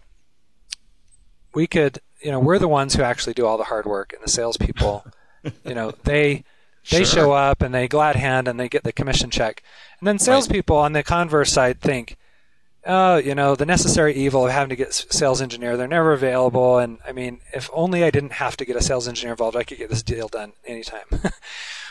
we 1.54 1.66
could, 1.66 2.00
you 2.20 2.30
know, 2.30 2.40
we're 2.40 2.58
the 2.58 2.68
ones 2.68 2.94
who 2.94 3.02
actually 3.02 3.34
do 3.34 3.46
all 3.46 3.58
the 3.58 3.64
hard 3.64 3.86
work, 3.86 4.12
and 4.12 4.22
the 4.22 4.30
salespeople, 4.30 5.06
you 5.64 5.74
know, 5.74 5.92
they 6.04 6.44
they 6.90 7.04
sure. 7.04 7.06
show 7.06 7.32
up 7.32 7.62
and 7.62 7.74
they 7.74 7.88
glad 7.88 8.16
hand 8.16 8.46
and 8.46 8.60
they 8.60 8.68
get 8.68 8.84
the 8.84 8.92
commission 8.92 9.30
check, 9.30 9.62
and 10.00 10.06
then 10.06 10.18
salespeople 10.18 10.76
right. 10.76 10.84
on 10.84 10.92
the 10.92 11.02
converse 11.02 11.52
side 11.52 11.80
think, 11.80 12.16
oh, 12.86 13.16
you 13.16 13.34
know, 13.34 13.54
the 13.54 13.66
necessary 13.66 14.14
evil 14.14 14.46
of 14.46 14.52
having 14.52 14.70
to 14.70 14.76
get 14.76 14.92
sales 14.92 15.40
engineer, 15.40 15.76
they're 15.76 15.86
never 15.86 16.12
available, 16.12 16.78
and 16.78 16.98
I 17.06 17.12
mean, 17.12 17.40
if 17.52 17.70
only 17.72 18.02
I 18.02 18.10
didn't 18.10 18.32
have 18.32 18.56
to 18.58 18.64
get 18.64 18.76
a 18.76 18.82
sales 18.82 19.06
engineer 19.08 19.32
involved, 19.32 19.56
I 19.56 19.64
could 19.64 19.78
get 19.78 19.90
this 19.90 20.02
deal 20.02 20.28
done 20.28 20.52
anytime. 20.66 21.06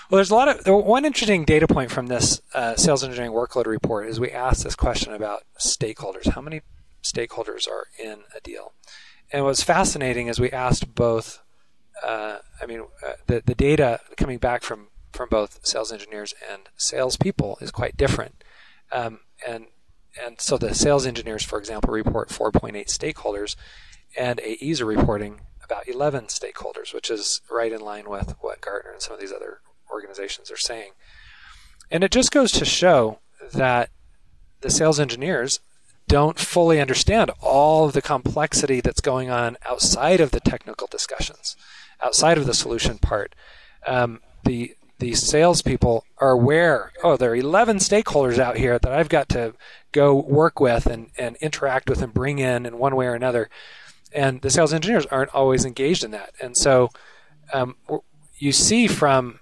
well, 0.09 0.17
there's 0.17 0.31
a 0.31 0.35
lot 0.35 0.47
of 0.47 0.85
one 0.85 1.05
interesting 1.05 1.45
data 1.45 1.67
point 1.67 1.91
from 1.91 2.07
this 2.07 2.41
uh, 2.53 2.75
sales 2.75 3.03
engineering 3.03 3.31
workload 3.31 3.65
report 3.65 4.07
is 4.07 4.19
we 4.19 4.31
asked 4.31 4.63
this 4.63 4.75
question 4.75 5.13
about 5.13 5.43
stakeholders. 5.59 6.29
How 6.29 6.41
many 6.41 6.61
stakeholders 7.03 7.67
are 7.67 7.87
in 7.99 8.23
a 8.35 8.41
deal? 8.41 8.73
and 9.33 9.43
what's 9.43 9.63
fascinating 9.63 10.27
is 10.27 10.39
we 10.39 10.51
asked 10.51 10.93
both. 10.93 11.41
Uh, 12.03 12.37
I 12.61 12.65
mean, 12.65 12.85
uh, 13.05 13.13
the 13.25 13.41
the 13.43 13.55
data 13.55 13.99
coming 14.15 14.37
back 14.37 14.63
from 14.63 14.89
from 15.11 15.27
both 15.29 15.65
sales 15.65 15.91
engineers 15.91 16.33
and 16.49 16.69
salespeople 16.77 17.57
is 17.59 17.71
quite 17.71 17.97
different, 17.97 18.43
um, 18.91 19.21
and 19.45 19.65
and 20.23 20.39
so 20.39 20.57
the 20.57 20.75
sales 20.75 21.07
engineers, 21.07 21.43
for 21.43 21.57
example, 21.57 21.91
report 21.91 22.29
4.8 22.29 22.85
stakeholders, 22.85 23.55
and 24.15 24.39
AEs 24.41 24.79
are 24.79 24.85
reporting 24.85 25.41
about 25.63 25.87
11 25.87 26.25
stakeholders, 26.25 26.93
which 26.93 27.09
is 27.09 27.41
right 27.49 27.71
in 27.71 27.81
line 27.81 28.07
with 28.07 28.35
what 28.41 28.61
Gartner 28.61 28.91
and 28.91 29.01
some 29.01 29.15
of 29.15 29.19
these 29.19 29.31
other 29.31 29.61
organizations 29.93 30.51
are 30.51 30.57
saying. 30.57 30.91
And 31.91 32.03
it 32.03 32.11
just 32.11 32.31
goes 32.31 32.51
to 32.53 32.65
show 32.65 33.19
that 33.53 33.89
the 34.61 34.69
sales 34.69 34.99
engineers 34.99 35.59
don't 36.07 36.39
fully 36.39 36.81
understand 36.81 37.31
all 37.41 37.85
of 37.85 37.93
the 37.93 38.01
complexity 38.01 38.81
that's 38.81 39.01
going 39.01 39.29
on 39.29 39.57
outside 39.65 40.19
of 40.19 40.31
the 40.31 40.39
technical 40.39 40.87
discussions, 40.87 41.55
outside 42.01 42.37
of 42.37 42.45
the 42.45 42.53
solution 42.53 42.97
part. 42.97 43.35
Um, 43.85 44.21
the 44.43 44.75
the 44.99 45.13
salespeople 45.15 46.05
are 46.19 46.31
aware. 46.31 46.93
Oh, 47.03 47.17
there 47.17 47.31
are 47.31 47.35
11 47.35 47.77
stakeholders 47.77 48.37
out 48.39 48.55
here 48.55 48.79
that 48.79 48.91
I've 48.91 49.09
got 49.09 49.27
to 49.29 49.53
go 49.91 50.15
work 50.15 50.61
with 50.61 50.85
and, 50.85 51.09
and 51.17 51.35
interact 51.37 51.89
with 51.89 52.01
and 52.01 52.13
bring 52.13 52.39
in 52.39 52.65
in 52.65 52.77
one 52.77 52.95
way 52.95 53.07
or 53.07 53.13
another. 53.13 53.49
And 54.13 54.41
the 54.41 54.49
sales 54.49 54.73
engineers 54.73 55.05
aren't 55.07 55.33
always 55.33 55.65
engaged 55.65 56.05
in 56.05 56.11
that. 56.11 56.33
And 56.41 56.55
so 56.55 56.89
um, 57.51 57.75
you 58.37 58.53
see 58.53 58.87
from 58.87 59.39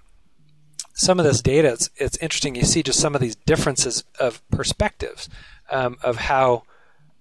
some 0.92 1.18
of 1.18 1.24
this 1.24 1.40
data, 1.40 1.72
it's, 1.72 1.90
it's 1.96 2.16
interesting. 2.18 2.54
You 2.54 2.64
see 2.64 2.82
just 2.82 3.00
some 3.00 3.14
of 3.14 3.20
these 3.20 3.36
differences 3.36 4.04
of 4.18 4.42
perspectives 4.50 5.28
um, 5.70 5.96
of 6.02 6.16
how 6.16 6.64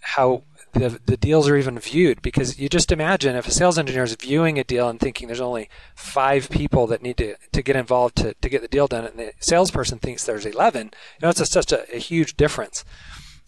how 0.02 0.44
the, 0.74 1.00
the 1.06 1.18
deals 1.18 1.50
are 1.50 1.58
even 1.58 1.78
viewed. 1.80 2.22
Because 2.22 2.60
you 2.60 2.70
just 2.70 2.92
imagine 2.92 3.36
if 3.36 3.48
a 3.48 3.52
sales 3.52 3.78
engineer 3.78 4.04
is 4.04 4.16
viewing 4.16 4.58
a 4.58 4.64
deal 4.64 4.90
and 4.90 5.00
thinking 5.00 5.28
there's 5.28 5.42
only 5.42 5.70
five 5.96 6.50
people 6.50 6.88
that 6.88 7.02
need 7.02 7.18
to, 7.18 7.36
to 7.52 7.62
get 7.62 7.76
involved 7.76 8.16
to, 8.18 8.34
to 8.36 8.50
get 8.50 8.62
the 8.62 8.68
deal 8.68 8.88
done 8.88 9.06
and 9.06 9.18
the 9.18 9.34
salesperson 9.40 10.00
thinks 10.00 10.26
there's 10.26 10.46
11 10.46 10.88
you 10.88 10.92
know 11.22 11.30
it's 11.30 11.40
a, 11.40 11.46
such 11.46 11.72
a, 11.72 11.96
a, 11.96 12.00
huge 12.00 12.36
difference. 12.38 12.84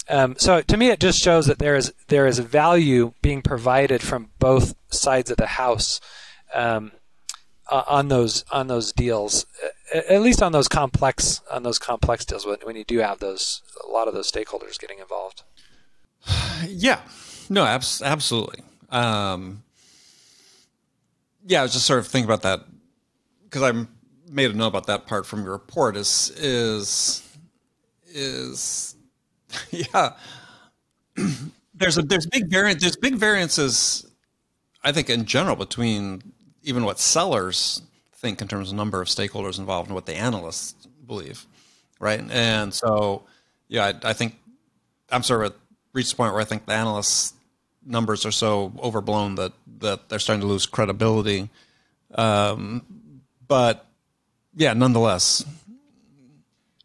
Um, 0.10 0.36
so 0.38 0.62
to 0.62 0.78
me 0.78 0.90
it 0.90 1.00
just 1.00 1.20
shows 1.22 1.46
that 1.48 1.60
there 1.60 1.76
is 1.76 1.94
there 2.08 2.28
is 2.28 2.40
value 2.40 3.14
being 3.22 3.42
provided 3.42 4.02
from 4.02 4.32
both 4.40 4.76
sides 4.90 5.32
of 5.32 5.38
the 5.38 5.48
house. 5.48 6.02
Um, 6.54 6.92
on 7.72 8.10
those 8.10 8.44
on 8.52 8.68
those 8.68 8.92
deals 8.92 9.46
at 9.94 10.22
least 10.22 10.42
on 10.42 10.52
those 10.52 10.68
complex 10.68 11.42
on 11.52 11.64
those 11.64 11.80
complex 11.80 12.26
deals 12.26 12.46
when, 12.46 12.58
when 12.64 12.76
you 12.76 12.84
do 12.84 13.00
have 13.00 13.20
those 13.20 13.62
a 13.88 13.90
lot 13.90 14.08
of 14.08 14.14
those 14.14 14.32
stakeholders 14.32 14.80
getting 14.80 15.00
involved 15.00 15.44
yeah, 16.68 17.02
no, 17.50 17.66
abs- 17.66 18.02
absolutely. 18.02 18.64
Um, 18.90 19.64
yeah, 21.46 21.60
I 21.60 21.64
was 21.64 21.74
just 21.74 21.86
sort 21.86 22.00
of 22.00 22.08
thinking 22.08 22.30
about 22.30 22.44
that 22.44 22.66
because 23.44 23.64
I 23.64 23.86
made 24.32 24.52
a 24.52 24.54
note 24.54 24.68
about 24.68 24.88
that 24.88 25.08
part 25.08 25.26
from 25.26 25.44
your 25.44 25.52
report. 25.52 25.98
Is 25.98 26.32
is 26.38 27.24
is 28.08 28.96
yeah. 29.72 30.14
there's 31.74 31.98
a 31.98 32.02
there's 32.02 32.26
big 32.28 32.50
variant 32.50 32.80
there's 32.80 32.96
big 32.96 33.16
variances, 33.16 34.10
I 34.84 34.92
think 34.92 35.10
in 35.10 35.26
general 35.26 35.56
between 35.56 36.33
even 36.64 36.84
what 36.86 37.00
sellers 37.00 37.82
think 38.14 38.42
in 38.42 38.48
terms 38.48 38.70
of 38.70 38.76
number 38.76 39.02
of 39.02 39.08
stakeholders 39.08 39.60
involved 39.60 39.90
and 39.90 39.96
what 39.96 40.06
the 40.06 40.16
analysts 40.16 40.88
believe, 41.06 41.46
right? 42.00 42.22
And 42.32 42.74
so, 42.74 43.24
yeah, 43.68 43.92
I, 44.04 44.10
I 44.10 44.14
think 44.14 44.36
I'm 45.12 45.24
sort 45.24 45.46
of 45.46 45.54
reached 45.92 46.14
a 46.14 46.16
point 46.16 46.34
where 46.34 46.42
I 46.42 46.46
think 46.46 46.66
the 46.66 46.74
analysts' 46.74 47.34
numbers 47.86 48.26
are 48.26 48.32
so 48.32 48.72
overblown 48.82 49.36
that 49.36 49.52
that 49.80 50.08
they're 50.10 50.20
starting 50.20 50.42
to 50.42 50.48
lose 50.48 50.66
credibility. 50.66 51.50
Um, 52.16 52.86
but 53.48 53.86
yeah, 54.56 54.74
nonetheless. 54.74 55.46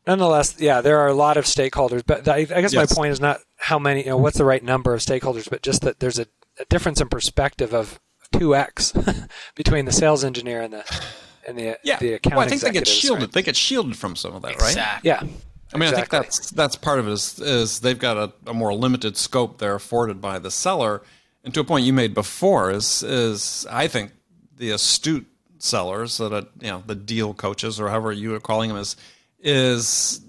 Nonetheless, 0.06 0.56
yeah, 0.58 0.80
there 0.80 0.98
are 0.98 1.08
a 1.08 1.14
lot 1.14 1.36
of 1.36 1.44
stakeholders, 1.44 2.02
but 2.04 2.26
I, 2.26 2.38
I 2.38 2.44
guess 2.44 2.72
yes. 2.72 2.74
my 2.74 2.86
point 2.86 3.12
is 3.12 3.20
not 3.20 3.40
how 3.56 3.78
many, 3.78 4.04
you 4.04 4.08
know, 4.08 4.16
what's 4.16 4.38
the 4.38 4.44
right 4.44 4.64
number 4.64 4.94
of 4.94 5.00
stakeholders, 5.00 5.48
but 5.50 5.62
just 5.62 5.82
that 5.82 6.00
there's 6.00 6.18
a, 6.18 6.26
a 6.58 6.64
difference 6.70 7.00
in 7.00 7.08
perspective 7.08 7.74
of 7.74 8.00
two 8.32 8.54
x 8.54 8.92
between 9.54 9.84
the 9.84 9.92
sales 9.92 10.24
engineer 10.24 10.62
and 10.62 10.72
the 10.72 11.02
and 11.46 11.58
the 11.58 11.78
yeah. 11.82 11.98
the 11.98 12.14
account. 12.14 12.36
Well, 12.36 12.46
I 12.46 12.48
think 12.48 12.60
they 12.60 12.70
get 12.70 12.86
shielded. 12.86 13.22
Right? 13.22 13.32
They 13.32 13.42
get 13.42 13.56
shielded 13.56 13.96
from 13.96 14.16
some 14.16 14.34
of 14.34 14.42
that, 14.42 14.52
exactly. 14.52 15.10
right? 15.10 15.22
Yeah. 15.22 15.28
I 15.72 15.76
mean, 15.76 15.88
exactly. 15.88 16.18
I 16.18 16.22
think 16.22 16.32
that's 16.32 16.50
that's 16.50 16.76
part 16.76 16.98
of 16.98 17.08
it 17.08 17.12
is, 17.12 17.38
is 17.40 17.80
they've 17.80 17.98
got 17.98 18.16
a, 18.16 18.32
a, 18.50 18.54
more 18.54 18.72
limited 18.72 19.16
scope 19.16 19.58
they're 19.58 19.74
afforded 19.74 20.20
by 20.20 20.38
the 20.38 20.50
seller, 20.50 21.02
and 21.44 21.52
to 21.52 21.60
a 21.60 21.64
point 21.64 21.84
you 21.84 21.92
made 21.92 22.14
before 22.14 22.70
is 22.70 23.02
is 23.02 23.66
I 23.70 23.86
think 23.86 24.12
the 24.56 24.70
astute 24.70 25.26
sellers 25.58 26.16
that 26.18 26.32
are, 26.32 26.46
you 26.60 26.70
know 26.70 26.82
the 26.86 26.94
deal 26.94 27.34
coaches 27.34 27.80
or 27.80 27.88
however 27.88 28.12
you 28.12 28.34
are 28.34 28.40
calling 28.40 28.68
them 28.68 28.78
is 28.78 28.96
is 29.40 30.20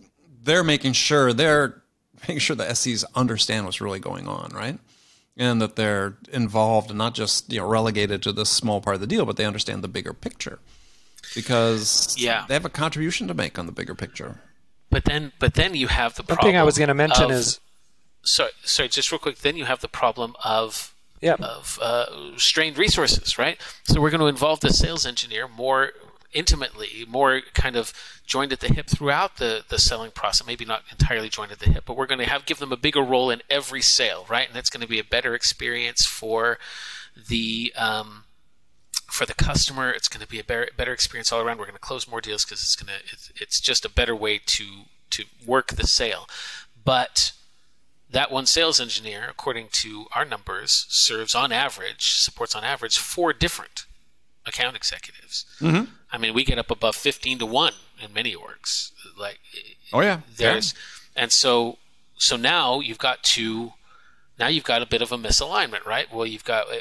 they're 0.44 0.64
making 0.64 0.94
sure 0.94 1.32
they're 1.32 1.82
making 2.22 2.40
sure 2.40 2.56
the 2.56 2.74
SEs 2.76 3.06
understand 3.16 3.66
what's 3.66 3.80
really 3.80 4.00
going 4.00 4.28
on, 4.28 4.52
right? 4.54 4.78
And 5.39 5.62
that 5.62 5.78
they're 5.78 6.17
involved 6.32 6.89
and 6.89 6.97
not 6.97 7.15
just 7.15 7.52
you 7.52 7.60
know 7.60 7.67
relegated 7.67 8.21
to 8.23 8.34
this 8.34 8.49
small 8.49 8.82
part 8.82 8.95
of 8.95 9.02
the 9.02 9.08
deal, 9.08 9.25
but 9.25 9.38
they 9.38 9.45
understand 9.45 9.84
the 9.84 9.88
bigger 9.88 10.13
picture 10.13 10.60
because 11.34 12.15
yeah. 12.17 12.45
they 12.47 12.54
have 12.54 12.65
a 12.65 12.69
contribution 12.69 13.28
to 13.28 13.34
make 13.34 13.58
on 13.58 13.65
the 13.65 13.71
bigger 13.71 13.95
picture. 13.95 14.41
But 14.89 15.06
then, 15.06 15.32
but 15.39 15.54
then 15.54 15.75
you 15.75 15.88
have 15.88 16.15
the 16.15 16.23
problem. 16.23 16.45
One 16.45 16.52
thing 16.52 16.58
I 16.60 16.63
was 16.63 16.78
going 16.78 16.88
to 16.89 16.93
mention 16.93 17.25
of, 17.25 17.32
is 17.32 17.60
sorry, 18.23 18.52
sorry, 18.63 18.89
just 18.89 19.12
real 19.12 19.19
quick. 19.19 19.39
Then 19.39 19.56
you 19.56 19.65
have 19.65 19.82
the 19.82 19.88
problem 19.88 20.36
of 20.43 20.93
yeah. 21.21 21.36
of 21.36 21.80
uh, 21.82 22.38
strained 22.38 22.78
resources, 22.78 23.38
right? 23.38 23.60
So 23.84 24.02
we're 24.02 24.10
going 24.10 24.21
to 24.21 24.28
involve 24.28 24.62
the 24.62 24.71
sales 24.73 25.06
engineer 25.06 25.47
more 25.47 25.91
intimately, 26.34 27.06
more 27.08 27.42
kind 27.54 27.76
of 27.76 27.94
joined 28.26 28.54
at 28.54 28.60
the 28.60 28.68
hip 28.68 28.88
throughout 28.88 29.38
the, 29.38 29.63
the 29.68 29.80
selling 29.80 30.12
process. 30.12 30.46
Maybe 30.46 30.65
not 30.65 30.84
entirely 30.92 31.30
joined 31.30 31.52
at 31.52 31.60
the 31.60 31.70
hip, 31.70 31.84
but 31.86 31.98
we're 31.98 32.06
going 32.06 32.20
to 32.20 32.30
have 32.30 32.46
give 32.46 32.60
them 32.60 32.72
a 32.72 32.78
bigger 32.78 33.02
role 33.02 33.30
in 33.30 33.42
every 33.50 33.82
sale, 33.82 34.26
right? 34.30 34.48
And 34.48 34.56
that's 34.56 34.70
going 34.70 34.82
to 34.82 34.88
be 34.88 35.00
a 35.00 35.04
better 35.04 35.34
experience 35.34 36.06
for 36.06 36.60
the 37.28 37.74
um, 37.76 38.26
for 39.08 39.26
the 39.26 39.34
customer. 39.34 39.92
It's 39.92 40.08
going 40.08 40.22
to 40.22 40.28
be 40.28 40.39
a 40.39 40.44
better, 40.44 40.70
better 40.78 40.94
experience 40.94 41.32
all 41.32 41.42
around. 41.42 41.58
We're 41.58 41.65
going 41.65 41.74
to 41.74 41.80
close 41.80 42.08
more 42.08 42.22
deals 42.22 42.46
because 42.46 42.62
it's 42.62 42.76
going 42.76 42.88
to 42.88 43.04
it's, 43.12 43.32
it's 43.36 43.60
just 43.60 43.86
a 43.86 43.89
better 43.89 44.15
way 44.15 44.39
to 44.46 44.65
to 45.12 45.26
work 45.46 45.70
the 45.70 45.88
sale. 45.88 46.28
But 46.86 47.34
that 48.12 48.32
one 48.32 48.46
sales 48.46 48.80
engineer, 48.80 49.28
according 49.30 49.68
to 49.72 50.06
our 50.15 50.26
numbers, 50.26 50.86
serves 50.89 51.36
on 51.36 51.52
average 51.52 52.12
supports 52.13 52.56
on 52.56 52.63
average 52.63 52.98
four 52.98 53.34
different 53.34 53.86
account 54.46 54.76
executives. 54.76 55.46
Mm-hmm. 55.60 55.92
I 56.12 56.17
mean, 56.17 56.34
we 56.34 56.43
get 56.43 56.58
up 56.58 56.72
above 56.72 56.95
fifteen 56.95 57.39
to 57.39 57.45
one 57.45 57.74
in 58.02 58.13
many 58.13 58.36
orgs. 58.36 58.91
Like, 59.17 59.39
oh 59.93 60.02
yeah, 60.02 60.22
there's 60.38 60.74
yeah. 61.15 61.24
and 61.24 61.32
so 61.32 61.78
so 62.17 62.36
now 62.36 62.80
you've 62.80 62.98
got 62.98 63.24
to 63.24 63.74
now 64.39 64.48
you've 64.48 64.63
got 64.63 64.82
a 64.82 64.86
bit 64.86 65.02
of 65.02 65.12
a 65.12 65.17
misalignment, 65.17 65.86
right? 65.86 66.12
Well, 66.13 66.26
you've 66.26 66.45
got 66.45 66.67
uh, 66.67 66.76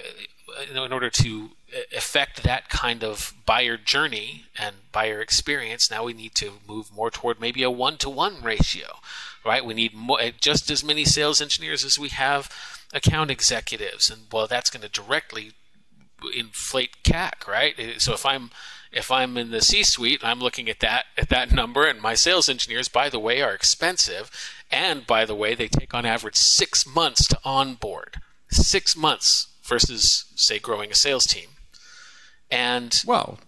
uh 0.58 0.84
in 0.84 0.92
order 0.92 1.10
to 1.10 1.50
uh, 1.74 1.80
affect 1.96 2.42
that 2.42 2.68
kind 2.68 3.04
of 3.04 3.34
buyer 3.44 3.76
journey 3.76 4.44
and 4.58 4.76
buyer 4.92 5.20
experience, 5.20 5.90
now 5.90 6.04
we 6.04 6.14
need 6.14 6.34
to 6.36 6.52
move 6.66 6.90
more 6.94 7.10
toward 7.10 7.40
maybe 7.40 7.62
a 7.62 7.70
one 7.70 7.98
to 7.98 8.08
one 8.08 8.42
ratio, 8.42 8.96
right? 9.44 9.64
We 9.64 9.74
need 9.74 9.94
more, 9.94 10.20
uh, 10.20 10.30
just 10.40 10.70
as 10.70 10.82
many 10.82 11.04
sales 11.04 11.42
engineers 11.42 11.84
as 11.84 11.98
we 11.98 12.08
have 12.08 12.50
account 12.94 13.30
executives, 13.30 14.08
and 14.08 14.22
well, 14.32 14.46
that's 14.46 14.70
going 14.70 14.82
to 14.82 14.88
directly 14.88 15.52
inflate 16.34 17.02
CAC, 17.04 17.46
right? 17.46 18.00
So 18.00 18.14
if 18.14 18.24
I'm 18.24 18.50
if 18.92 19.11
I'm 19.11 19.37
in 19.37 19.51
the 19.51 19.61
C-suite, 19.61 20.20
I'm 20.22 20.40
looking 20.40 20.68
at 20.68 20.81
that 20.81 21.05
at 21.16 21.29
that 21.29 21.53
number, 21.53 21.87
and 21.87 22.01
my 22.01 22.14
sales 22.14 22.48
engineers, 22.48 22.88
by 22.88 23.09
the 23.09 23.18
way, 23.18 23.42
are 23.42 23.55
expensive, 23.55 24.31
and 24.70 25.07
by 25.07 25.24
the 25.24 25.35
way, 25.35 25.55
they 25.55 25.68
take 25.68 25.94
on 25.94 26.07
average 26.07 26.37
six 26.37 26.87
months 26.87 27.27
to 27.29 27.38
onboard. 27.44 28.16
Six 28.51 28.96
months 28.96 29.48
versus, 29.62 30.24
say, 30.35 30.59
growing 30.59 30.90
a 30.90 30.94
sales 30.94 31.27
team. 31.27 31.48
And 32.51 33.03
well, 33.07 33.38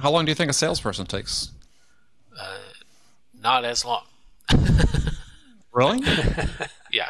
how 0.00 0.10
long 0.10 0.24
do 0.24 0.30
you 0.30 0.34
think 0.36 0.50
a 0.50 0.54
salesperson 0.54 1.06
takes? 1.06 1.50
Uh, 2.38 2.58
not 3.40 3.64
as 3.64 3.84
long. 3.84 4.04
really? 5.72 6.00
yeah. 6.92 7.08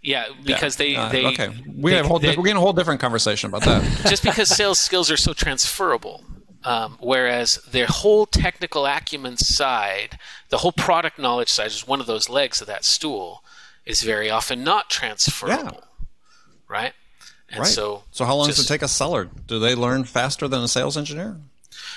Yeah, 0.00 0.26
because 0.44 0.78
yeah. 0.78 0.86
they, 0.86 0.96
uh, 0.96 1.08
they 1.08 1.26
okay. 1.26 1.48
We 1.66 1.90
they, 1.90 1.96
have 1.96 2.06
whole, 2.06 2.18
they, 2.18 2.36
we're 2.36 2.44
getting 2.44 2.56
a 2.56 2.60
whole 2.60 2.72
different 2.72 3.00
conversation 3.00 3.48
about 3.48 3.62
that. 3.62 3.82
just 4.08 4.22
because 4.22 4.48
sales 4.48 4.78
skills 4.78 5.10
are 5.10 5.16
so 5.16 5.32
transferable, 5.32 6.24
um, 6.64 6.98
whereas 7.00 7.56
their 7.70 7.86
whole 7.86 8.26
technical 8.26 8.86
acumen 8.86 9.36
side, 9.36 10.18
the 10.48 10.58
whole 10.58 10.72
product 10.72 11.18
knowledge 11.18 11.50
side, 11.50 11.68
is 11.68 11.86
one 11.86 12.00
of 12.00 12.06
those 12.06 12.28
legs 12.28 12.60
of 12.60 12.66
that 12.66 12.84
stool, 12.84 13.42
is 13.86 14.02
very 14.02 14.30
often 14.30 14.64
not 14.64 14.90
transferable. 14.90 15.84
Yeah. 15.84 16.06
Right. 16.68 16.92
And 17.48 17.60
right. 17.60 17.68
so, 17.68 18.04
so 18.10 18.24
how 18.24 18.36
long 18.36 18.46
just, 18.46 18.58
does 18.58 18.66
it 18.66 18.68
take 18.68 18.82
a 18.82 18.88
seller? 18.88 19.30
Do 19.46 19.58
they 19.58 19.74
learn 19.74 20.04
faster 20.04 20.48
than 20.48 20.62
a 20.62 20.68
sales 20.68 20.96
engineer? 20.96 21.36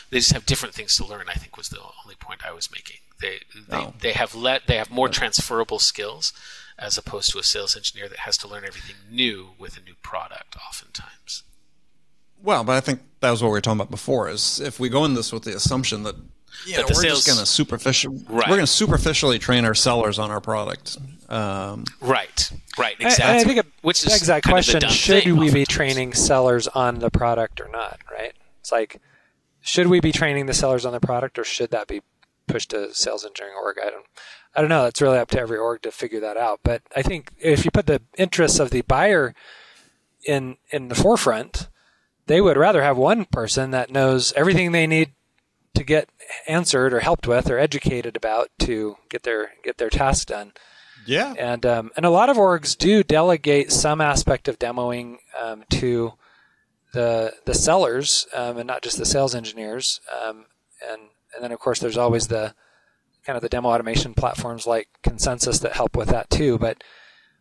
They 0.09 0.19
just 0.19 0.31
have 0.31 0.45
different 0.45 0.75
things 0.75 0.95
to 0.97 1.05
learn. 1.05 1.25
I 1.27 1.33
think 1.33 1.57
was 1.57 1.69
the 1.69 1.79
only 1.79 2.15
point 2.15 2.45
I 2.45 2.53
was 2.53 2.69
making. 2.71 2.97
They 3.21 3.39
they, 3.67 3.77
oh. 3.77 3.93
they 3.99 4.13
have 4.13 4.33
let 4.35 4.67
they 4.67 4.77
have 4.77 4.89
more 4.89 5.09
transferable 5.09 5.79
skills 5.79 6.33
as 6.79 6.97
opposed 6.97 7.31
to 7.31 7.39
a 7.39 7.43
sales 7.43 7.75
engineer 7.75 8.07
that 8.09 8.19
has 8.19 8.37
to 8.37 8.47
learn 8.47 8.63
everything 8.65 8.95
new 9.09 9.49
with 9.57 9.77
a 9.77 9.81
new 9.81 9.95
product. 10.01 10.55
Oftentimes. 10.67 11.43
Well, 12.41 12.63
but 12.63 12.73
I 12.73 12.79
think 12.79 13.01
that 13.21 13.31
was 13.31 13.41
what 13.41 13.49
we 13.49 13.53
were 13.53 13.61
talking 13.61 13.79
about 13.79 13.91
before. 13.91 14.29
Is 14.29 14.59
if 14.59 14.79
we 14.79 14.89
go 14.89 15.05
in 15.05 15.13
this 15.13 15.31
with 15.31 15.43
the 15.43 15.55
assumption 15.55 16.03
that 16.03 16.15
you 16.65 16.77
know, 16.77 16.83
we're 16.83 16.93
sales, 16.95 17.19
just 17.19 17.27
going 17.27 17.39
to 17.39 17.45
superficial, 17.45 18.13
right. 18.29 18.49
we're 18.49 18.57
going 18.57 18.61
to 18.61 18.67
superficially 18.67 19.39
train 19.39 19.65
our 19.65 19.73
sellers 19.73 20.19
on 20.19 20.29
our 20.31 20.41
product. 20.41 20.97
Um, 21.29 21.85
right, 22.01 22.51
right, 22.77 22.95
exactly. 22.99 23.25
I, 23.25 23.39
I 23.39 23.43
think 23.43 23.59
it 23.59 23.65
Which 23.81 24.05
begs 24.05 24.27
that 24.27 24.43
question: 24.43 24.81
Should 24.89 25.31
we 25.31 25.51
be 25.51 25.65
training 25.65 26.13
sellers 26.13 26.67
on 26.67 26.99
the 26.99 27.09
product 27.09 27.61
or 27.61 27.69
not? 27.69 27.99
Right? 28.11 28.33
It's 28.59 28.71
like, 28.71 28.99
should 29.61 29.87
we 29.87 29.99
be 29.99 30.11
training 30.11 30.47
the 30.47 30.53
sellers 30.53 30.85
on 30.85 30.91
the 30.91 30.99
product, 30.99 31.39
or 31.39 31.43
should 31.43 31.71
that 31.71 31.87
be 31.87 32.01
pushed 32.47 32.71
to 32.71 32.93
sales 32.93 33.25
engineering 33.25 33.55
org? 33.57 33.77
I 33.81 33.89
don't, 33.89 34.05
I 34.55 34.61
don't 34.61 34.69
know. 34.69 34.85
It's 34.85 35.01
really 35.01 35.19
up 35.19 35.29
to 35.29 35.39
every 35.39 35.57
org 35.57 35.83
to 35.83 35.91
figure 35.91 36.19
that 36.19 36.37
out. 36.37 36.59
But 36.63 36.81
I 36.95 37.01
think 37.01 37.31
if 37.39 37.63
you 37.63 37.71
put 37.71 37.87
the 37.87 38.01
interests 38.17 38.59
of 38.59 38.71
the 38.71 38.81
buyer 38.81 39.33
in 40.27 40.57
in 40.69 40.89
the 40.89 40.95
forefront, 40.95 41.69
they 42.31 42.39
would 42.39 42.55
rather 42.55 42.81
have 42.81 42.95
one 42.95 43.25
person 43.25 43.71
that 43.71 43.91
knows 43.91 44.31
everything 44.37 44.71
they 44.71 44.87
need 44.87 45.11
to 45.75 45.83
get 45.83 46.07
answered 46.47 46.93
or 46.93 47.01
helped 47.01 47.27
with 47.27 47.51
or 47.51 47.59
educated 47.59 48.15
about 48.15 48.49
to 48.57 48.95
get 49.09 49.23
their 49.23 49.51
get 49.65 49.77
their 49.77 49.89
task 49.89 50.29
done. 50.29 50.53
Yeah. 51.05 51.33
And 51.37 51.65
um, 51.65 51.91
and 51.97 52.05
a 52.05 52.09
lot 52.09 52.29
of 52.29 52.37
orgs 52.37 52.77
do 52.77 53.03
delegate 53.03 53.69
some 53.69 53.99
aspect 53.99 54.47
of 54.47 54.59
demoing 54.59 55.17
um, 55.41 55.65
to 55.71 56.13
the 56.93 57.33
the 57.43 57.53
sellers 57.53 58.27
um, 58.33 58.57
and 58.57 58.67
not 58.67 58.81
just 58.81 58.97
the 58.97 59.05
sales 59.05 59.35
engineers. 59.35 59.99
Um, 60.23 60.45
and 60.89 61.01
and 61.35 61.43
then 61.43 61.51
of 61.51 61.59
course 61.59 61.79
there's 61.79 61.97
always 61.97 62.29
the 62.29 62.55
kind 63.25 63.35
of 63.35 63.41
the 63.41 63.49
demo 63.49 63.67
automation 63.67 64.13
platforms 64.13 64.65
like 64.65 64.87
Consensus 65.03 65.59
that 65.59 65.73
help 65.73 65.97
with 65.97 66.07
that 66.07 66.29
too. 66.29 66.57
But 66.57 66.81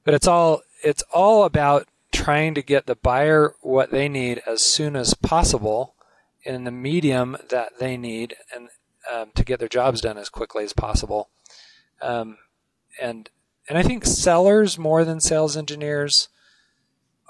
but 0.02 0.14
it's 0.14 0.26
all 0.26 0.62
it's 0.82 1.04
all 1.12 1.44
about 1.44 1.86
trying 2.30 2.54
to 2.54 2.62
get 2.62 2.86
the 2.86 2.94
buyer 2.94 3.56
what 3.60 3.90
they 3.90 4.08
need 4.08 4.40
as 4.46 4.62
soon 4.62 4.94
as 4.94 5.14
possible 5.14 5.96
in 6.44 6.62
the 6.62 6.70
medium 6.70 7.36
that 7.48 7.72
they 7.80 7.96
need 7.96 8.36
and 8.54 8.68
um, 9.12 9.32
to 9.34 9.42
get 9.42 9.58
their 9.58 9.68
jobs 9.68 10.00
done 10.00 10.16
as 10.16 10.28
quickly 10.28 10.62
as 10.62 10.72
possible. 10.72 11.28
Um, 12.00 12.38
and 13.02 13.28
and 13.68 13.76
I 13.76 13.82
think 13.82 14.06
sellers 14.06 14.78
more 14.78 15.04
than 15.04 15.18
sales 15.18 15.56
engineers 15.56 16.28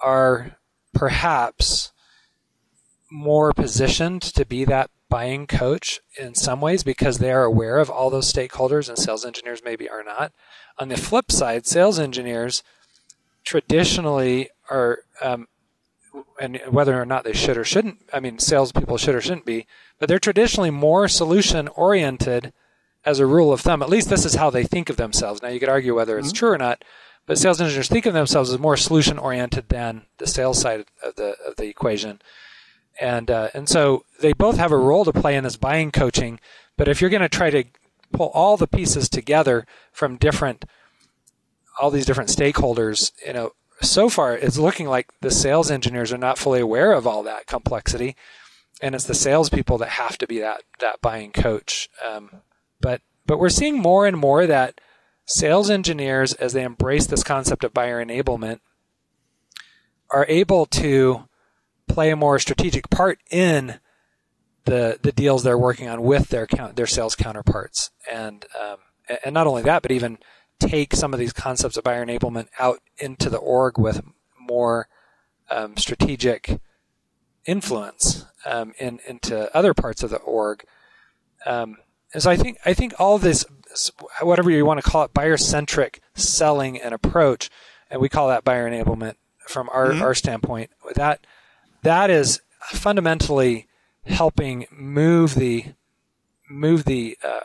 are 0.05 0.59
perhaps 0.92 1.92
more 3.11 3.55
positioned 3.55 4.20
to 4.20 4.44
be 4.44 4.66
that 4.66 4.90
buying 5.09 5.46
coach 5.46 6.01
in 6.18 6.34
some 6.34 6.61
ways 6.61 6.84
because 6.84 7.18
they 7.18 7.32
are 7.32 7.44
aware 7.44 7.78
of 7.78 7.88
all 7.88 8.11
those 8.11 8.30
stakeholders 8.30 8.90
and 8.90 8.98
sales 8.98 9.24
engineers 9.24 9.62
maybe 9.64 9.88
are 9.88 10.05
not. 10.05 10.34
On 10.78 10.88
the 10.88 10.98
flip 10.98 11.32
side, 11.32 11.66
sales 11.66 11.98
engineers 11.98 12.62
traditionally 13.44 14.51
are, 14.70 15.00
um, 15.22 15.48
and 16.40 16.60
whether 16.68 17.00
or 17.00 17.04
not 17.04 17.24
they 17.24 17.32
should 17.32 17.56
or 17.56 17.64
shouldn't, 17.64 17.98
I 18.12 18.20
mean, 18.20 18.38
salespeople 18.38 18.98
should 18.98 19.14
or 19.14 19.20
shouldn't 19.20 19.44
be, 19.44 19.66
but 19.98 20.08
they're 20.08 20.18
traditionally 20.18 20.70
more 20.70 21.08
solution 21.08 21.68
oriented 21.68 22.52
as 23.04 23.18
a 23.18 23.26
rule 23.26 23.52
of 23.52 23.60
thumb. 23.60 23.82
At 23.82 23.88
least 23.88 24.08
this 24.08 24.24
is 24.24 24.34
how 24.34 24.50
they 24.50 24.64
think 24.64 24.90
of 24.90 24.96
themselves. 24.96 25.42
Now, 25.42 25.48
you 25.48 25.60
could 25.60 25.68
argue 25.68 25.94
whether 25.94 26.18
it's 26.18 26.28
mm-hmm. 26.28 26.36
true 26.36 26.50
or 26.50 26.58
not, 26.58 26.84
but 27.26 27.38
sales 27.38 27.60
engineers 27.60 27.88
think 27.88 28.06
of 28.06 28.14
themselves 28.14 28.52
as 28.52 28.58
more 28.58 28.76
solution 28.76 29.18
oriented 29.18 29.68
than 29.68 30.02
the 30.18 30.26
sales 30.26 30.60
side 30.60 30.84
of 31.02 31.16
the 31.16 31.36
of 31.46 31.56
the 31.56 31.68
equation 31.68 32.20
and 33.00 33.30
uh, 33.30 33.48
and 33.54 33.68
so 33.68 34.04
they 34.20 34.32
both 34.32 34.58
have 34.58 34.72
a 34.72 34.78
role 34.78 35.04
to 35.04 35.12
play 35.12 35.34
in 35.34 35.44
this 35.44 35.56
buying 35.56 35.90
coaching. 35.90 36.38
But 36.76 36.88
if 36.88 37.00
you're 37.00 37.10
going 37.10 37.22
to 37.22 37.28
try 37.28 37.50
to 37.50 37.64
pull 38.12 38.28
all 38.28 38.56
the 38.56 38.66
pieces 38.66 39.08
together 39.08 39.66
from 39.92 40.16
different, 40.16 40.64
all 41.80 41.90
these 41.90 42.06
different 42.06 42.30
stakeholders, 42.30 43.12
you 43.26 43.32
know, 43.32 43.52
so 43.83 44.09
far 44.09 44.37
it's 44.37 44.59
looking 44.59 44.89
like 44.89 45.09
the 45.20 45.31
sales 45.31 45.70
engineers 45.70 46.12
are 46.12 46.18
not 46.18 46.39
fully 46.39 46.61
aware 46.61 46.93
of 46.93 47.07
all 47.07 47.22
that 47.22 47.47
complexity, 47.47 48.16
and 48.81 48.95
it's 48.95 49.05
the 49.05 49.14
salespeople 49.14 49.78
that 49.78 49.91
have 49.91 50.18
to 50.18 50.26
be 50.26 50.39
that 50.41 50.62
that 50.81 51.01
buying 51.01 51.33
coach. 51.33 51.89
Um, 52.07 52.43
but 52.81 53.01
but 53.26 53.39
we're 53.39 53.49
seeing 53.49 53.78
more 53.78 54.07
and 54.07 54.16
more 54.16 54.47
that 54.47 54.81
sales 55.24 55.70
engineers, 55.70 56.33
as 56.35 56.53
they 56.53 56.64
embrace 56.64 57.07
this 57.07 57.22
concept 57.22 57.64
of 57.64 57.74
buyer 57.74 58.05
enablement, 58.05 58.61
are 60.11 60.26
able 60.28 60.66
to 60.66 61.28
play 61.87 62.11
a 62.11 62.16
more 62.16 62.39
strategic 62.39 62.91
part 62.91 63.18
in 63.31 63.78
the 64.64 64.99
the 65.03 65.12
deals 65.12 65.43
they're 65.43 65.59
working 65.59 65.89
on 65.89 66.03
with 66.03 66.28
their 66.28 66.47
count, 66.47 66.76
their 66.76 66.87
sales 66.87 67.14
counterparts, 67.14 67.91
and 68.11 68.47
um, 68.61 68.76
and 69.24 69.35
not 69.35 69.47
only 69.47 69.62
that, 69.62 69.83
but 69.83 69.93
even 69.93 70.18
take 70.61 70.94
some 70.94 71.12
of 71.12 71.18
these 71.18 71.32
concepts 71.32 71.76
of 71.76 71.84
buyer 71.84 72.04
enablement 72.04 72.48
out 72.58 72.80
into 72.98 73.28
the 73.28 73.38
org 73.38 73.78
with 73.78 74.02
more 74.38 74.88
um, 75.50 75.76
strategic 75.76 76.61
influence 77.46 78.26
um, 78.44 78.72
in, 78.78 79.00
into 79.06 79.54
other 79.56 79.74
parts 79.74 80.02
of 80.02 80.11
the 80.11 80.18
org. 80.18 80.64
Um, 81.46 81.78
and 82.12 82.22
so 82.22 82.30
I 82.30 82.36
think 82.36 82.58
I 82.64 82.74
think 82.74 82.94
all 82.98 83.18
this, 83.18 83.44
whatever 84.20 84.50
you 84.50 84.66
want 84.66 84.82
to 84.82 84.88
call 84.88 85.04
it, 85.04 85.14
buyer 85.14 85.36
centric 85.36 86.02
selling 86.14 86.80
and 86.80 86.92
approach, 86.92 87.50
and 87.88 88.00
we 88.00 88.08
call 88.08 88.28
that 88.28 88.44
buyer 88.44 88.68
enablement 88.68 89.14
from 89.46 89.68
our, 89.72 89.88
mm-hmm. 89.88 90.02
our 90.02 90.14
standpoint. 90.14 90.70
That 90.94 91.24
that 91.82 92.11
is 92.11 92.40
fundamentally 92.62 93.68
helping 94.06 94.66
move 94.70 95.34
the 95.34 95.66
move 96.48 96.84
the 96.84 97.16
uh, 97.22 97.40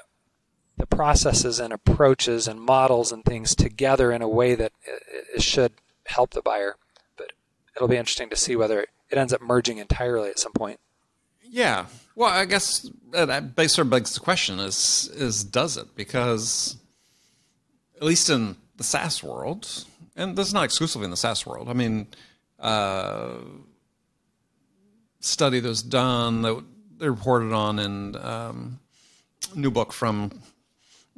the 0.77 0.87
processes 0.87 1.59
and 1.59 1.71
approaches 1.73 2.47
and 2.47 2.59
models 2.59 3.11
and 3.11 3.23
things 3.23 3.55
together 3.55 4.11
in 4.11 4.21
a 4.21 4.27
way 4.27 4.55
that 4.55 4.71
it, 5.33 5.41
should 5.41 5.73
help 6.05 6.31
the 6.31 6.41
buyer. 6.41 6.75
But 7.17 7.31
it'll 7.75 7.87
be 7.87 7.97
interesting 7.97 8.29
to 8.29 8.35
see 8.35 8.55
whether 8.55 8.81
it 8.81 9.17
ends 9.17 9.33
up 9.33 9.41
merging 9.41 9.77
entirely 9.77 10.29
at 10.29 10.39
some 10.39 10.53
point. 10.53 10.79
Yeah. 11.43 11.85
Well, 12.15 12.29
I 12.29 12.45
guess 12.45 12.89
that 13.11 13.55
basically 13.55 13.89
begs 13.89 14.13
the 14.13 14.19
question: 14.19 14.59
is 14.59 15.09
is 15.13 15.43
does 15.43 15.77
it? 15.77 15.95
Because 15.95 16.77
at 17.95 18.03
least 18.03 18.29
in 18.29 18.57
the 18.77 18.83
SaaS 18.83 19.23
world, 19.23 19.85
and 20.15 20.35
this 20.35 20.47
is 20.47 20.53
not 20.53 20.65
exclusively 20.65 21.05
in 21.05 21.11
the 21.11 21.17
SaaS 21.17 21.45
world. 21.45 21.69
I 21.69 21.73
mean, 21.73 22.07
uh, 22.59 23.35
study 25.19 25.59
that 25.59 25.67
was 25.67 25.83
done 25.83 26.41
that 26.41 26.63
they 26.97 27.09
reported 27.09 27.53
on 27.53 27.79
in 27.79 28.15
um, 28.17 28.79
new 29.55 29.71
book 29.71 29.91
from 29.93 30.31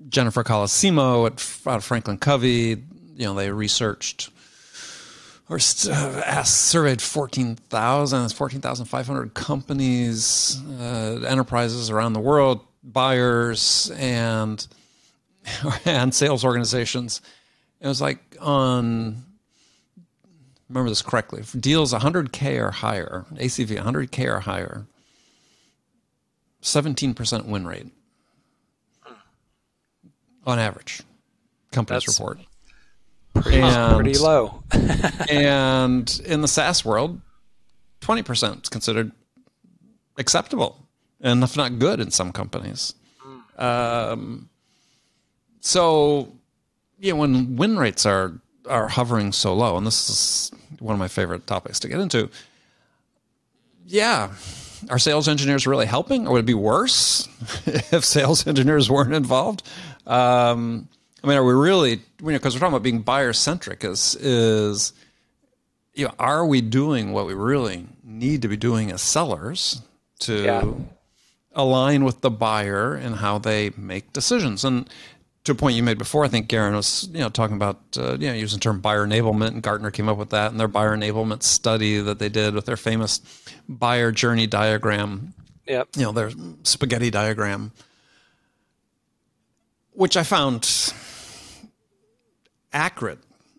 Jennifer 0.09 0.43
Colosimo 0.43 1.25
at, 1.25 1.83
Franklin 1.83 2.17
Covey. 2.17 2.83
You 3.15 3.25
know, 3.25 3.33
they 3.33 3.51
researched 3.51 4.29
or 5.49 5.57
uh, 5.57 6.21
asked, 6.25 6.55
surveyed 6.55 7.01
14,000, 7.01 8.33
14,500 8.33 9.33
companies, 9.33 10.61
uh, 10.79 11.21
enterprises 11.25 11.89
around 11.89 12.13
the 12.13 12.19
world, 12.19 12.65
buyers 12.83 13.91
and 13.95 14.67
and 15.85 16.13
sales 16.13 16.43
organizations. 16.43 17.21
It 17.79 17.87
was 17.87 18.01
like 18.01 18.19
on 18.41 19.23
remember 20.69 20.89
this 20.89 21.01
correctly, 21.01 21.43
deals 21.57 21.93
100K 21.93 22.59
or 22.61 22.71
higher, 22.71 23.25
ACV 23.35 23.77
100K 23.77 24.27
or 24.27 24.39
higher, 24.41 24.85
17% 26.61 27.45
win 27.45 27.65
rate 27.65 27.87
on 30.47 30.57
average, 30.57 31.03
companies 31.71 32.05
That's 32.05 32.19
report. 32.19 32.39
Pretty, 33.35 33.59
and, 33.59 33.95
pretty 33.95 34.17
low. 34.17 34.63
and 35.29 36.21
in 36.25 36.41
the 36.41 36.47
SaaS 36.47 36.83
world, 36.83 37.21
20% 38.01 38.63
is 38.63 38.69
considered 38.69 39.11
acceptable, 40.17 40.87
and 41.21 41.43
if 41.43 41.55
not 41.55 41.77
good 41.77 41.99
in 41.99 42.09
some 42.09 42.31
companies. 42.31 42.95
Um, 43.57 44.49
so, 45.59 46.31
yeah, 46.99 47.13
when 47.13 47.55
win 47.57 47.77
rates 47.77 48.05
are 48.05 48.39
are 48.67 48.87
hovering 48.87 49.31
so 49.31 49.53
low, 49.53 49.77
and 49.77 49.87
this 49.87 50.09
is 50.09 50.51
one 50.79 50.93
of 50.93 50.99
my 50.99 51.07
favorite 51.07 51.47
topics 51.47 51.79
to 51.79 51.87
get 51.87 51.99
into. 51.99 52.29
Yeah, 53.85 54.33
are 54.89 54.99
sales 54.99 55.27
engineers 55.27 55.65
really 55.65 55.85
helping, 55.85 56.27
or 56.27 56.33
would 56.33 56.39
it 56.39 56.45
be 56.45 56.53
worse 56.53 57.27
if 57.65 58.03
sales 58.05 58.45
engineers 58.45 58.89
weren't 58.89 59.13
involved? 59.13 59.63
Um, 60.07 60.87
I 61.23 61.27
mean, 61.27 61.37
are 61.37 61.43
we 61.43 61.53
really? 61.53 61.97
Because 62.17 62.21
you 62.21 62.31
know, 62.31 62.33
we're 62.33 62.39
talking 62.39 62.67
about 62.67 62.83
being 62.83 63.01
buyer 63.01 63.33
centric. 63.33 63.83
Is 63.83 64.15
is 64.15 64.93
you 65.93 66.05
know, 66.05 66.13
are 66.19 66.45
we 66.45 66.61
doing 66.61 67.11
what 67.11 67.25
we 67.25 67.33
really 67.33 67.87
need 68.03 68.41
to 68.43 68.47
be 68.47 68.57
doing 68.57 68.91
as 68.91 69.01
sellers 69.01 69.81
to 70.19 70.43
yeah. 70.43 70.71
align 71.53 72.03
with 72.03 72.21
the 72.21 72.29
buyer 72.29 72.93
and 72.93 73.15
how 73.15 73.37
they 73.37 73.71
make 73.77 74.13
decisions? 74.13 74.63
And 74.63 74.89
to 75.43 75.53
a 75.53 75.55
point 75.55 75.75
you 75.75 75.83
made 75.83 75.97
before, 75.97 76.23
I 76.23 76.27
think 76.27 76.49
Garin 76.49 76.75
was 76.75 77.09
you 77.11 77.19
know 77.19 77.29
talking 77.29 77.55
about 77.55 77.81
uh, 77.97 78.17
you 78.19 78.27
know 78.27 78.33
using 78.33 78.59
the 78.59 78.63
term 78.63 78.79
buyer 78.79 79.05
enablement, 79.07 79.49
and 79.49 79.63
Gartner 79.63 79.91
came 79.91 80.07
up 80.07 80.17
with 80.17 80.29
that 80.29 80.51
in 80.51 80.57
their 80.57 80.67
buyer 80.67 80.95
enablement 80.95 81.41
study 81.41 81.99
that 81.99 82.19
they 82.19 82.29
did 82.29 82.53
with 82.53 82.65
their 82.65 82.77
famous 82.77 83.21
buyer 83.67 84.11
journey 84.11 84.45
diagram. 84.45 85.33
Yep. 85.65 85.89
You 85.95 86.03
know 86.03 86.11
their 86.11 86.31
spaghetti 86.63 87.09
diagram, 87.09 87.71
which 89.97 90.15
I 90.15 90.21
found 90.21 90.93
accurate 92.71 93.17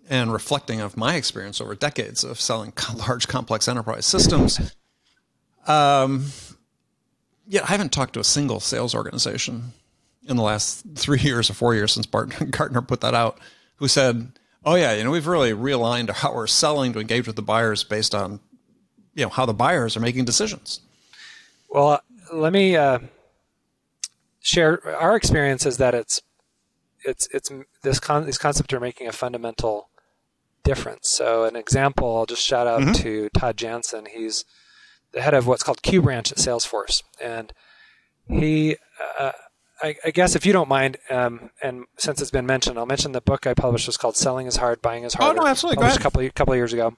and 0.09 0.32
reflecting 0.32 0.80
of 0.80 0.97
my 0.97 1.16
experience 1.16 1.61
over 1.61 1.74
decades 1.74 2.22
of 2.22 2.41
selling 2.41 2.72
large 2.95 3.26
complex 3.26 3.66
enterprise 3.66 4.07
systems. 4.07 4.72
Um, 5.66 6.26
yeah, 7.49 7.62
I 7.64 7.66
haven't 7.66 7.91
talked 7.91 8.12
to 8.12 8.20
a 8.20 8.24
single 8.24 8.61
sales 8.61 8.95
organization 8.95 9.72
in 10.28 10.36
the 10.36 10.45
last 10.45 10.84
three 10.95 11.18
years 11.22 11.51
or 11.51 11.55
four 11.55 11.74
years 11.74 11.93
since 11.93 12.07
Bart 12.07 12.32
Gartner 12.53 12.82
put 12.82 13.01
that 13.01 13.14
out, 13.14 13.41
who 13.76 13.89
said, 13.89 14.30
"Oh 14.64 14.76
yeah, 14.76 14.95
you 14.95 15.03
know 15.03 15.11
we've 15.11 15.26
really 15.26 15.51
realigned 15.51 16.09
how 16.09 16.32
we're 16.32 16.47
selling 16.47 16.93
to 16.93 17.01
engage 17.01 17.26
with 17.26 17.34
the 17.34 17.43
buyers 17.43 17.82
based 17.82 18.14
on 18.14 18.39
you 19.12 19.24
know 19.24 19.30
how 19.30 19.45
the 19.45 19.55
buyers 19.55 19.97
are 19.97 20.01
making 20.01 20.24
decisions." 20.24 20.82
Well, 21.68 22.01
let 22.32 22.53
me 22.53 22.76
uh, 22.76 23.01
share 24.39 24.97
our 24.97 25.16
experience 25.16 25.66
is 25.66 25.78
that 25.78 25.97
it's 25.97 26.22
it's 27.05 27.28
it's 27.32 27.51
this 27.82 28.01
con- 28.01 28.26
these 28.26 28.38
concepts 28.38 28.72
are 28.72 28.80
making 28.80 29.07
a 29.07 29.12
fundamental 29.12 29.88
difference. 30.64 31.09
So, 31.09 31.44
an 31.44 31.57
example, 31.57 32.16
I'll 32.16 32.26
just 32.26 32.42
shout 32.42 32.66
out 32.66 32.80
mm-hmm. 32.80 32.92
to 32.92 33.28
Todd 33.30 33.57
Jansen. 33.57 34.07
He's 34.07 34.44
the 35.12 35.22
head 35.22 35.34
of 35.34 35.46
what's 35.46 35.62
called 35.62 35.82
Q 35.82 36.03
Branch 36.03 36.30
at 36.30 36.38
Salesforce, 36.38 37.03
and 37.22 37.53
he, 38.28 38.76
uh, 39.18 39.32
I, 39.82 39.96
I, 40.05 40.11
guess 40.11 40.36
if 40.36 40.44
you 40.44 40.53
don't 40.53 40.68
mind, 40.68 40.99
um, 41.09 41.51
and 41.62 41.84
since 41.96 42.20
it's 42.20 42.30
been 42.30 42.44
mentioned, 42.44 42.78
I'll 42.78 42.86
mention 42.86 43.12
the 43.12 43.22
book 43.22 43.46
I 43.46 43.55
published 43.55 43.86
was 43.86 43.96
called 43.96 44.16
"Selling 44.16 44.46
Is 44.46 44.57
Hard, 44.57 44.82
Buying 44.82 45.05
Is 45.05 45.14
Hard." 45.14 45.36
Oh 45.36 45.40
no, 45.40 45.46
absolutely. 45.46 45.76
Go 45.76 45.86
ahead. 45.86 45.99
A 45.99 46.03
couple 46.03 46.28
couple 46.30 46.53
of 46.53 46.59
years 46.59 46.72
ago. 46.72 46.96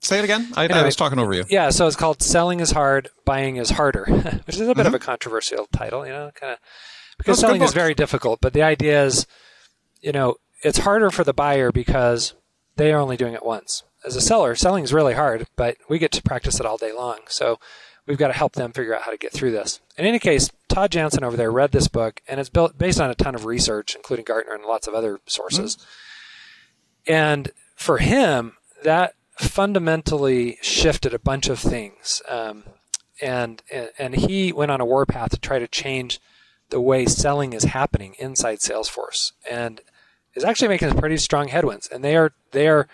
Say 0.00 0.18
it 0.18 0.24
again. 0.24 0.52
I, 0.56 0.64
anyway, 0.64 0.80
I, 0.80 0.84
was 0.84 0.94
talking 0.94 1.18
over 1.18 1.34
you. 1.34 1.44
Yeah, 1.48 1.70
so 1.70 1.86
it's 1.86 1.96
called 1.96 2.22
"Selling 2.22 2.60
Is 2.60 2.72
Hard, 2.72 3.08
Buying 3.24 3.56
Is 3.56 3.70
Harder," 3.70 4.04
which 4.46 4.56
is 4.56 4.60
a 4.60 4.66
bit 4.66 4.78
mm-hmm. 4.78 4.86
of 4.86 4.94
a 4.94 4.98
controversial 4.98 5.66
title, 5.72 6.06
you 6.06 6.12
know, 6.12 6.30
kind 6.34 6.52
of 6.52 6.58
because 7.18 7.40
selling 7.40 7.62
is 7.62 7.74
very 7.74 7.94
difficult. 7.94 8.40
But 8.40 8.52
the 8.52 8.62
idea 8.62 9.04
is, 9.04 9.26
you 10.00 10.12
know, 10.12 10.36
it's 10.62 10.78
harder 10.78 11.10
for 11.10 11.24
the 11.24 11.34
buyer 11.34 11.70
because 11.70 12.34
they 12.76 12.92
are 12.92 13.00
only 13.00 13.16
doing 13.16 13.34
it 13.34 13.44
once. 13.44 13.82
As 14.04 14.16
a 14.16 14.20
seller, 14.20 14.54
selling 14.54 14.84
is 14.84 14.92
really 14.92 15.14
hard, 15.14 15.46
but 15.56 15.76
we 15.88 15.98
get 15.98 16.12
to 16.12 16.22
practice 16.22 16.60
it 16.60 16.66
all 16.66 16.78
day 16.78 16.92
long. 16.92 17.18
So 17.28 17.58
we've 18.06 18.18
got 18.18 18.28
to 18.28 18.32
help 18.32 18.54
them 18.54 18.72
figure 18.72 18.94
out 18.94 19.02
how 19.02 19.10
to 19.10 19.18
get 19.18 19.32
through 19.32 19.50
this. 19.50 19.80
In 19.96 20.06
any 20.06 20.18
case, 20.18 20.50
Todd 20.68 20.92
Jansen 20.92 21.24
over 21.24 21.36
there 21.36 21.50
read 21.50 21.72
this 21.72 21.88
book, 21.88 22.22
and 22.28 22.38
it's 22.38 22.48
built 22.48 22.78
based 22.78 23.00
on 23.00 23.10
a 23.10 23.14
ton 23.14 23.34
of 23.34 23.44
research, 23.44 23.94
including 23.96 24.24
Gartner 24.24 24.54
and 24.54 24.64
lots 24.64 24.86
of 24.86 24.94
other 24.94 25.20
sources. 25.26 25.76
Mm-hmm. 25.76 27.12
And 27.12 27.50
for 27.74 27.98
him, 27.98 28.56
that 28.84 29.14
fundamentally 29.36 30.58
shifted 30.62 31.14
a 31.14 31.18
bunch 31.18 31.48
of 31.48 31.58
things. 31.58 32.22
Um, 32.28 32.64
and, 33.20 33.62
and 33.98 34.14
he 34.14 34.52
went 34.52 34.70
on 34.70 34.80
a 34.80 34.86
warpath 34.86 35.30
to 35.30 35.40
try 35.40 35.58
to 35.58 35.66
change 35.66 36.20
the 36.70 36.80
way 36.80 37.06
selling 37.06 37.52
is 37.52 37.64
happening 37.64 38.14
inside 38.18 38.58
Salesforce, 38.58 39.32
and 39.50 39.80
is 40.34 40.44
actually 40.44 40.68
making 40.68 40.88
some 40.88 40.98
pretty 40.98 41.16
strong 41.16 41.48
headwinds. 41.48 41.88
And 41.88 42.04
they 42.04 42.16
are 42.16 42.32
they 42.52 42.68
are, 42.68 42.88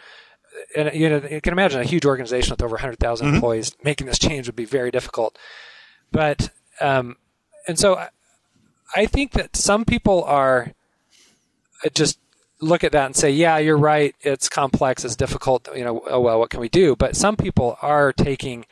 and 0.76 0.94
you 0.94 1.08
know 1.08 1.22
you 1.30 1.40
can 1.40 1.52
imagine 1.52 1.80
a 1.80 1.84
huge 1.84 2.04
organization 2.04 2.50
with 2.50 2.62
over 2.62 2.74
100,000 2.74 3.26
mm-hmm. 3.26 3.34
employees 3.34 3.76
making 3.82 4.06
this 4.06 4.18
change 4.18 4.46
would 4.46 4.56
be 4.56 4.64
very 4.64 4.90
difficult. 4.90 5.38
But 6.12 6.50
um, 6.80 7.16
and 7.66 7.78
so 7.78 7.96
I, 7.96 8.08
I 8.96 9.06
think 9.06 9.32
that 9.32 9.56
some 9.56 9.84
people 9.84 10.22
are 10.24 10.72
uh, 11.84 11.88
just 11.94 12.18
look 12.60 12.84
at 12.84 12.92
that 12.92 13.06
and 13.06 13.16
say, 13.16 13.30
yeah, 13.30 13.58
you're 13.58 13.76
right. 13.76 14.14
It's 14.22 14.48
complex. 14.48 15.04
It's 15.04 15.16
difficult. 15.16 15.68
You 15.74 15.84
know, 15.84 16.02
oh 16.08 16.20
well, 16.20 16.38
what 16.38 16.50
can 16.50 16.60
we 16.60 16.68
do? 16.68 16.96
But 16.96 17.16
some 17.16 17.36
people 17.36 17.76
are 17.82 18.12
taking 18.12 18.66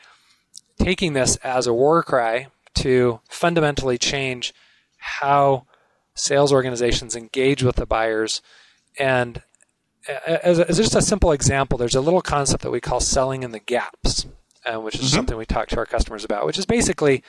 taking 0.79 1.13
this 1.13 1.37
as 1.37 1.67
a 1.67 1.75
war 1.75 2.03
cry 2.03 2.49
to 2.75 3.21
fundamentally 3.29 3.99
change 3.99 4.55
how 5.03 5.67
sales 6.15 6.53
organizations 6.53 7.17
engage 7.17 7.63
with 7.63 7.77
the 7.77 7.87
buyers. 7.87 8.41
And 8.99 9.43
as, 10.27 10.61
as 10.61 10.77
just 10.77 10.95
a 10.95 11.03
simple 11.03 11.33
example, 11.33 11.77
there's 11.77 11.95
a 11.95 12.01
little 12.01 12.23
concept 12.23 12.63
that 12.63 12.71
we 12.71 12.81
call 12.81 13.01
selling 13.01 13.43
in 13.43 13.51
the 13.51 13.59
gaps, 13.59 14.27
uh, 14.65 14.81
which 14.81 14.95
is 14.97 15.03
mm-hmm. 15.03 15.17
something 15.17 15.37
we 15.37 15.47
talk 15.47 15.69
to 15.69 15.79
our 15.79 15.87
customers 15.87 16.25
about, 16.25 16.47
which 16.47 16.59
is 16.59 16.67
basically 16.67 17.23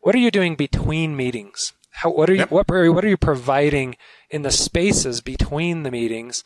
what 0.00 0.14
are 0.14 0.18
you 0.18 0.30
doing 0.32 0.56
between 0.56 1.16
meetings? 1.16 1.72
How, 1.90 2.10
what 2.10 2.28
are 2.28 2.32
you 2.32 2.40
yep. 2.40 2.50
what, 2.50 2.70
are, 2.70 2.90
what 2.90 3.04
are 3.04 3.08
you 3.08 3.16
providing 3.16 3.96
in 4.30 4.42
the 4.42 4.50
spaces 4.50 5.20
between 5.20 5.82
the 5.82 5.90
meetings, 5.90 6.42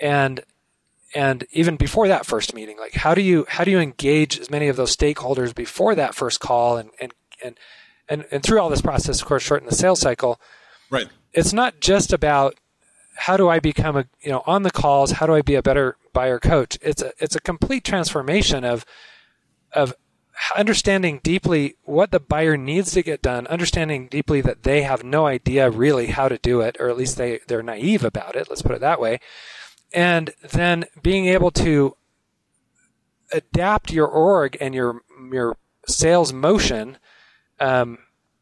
and 0.00 0.40
and 1.14 1.46
even 1.52 1.76
before 1.76 2.08
that 2.08 2.26
first 2.26 2.54
meeting? 2.54 2.76
Like 2.78 2.94
how 2.94 3.14
do 3.14 3.22
you 3.22 3.46
how 3.48 3.64
do 3.64 3.70
you 3.70 3.78
engage 3.78 4.38
as 4.38 4.50
many 4.50 4.68
of 4.68 4.76
those 4.76 4.94
stakeholders 4.94 5.54
before 5.54 5.94
that 5.94 6.14
first 6.14 6.40
call 6.40 6.76
and 6.76 6.90
and 7.00 7.14
and 7.42 7.58
and, 8.08 8.24
and 8.30 8.42
through 8.42 8.60
all 8.60 8.70
this 8.70 8.82
process, 8.82 9.20
of 9.20 9.26
course, 9.26 9.42
shorten 9.42 9.68
the 9.68 9.74
sales 9.74 10.00
cycle. 10.00 10.40
Right. 10.90 11.08
It's 11.32 11.52
not 11.52 11.80
just 11.80 12.12
about 12.12 12.54
how 13.16 13.36
do 13.36 13.48
I 13.48 13.60
become 13.60 13.96
a 13.96 14.06
you 14.20 14.30
know 14.30 14.42
on 14.46 14.62
the 14.62 14.70
calls, 14.70 15.12
how 15.12 15.26
do 15.26 15.34
I 15.34 15.42
be 15.42 15.54
a 15.54 15.62
better 15.62 15.96
buyer 16.12 16.38
coach? 16.38 16.78
It's 16.82 17.02
a 17.02 17.12
it's 17.18 17.36
a 17.36 17.40
complete 17.40 17.84
transformation 17.84 18.64
of 18.64 18.84
of 19.72 19.94
understanding 20.56 21.20
deeply 21.22 21.76
what 21.84 22.10
the 22.10 22.20
buyer 22.20 22.56
needs 22.56 22.92
to 22.92 23.02
get 23.02 23.22
done, 23.22 23.46
understanding 23.46 24.08
deeply 24.08 24.40
that 24.40 24.62
they 24.62 24.82
have 24.82 25.04
no 25.04 25.26
idea 25.26 25.70
really 25.70 26.06
how 26.08 26.28
to 26.28 26.38
do 26.38 26.60
it, 26.60 26.76
or 26.80 26.88
at 26.88 26.96
least 26.96 27.16
they, 27.16 27.40
they're 27.46 27.62
naive 27.62 28.04
about 28.04 28.36
it, 28.36 28.48
let's 28.48 28.62
put 28.62 28.72
it 28.72 28.80
that 28.80 29.00
way. 29.00 29.20
And 29.92 30.32
then 30.50 30.86
being 31.02 31.26
able 31.26 31.50
to 31.52 31.96
adapt 33.32 33.92
your 33.92 34.06
org 34.06 34.56
and 34.60 34.74
your 34.74 35.02
your 35.32 35.56
sales 35.86 36.32
motion 36.32 36.98
um, 37.60 37.98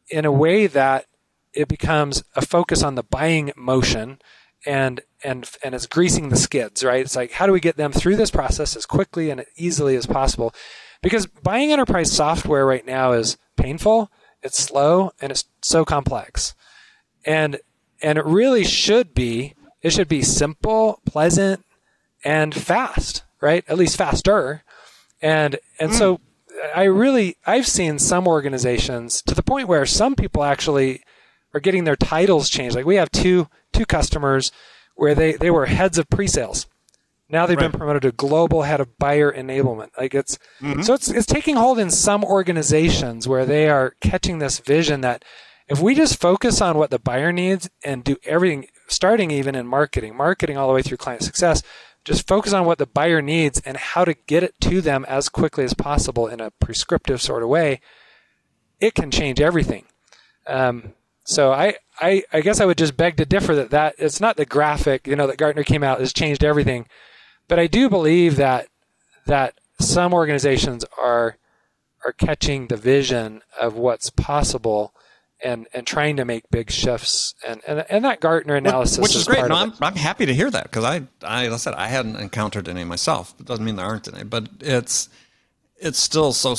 in 0.09 0.25
a 0.25 0.31
way 0.31 0.67
that 0.67 1.05
it 1.53 1.67
becomes 1.67 2.23
a 2.35 2.41
focus 2.41 2.83
on 2.83 2.95
the 2.95 3.03
buying 3.03 3.51
motion 3.55 4.19
and 4.65 5.01
and 5.23 5.49
and 5.63 5.75
it's 5.75 5.87
greasing 5.87 6.29
the 6.29 6.35
skids, 6.35 6.83
right? 6.83 7.01
It's 7.01 7.15
like 7.15 7.31
how 7.31 7.45
do 7.45 7.53
we 7.53 7.59
get 7.59 7.77
them 7.77 7.91
through 7.91 8.15
this 8.15 8.31
process 8.31 8.75
as 8.75 8.85
quickly 8.85 9.29
and 9.29 9.45
easily 9.55 9.95
as 9.95 10.05
possible? 10.05 10.53
Because 11.01 11.27
buying 11.27 11.71
enterprise 11.71 12.11
software 12.11 12.65
right 12.65 12.85
now 12.85 13.11
is 13.11 13.37
painful, 13.57 14.09
it's 14.41 14.57
slow, 14.57 15.11
and 15.21 15.31
it's 15.31 15.45
so 15.61 15.85
complex. 15.85 16.55
And 17.25 17.59
and 18.01 18.17
it 18.17 18.25
really 18.25 18.63
should 18.63 19.13
be 19.13 19.53
it 19.81 19.91
should 19.91 20.07
be 20.07 20.21
simple, 20.21 21.01
pleasant, 21.05 21.65
and 22.23 22.55
fast, 22.55 23.23
right? 23.41 23.65
At 23.67 23.77
least 23.77 23.97
faster. 23.97 24.63
And 25.21 25.57
and 25.79 25.91
mm. 25.91 25.97
so 25.97 26.19
I 26.75 26.83
really 26.83 27.37
I've 27.45 27.67
seen 27.67 27.99
some 27.99 28.27
organizations 28.27 29.21
to 29.23 29.35
the 29.35 29.43
point 29.43 29.67
where 29.67 29.85
some 29.85 30.15
people 30.15 30.43
actually 30.43 31.01
are 31.53 31.59
getting 31.59 31.83
their 31.83 31.95
titles 31.95 32.49
changed. 32.49 32.75
Like 32.75 32.85
we 32.85 32.95
have 32.95 33.11
two 33.11 33.47
two 33.71 33.85
customers 33.85 34.51
where 34.95 35.15
they 35.15 35.33
they 35.33 35.51
were 35.51 35.65
heads 35.65 35.97
of 35.97 36.09
pre-sales. 36.09 36.67
Now 37.29 37.45
they've 37.45 37.57
right. 37.57 37.71
been 37.71 37.79
promoted 37.79 38.03
to 38.03 38.11
global 38.11 38.63
head 38.63 38.79
of 38.79 38.97
buyer 38.97 39.31
enablement. 39.31 39.89
Like 39.97 40.13
it's 40.13 40.37
mm-hmm. 40.61 40.81
so 40.81 40.93
it's 40.93 41.09
it's 41.09 41.25
taking 41.25 41.55
hold 41.55 41.79
in 41.79 41.89
some 41.89 42.23
organizations 42.23 43.27
where 43.27 43.45
they 43.45 43.69
are 43.69 43.95
catching 44.01 44.39
this 44.39 44.59
vision 44.59 45.01
that 45.01 45.23
if 45.67 45.79
we 45.79 45.95
just 45.95 46.19
focus 46.19 46.61
on 46.61 46.77
what 46.77 46.91
the 46.91 46.99
buyer 46.99 47.31
needs 47.31 47.69
and 47.83 48.03
do 48.03 48.17
everything 48.25 48.67
starting 48.87 49.31
even 49.31 49.55
in 49.55 49.65
marketing, 49.65 50.15
marketing 50.15 50.57
all 50.57 50.67
the 50.67 50.73
way 50.73 50.81
through 50.81 50.97
client 50.97 51.23
success, 51.23 51.63
just 52.05 52.27
focus 52.27 52.53
on 52.53 52.65
what 52.65 52.77
the 52.77 52.85
buyer 52.85 53.21
needs 53.21 53.61
and 53.65 53.77
how 53.77 54.03
to 54.05 54.13
get 54.13 54.43
it 54.43 54.59
to 54.61 54.81
them 54.81 55.05
as 55.07 55.29
quickly 55.29 55.63
as 55.63 55.73
possible 55.73 56.27
in 56.27 56.41
a 56.41 56.51
prescriptive 56.51 57.21
sort 57.21 57.43
of 57.43 57.49
way. 57.49 57.79
It 58.79 58.93
can 58.93 59.11
change 59.11 59.39
everything. 59.39 59.85
Um, 60.45 60.93
so 61.23 61.53
I, 61.53 61.75
I, 61.99 62.23
I 62.33 62.41
guess 62.41 62.59
I 62.59 62.65
would 62.65 62.77
just 62.77 62.97
beg 62.97 63.15
to 63.17 63.25
differ 63.25 63.55
that 63.55 63.69
that 63.69 63.95
it's 63.97 64.19
not 64.19 64.35
the 64.35 64.45
graphic, 64.45 65.07
you 65.07 65.15
know, 65.15 65.27
that 65.27 65.37
Gartner 65.37 65.63
came 65.63 65.83
out 65.83 65.99
has 66.01 66.11
changed 66.11 66.43
everything, 66.43 66.85
but 67.47 67.59
I 67.59 67.67
do 67.67 67.89
believe 67.89 68.35
that 68.35 68.67
that 69.25 69.55
some 69.79 70.13
organizations 70.13 70.83
are 71.01 71.37
are 72.03 72.11
catching 72.11 72.67
the 72.67 72.75
vision 72.75 73.41
of 73.59 73.75
what's 73.75 74.09
possible 74.09 74.93
and 75.43 75.67
and 75.73 75.85
trying 75.85 76.17
to 76.17 76.25
make 76.25 76.49
big 76.49 76.71
shifts 76.71 77.35
and 77.45 77.61
and, 77.67 77.85
and 77.89 78.05
that 78.05 78.19
Gartner 78.19 78.55
analysis 78.55 78.99
which 78.99 79.11
is, 79.11 79.21
is 79.21 79.27
great. 79.27 79.47
No, 79.47 79.55
I'm, 79.55 79.73
I'm 79.81 79.95
happy 79.95 80.25
to 80.25 80.33
hear 80.33 80.49
that 80.49 80.63
because 80.63 80.83
I 80.83 81.03
I 81.21 81.43
like 81.43 81.53
I 81.53 81.57
said 81.57 81.73
I 81.75 81.87
hadn't 81.87 82.15
encountered 82.15 82.67
any 82.67 82.83
myself. 82.83 83.33
It 83.39 83.45
doesn't 83.45 83.63
mean 83.63 83.75
there 83.75 83.85
aren't 83.85 84.11
any, 84.13 84.23
but 84.23 84.47
it's 84.61 85.09
it's 85.77 85.99
still 85.99 86.33
so 86.33 86.55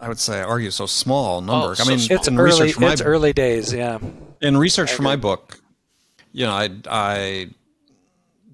I 0.00 0.08
would 0.08 0.18
say 0.18 0.40
argue 0.40 0.70
so 0.70 0.86
small 0.86 1.38
oh, 1.38 1.40
number. 1.40 1.74
Oh, 1.78 1.84
I 1.84 1.88
mean, 1.88 1.98
it's 2.10 2.28
early 2.28 2.70
it's 2.76 3.02
early 3.02 3.32
days, 3.32 3.72
yeah. 3.72 3.98
In 4.40 4.56
research 4.56 4.92
for 4.92 5.02
my 5.02 5.16
book, 5.16 5.60
you 6.32 6.46
know, 6.46 6.52
I 6.52 6.70
I 6.88 7.50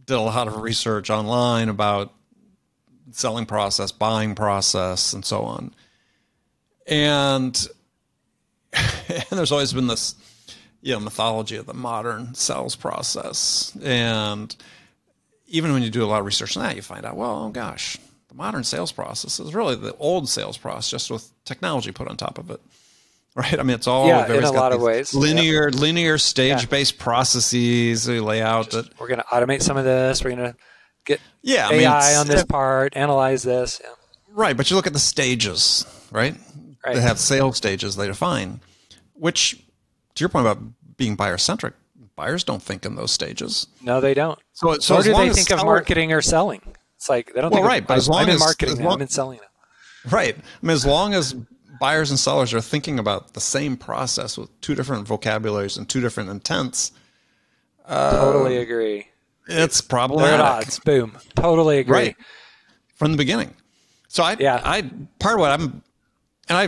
did 0.07 0.15
a 0.15 0.21
lot 0.21 0.49
of 0.49 0.61
research 0.61 1.11
online 1.11 1.69
about 1.69 2.13
selling 3.11 3.47
process, 3.47 3.93
buying 3.93 4.35
process, 4.35 5.13
and 5.13 5.25
so 5.25 5.43
on. 5.43 5.75
And 6.87 7.69
and 9.09 9.39
there's 9.39 9.53
always 9.53 9.73
been 9.73 9.87
this 9.87 10.15
you 10.85 10.93
know 10.93 11.01
mythology 11.01 11.57
of 11.57 11.67
the 11.67 11.75
modern 11.75 12.35
sales 12.35 12.77
process 12.77 13.77
and 13.83 14.55
even 15.47 15.73
when 15.73 15.83
you 15.83 15.91
do 15.91 16.05
a 16.05 16.07
lot 16.07 16.21
of 16.21 16.27
research 16.27 16.57
on 16.57 16.63
that 16.63 16.77
you 16.77 16.83
find 16.83 17.05
out 17.05 17.17
well 17.17 17.45
oh 17.45 17.49
gosh 17.49 17.99
the 18.29 18.35
modern 18.35 18.63
sales 18.63 18.93
process 18.93 19.41
is 19.41 19.55
really 19.55 19.75
the 19.75 19.97
old 19.97 20.29
sales 20.29 20.59
process 20.59 20.91
just 20.91 21.11
with 21.11 21.31
technology 21.45 21.91
put 21.91 22.07
on 22.07 22.17
top 22.17 22.39
of 22.39 22.51
it 22.51 22.61
right 23.35 23.59
i 23.59 23.63
mean 23.63 23.75
it's 23.75 23.87
all 23.87 24.07
yeah, 24.07 24.33
in 24.33 24.45
a 24.45 24.53
lot 24.53 24.73
of 24.73 24.81
ways 24.81 25.15
linear 25.15 25.69
yep. 25.71 25.81
linear 25.81 26.19
stage 26.19 26.69
based 26.69 26.95
yeah. 26.97 27.03
processes 27.03 28.05
they 28.05 28.21
lay 28.21 28.43
out 28.43 28.71
just, 28.71 28.89
that 28.89 29.01
we're 29.01 29.09
going 29.09 29.19
to 29.19 29.27
automate 29.27 29.63
some 29.63 29.77
of 29.77 29.85
this 29.85 30.23
we're 30.23 30.37
going 30.37 30.53
to 30.53 30.57
get 31.05 31.21
yeah 31.43 31.69
ai 31.71 32.11
I 32.11 32.11
mean, 32.11 32.19
on 32.19 32.27
this 32.29 32.45
part 32.45 32.95
analyze 32.95 33.43
this 33.43 33.81
yeah. 33.83 33.91
right 34.29 34.57
but 34.57 34.71
you 34.71 34.77
look 34.77 34.87
at 34.87 34.93
the 34.93 34.99
stages 34.99 35.85
right 36.13 36.37
Right. 36.85 36.97
They 36.97 37.01
have 37.01 37.19
sales 37.19 37.57
stages 37.57 37.97
they 37.97 38.07
define, 38.07 38.61
which, 39.15 39.63
to 40.15 40.23
your 40.23 40.29
point 40.29 40.47
about 40.47 40.63
being 40.97 41.17
buyer 41.17 41.39
centric, 41.39 41.75
buyers 42.17 42.45
don't 42.45 42.63
think 42.63 42.85
in 42.85 42.95
those 42.95 43.11
stages. 43.11 43.67
No, 43.83 44.01
they 44.01 44.15
don't. 44.15 44.39
So, 44.53 44.79
so 44.79 45.03
do 45.03 45.15
they 45.15 45.31
think 45.31 45.49
seller, 45.49 45.61
of 45.61 45.67
marketing 45.67 46.13
or 46.13 46.21
selling? 46.21 46.61
It's 46.97 47.09
like 47.09 47.33
they 47.35 47.41
don't 47.41 47.51
well, 47.51 47.63
think 47.63 47.69
right, 47.69 47.83
of, 47.83 47.89
but 47.89 47.97
as 47.97 48.09
long 48.09 48.23
I'm 48.23 48.29
as, 48.29 48.35
in 48.35 48.41
marketing, 48.41 48.75
as 48.75 48.81
long, 48.81 48.95
I'm 48.95 49.03
in 49.03 49.09
selling 49.09 49.41
now. 49.41 50.11
Right. 50.11 50.37
I 50.37 50.67
mean, 50.67 50.75
as 50.75 50.85
long 50.85 51.15
as 51.15 51.35
buyers 51.81 52.11
and 52.11 52.19
sellers 52.19 52.55
are 52.55 52.61
thinking 52.61 52.99
about 52.99 53.35
the 53.35 53.41
same 53.41 53.77
process 53.77 54.39
with 54.39 54.61
two 54.61 54.75
different 54.75 55.07
vocabularies 55.07 55.77
and 55.77 55.89
two 55.89 56.01
different 56.01 56.31
intents. 56.31 56.93
Uh, 57.87 58.11
totally 58.13 58.59
agree. 58.59 59.09
It's 59.49 59.81
problematic. 59.81 60.39
They're 60.39 60.47
at 60.47 60.53
odds. 60.53 60.79
Boom. 60.81 61.19
Totally 61.37 61.79
agree. 61.79 61.95
Right. 61.95 62.17
From 62.95 63.13
the 63.13 63.19
beginning. 63.19 63.55
So 64.09 64.23
I, 64.23 64.37
yeah. 64.39 64.61
I 64.65 64.83
part 65.19 65.35
of 65.35 65.41
what 65.41 65.51
I'm 65.51 65.83
and 66.49 66.59
I, 66.59 66.63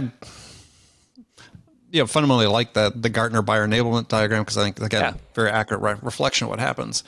you 1.91 2.03
know 2.03 2.07
fundamentally 2.07 2.47
like 2.47 2.73
the 2.75 2.93
the 2.95 3.09
Gartner 3.09 3.43
buyer 3.43 3.67
enablement 3.67 4.09
diagram 4.09 4.43
because 4.43 4.57
I 4.59 4.65
think 4.65 4.77
they 4.77 4.89
got 4.89 5.01
Yeah. 5.03 5.11
a 5.15 5.35
very 5.35 5.51
accurate 5.51 5.81
re- 5.83 5.97
reflection 6.03 6.45
of 6.47 6.51
what 6.51 6.59
happens. 6.61 7.05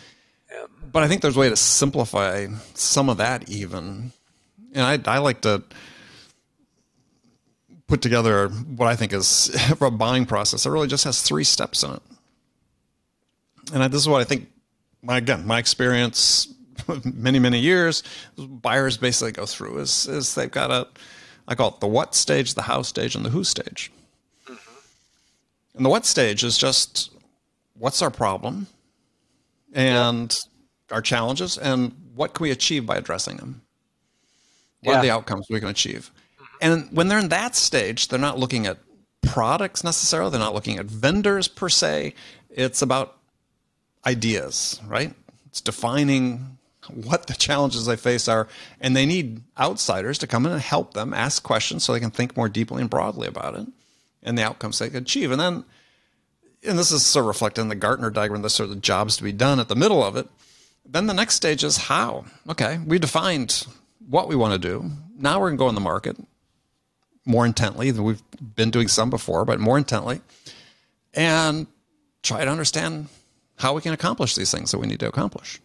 But 0.91 1.03
I 1.03 1.09
think 1.09 1.21
there's 1.21 1.37
a 1.37 1.41
way 1.41 1.51
to 1.51 1.57
simplify 1.57 2.47
some 2.73 3.11
of 3.11 3.19
that 3.19 3.49
even, 3.51 4.13
and 4.73 4.85
I 5.07 5.17
I 5.17 5.19
like 5.19 5.43
to 5.43 5.63
put 7.87 8.01
together 8.03 8.49
what 8.49 8.87
I 8.87 8.97
think 8.97 9.13
is 9.13 9.51
a 9.81 9.91
buying 9.91 10.25
process 10.27 10.65
that 10.65 10.71
really 10.71 10.89
just 10.89 11.05
has 11.05 11.21
three 11.23 11.45
steps 11.45 11.83
in 11.83 11.91
it. 11.93 12.03
And 13.73 13.83
I, 13.83 13.89
this 13.89 14.01
is 14.01 14.09
what 14.09 14.21
I 14.21 14.25
think. 14.25 14.49
My 15.03 15.19
again, 15.19 15.47
my 15.47 15.59
experience, 15.59 16.49
many 17.05 17.39
many 17.39 17.59
years, 17.61 18.03
buyers 18.37 18.97
basically 18.97 19.33
go 19.33 19.45
through 19.47 19.79
is 19.79 20.07
is 20.09 20.35
they've 20.35 20.51
got 20.51 20.71
a, 20.71 20.89
I 21.49 21.55
call 21.55 21.71
it 21.71 21.81
the 21.81 21.89
what 21.89 22.15
stage, 22.15 22.55
the 22.55 22.63
how 22.63 22.83
stage, 22.83 23.17
and 23.17 23.25
the 23.25 23.31
who 23.31 23.43
stage. 23.43 23.91
Mm-hmm. 24.47 25.77
And 25.77 25.85
the 25.85 25.89
what 25.89 26.05
stage 26.07 26.45
is 26.45 26.59
just 26.59 27.11
what's 27.75 28.03
our 28.03 28.11
problem, 28.11 28.67
and 29.73 30.37
our 30.91 31.01
challenges, 31.03 31.57
and 31.59 31.93
what 32.15 32.35
can 32.35 32.45
we 32.45 32.51
achieve 32.51 32.85
by 32.87 32.97
addressing 32.97 33.39
them. 33.39 33.63
What 34.83 34.93
Yeah. 34.93 34.99
are 34.99 35.03
the 35.03 35.11
outcomes 35.11 35.47
we 35.49 35.59
can 35.59 35.69
achieve? 35.69 36.11
Mm-hmm. 36.37 36.45
And 36.61 36.89
when 36.93 37.09
they're 37.09 37.19
in 37.19 37.31
that 37.31 37.57
stage, 37.57 38.09
they're 38.09 38.19
not 38.19 38.39
looking 38.39 38.67
at 38.67 38.79
products 39.23 39.83
necessarily. 39.83 40.31
They're 40.31 40.41
not 40.41 40.55
looking 40.55 40.79
at 40.79 40.87
vendors 40.87 41.49
per 41.49 41.69
se. 41.69 42.15
It's 42.51 42.83
about 42.83 43.17
ideas, 44.07 44.81
right? 44.87 45.15
It's 45.47 45.61
defining 45.61 46.58
what 46.89 47.27
the 47.27 47.35
challenges 47.35 47.87
they 47.87 47.97
face 47.97 48.29
are, 48.29 48.49
and 48.81 48.97
they 48.97 49.07
need 49.07 49.43
outsiders 49.59 50.19
to 50.19 50.27
come 50.27 50.47
in 50.47 50.53
and 50.53 50.61
help 50.61 50.95
them 50.95 51.15
ask 51.15 51.43
questions 51.43 51.85
so 51.85 51.93
they 51.93 52.01
can 52.01 52.11
think 52.11 52.37
more 52.37 52.49
deeply 52.49 52.81
and 52.81 52.91
broadly 52.91 53.29
about 53.29 53.55
it 53.55 53.67
and 54.23 54.37
the 54.37 54.43
outcomes 54.43 54.79
they 54.79 54.91
can 54.91 55.03
achieve. 55.03 55.31
And 55.31 55.41
then, 55.41 55.65
and 56.65 56.79
this 56.79 56.91
is 56.91 57.05
sort 57.05 57.25
of 57.25 57.29
reflected 57.29 57.63
in 57.63 57.69
the 57.69 57.75
Gartner 57.75 58.11
diagram, 58.11 58.43
the 58.43 58.51
sort 58.51 58.71
of 58.71 58.81
jobs 58.81 59.17
to 59.17 59.23
be 59.23 59.33
done 59.33 59.61
at 59.61 59.69
the 59.69 59.77
middle 59.77 60.03
of 60.03 60.17
it. 60.17 60.29
Then 60.85 61.07
the 61.07 61.15
next 61.15 61.35
stage 61.35 61.65
is 61.65 61.77
how. 61.77 62.25
Okay, 62.49 62.79
we 62.87 62.99
defined 62.99 63.67
what 64.09 64.29
we 64.29 64.37
want 64.37 64.55
to 64.55 64.69
do. 64.69 64.91
Now 65.17 65.41
we're 65.41 65.49
going 65.49 65.59
to 65.59 65.65
go 65.65 65.69
in 65.69 65.75
the 65.75 65.81
market 65.81 66.17
more 67.25 67.45
intently 67.45 67.91
than 67.91 68.05
we've 68.05 68.23
been 68.57 68.71
doing 68.71 68.89
some 68.89 69.11
before, 69.11 69.45
but 69.45 69.61
more 69.61 69.77
intently, 69.77 70.21
and 71.13 71.67
try 72.23 72.45
to 72.45 72.51
understand 72.51 73.09
how 73.57 73.75
we 73.75 73.83
can 73.83 73.93
accomplish 73.93 74.35
these 74.35 74.51
things 74.51 74.71
that 74.71 74.79
we 74.79 74.87
need 74.87 75.01
to 75.01 75.09
accomplish. 75.09 75.61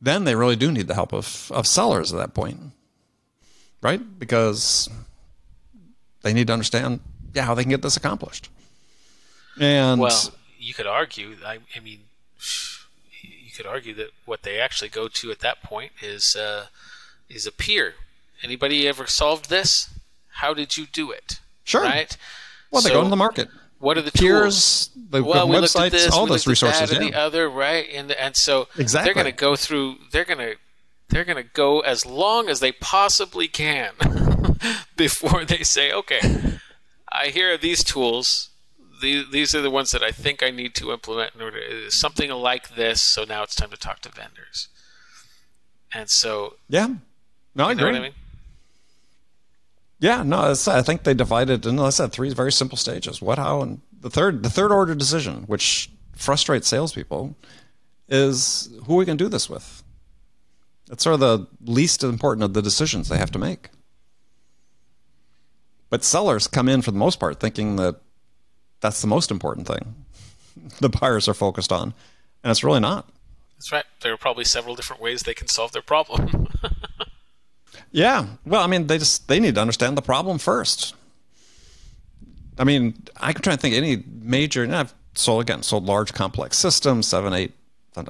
Then 0.00 0.24
they 0.24 0.34
really 0.34 0.56
do 0.56 0.70
need 0.70 0.86
the 0.86 0.94
help 0.94 1.12
of, 1.12 1.50
of 1.52 1.66
sellers 1.66 2.12
at 2.12 2.18
that 2.18 2.34
point, 2.34 2.58
right? 3.82 4.18
Because 4.18 4.88
they 6.22 6.32
need 6.32 6.46
to 6.46 6.52
understand, 6.52 7.00
yeah, 7.34 7.42
how 7.42 7.54
they 7.54 7.62
can 7.62 7.70
get 7.70 7.82
this 7.82 7.96
accomplished. 7.96 8.48
And 9.60 10.00
Well, 10.00 10.32
you 10.58 10.74
could 10.74 10.86
argue. 10.86 11.36
I, 11.44 11.58
I 11.74 11.80
mean, 11.80 12.00
you 13.22 13.50
could 13.56 13.66
argue 13.66 13.94
that 13.94 14.10
what 14.24 14.42
they 14.42 14.60
actually 14.60 14.88
go 14.88 15.08
to 15.08 15.30
at 15.30 15.40
that 15.40 15.62
point 15.62 15.92
is 16.00 16.36
uh, 16.36 16.66
is 17.28 17.46
a 17.46 17.52
peer. 17.52 17.94
Anybody 18.42 18.86
ever 18.86 19.06
solved 19.06 19.50
this? 19.50 19.90
How 20.34 20.54
did 20.54 20.76
you 20.76 20.86
do 20.86 21.10
it? 21.10 21.40
Sure. 21.64 21.82
Right. 21.82 22.16
well, 22.70 22.82
they 22.82 22.90
So 22.90 22.94
go 22.94 23.02
to 23.02 23.10
the 23.10 23.16
market. 23.16 23.48
What 23.78 23.96
are 23.96 24.02
the 24.02 24.10
Peers, 24.12 24.88
tools? 24.88 24.90
the 25.10 25.22
well, 25.22 25.48
we 25.48 25.56
looked 25.58 25.74
websites, 25.74 25.86
at 25.86 25.92
this, 25.92 26.10
all 26.12 26.24
we 26.24 26.30
those 26.30 26.46
resources. 26.46 26.90
that 26.90 26.98
and 27.00 27.12
the 27.12 27.16
other, 27.16 27.48
right? 27.48 27.86
And 27.92 28.10
and 28.12 28.34
so 28.36 28.68
Exactly. 28.76 29.06
they're 29.06 29.14
going 29.22 29.32
to 29.32 29.38
go 29.38 29.54
through. 29.56 29.96
They're 30.10 30.24
going 30.24 30.38
to 30.38 30.56
they're 31.08 31.24
going 31.24 31.36
to 31.42 31.48
go 31.52 31.80
as 31.80 32.04
long 32.04 32.48
as 32.48 32.60
they 32.60 32.72
possibly 32.72 33.48
can 33.48 33.92
before 34.96 35.44
they 35.44 35.62
say, 35.62 35.92
okay, 35.92 36.20
I 37.10 37.28
hear 37.28 37.56
these 37.56 37.82
tools. 37.84 38.50
These, 39.00 39.30
these 39.30 39.54
are 39.54 39.62
the 39.62 39.70
ones 39.70 39.92
that 39.92 40.02
I 40.02 40.10
think 40.10 40.42
I 40.42 40.50
need 40.50 40.74
to 40.74 40.90
implement 40.92 41.34
in 41.36 41.40
order 41.40 41.60
something 41.88 42.30
like 42.30 42.74
this. 42.74 43.00
So 43.00 43.22
now 43.24 43.44
it's 43.44 43.54
time 43.54 43.70
to 43.70 43.76
talk 43.76 44.00
to 44.00 44.08
vendors. 44.10 44.68
And 45.94 46.10
so, 46.10 46.56
yeah. 46.68 46.88
No, 47.54 47.66
I 47.66 47.74
know 47.74 47.86
agree. 47.86 47.92
what 47.92 47.94
I 47.94 48.02
mean? 48.02 48.12
Yeah, 50.00 50.22
no, 50.22 50.54
I 50.66 50.82
think 50.82 51.02
they 51.02 51.14
divided 51.14 51.66
into, 51.66 51.82
I 51.82 51.90
said, 51.90 52.12
three 52.12 52.32
very 52.32 52.52
simple 52.52 52.78
stages. 52.78 53.20
What, 53.20 53.38
how, 53.38 53.62
and 53.62 53.80
the 54.00 54.10
third, 54.10 54.42
the 54.42 54.50
third 54.50 54.70
order 54.70 54.94
decision, 54.94 55.42
which 55.46 55.90
frustrates 56.14 56.68
salespeople, 56.68 57.36
is 58.08 58.70
who 58.86 58.94
are 58.94 58.98
we 58.98 59.04
can 59.04 59.16
do 59.16 59.28
this 59.28 59.50
with. 59.50 59.82
It's 60.90 61.02
sort 61.02 61.14
of 61.14 61.20
the 61.20 61.46
least 61.60 62.02
important 62.02 62.44
of 62.44 62.54
the 62.54 62.62
decisions 62.62 63.08
they 63.08 63.18
have 63.18 63.32
to 63.32 63.38
make. 63.38 63.70
But 65.90 66.04
sellers 66.04 66.46
come 66.46 66.68
in 66.68 66.82
for 66.82 66.90
the 66.90 66.98
most 66.98 67.18
part 67.18 67.40
thinking 67.40 67.76
that 67.76 67.96
that's 68.80 69.00
the 69.00 69.06
most 69.06 69.30
important 69.30 69.66
thing 69.66 69.94
the 70.80 70.88
buyers 70.88 71.28
are 71.28 71.34
focused 71.34 71.72
on, 71.72 71.94
and 72.44 72.50
it's 72.50 72.62
really 72.64 72.80
not. 72.80 73.08
That's 73.56 73.72
right. 73.72 73.84
There 74.02 74.12
are 74.12 74.18
probably 74.18 74.44
several 74.44 74.76
different 74.76 75.02
ways 75.02 75.22
they 75.22 75.34
can 75.34 75.48
solve 75.48 75.72
their 75.72 75.82
problem. 75.82 76.46
Yeah. 77.90 78.26
Well, 78.44 78.62
I 78.62 78.66
mean, 78.66 78.86
they 78.86 78.98
just 78.98 79.28
they 79.28 79.40
need 79.40 79.54
to 79.56 79.60
understand 79.60 79.96
the 79.96 80.02
problem 80.02 80.38
first. 80.38 80.94
I 82.58 82.64
mean, 82.64 82.94
I 83.16 83.32
can 83.32 83.42
try 83.42 83.54
to 83.54 83.60
think 83.60 83.74
any 83.74 84.02
major. 84.06 84.64
And 84.64 84.74
I've 84.74 84.94
sold 85.14 85.42
again, 85.42 85.62
sold 85.62 85.84
large 85.84 86.12
complex 86.12 86.56
systems, 86.56 87.06
seven, 87.06 87.32
eight, 87.32 87.52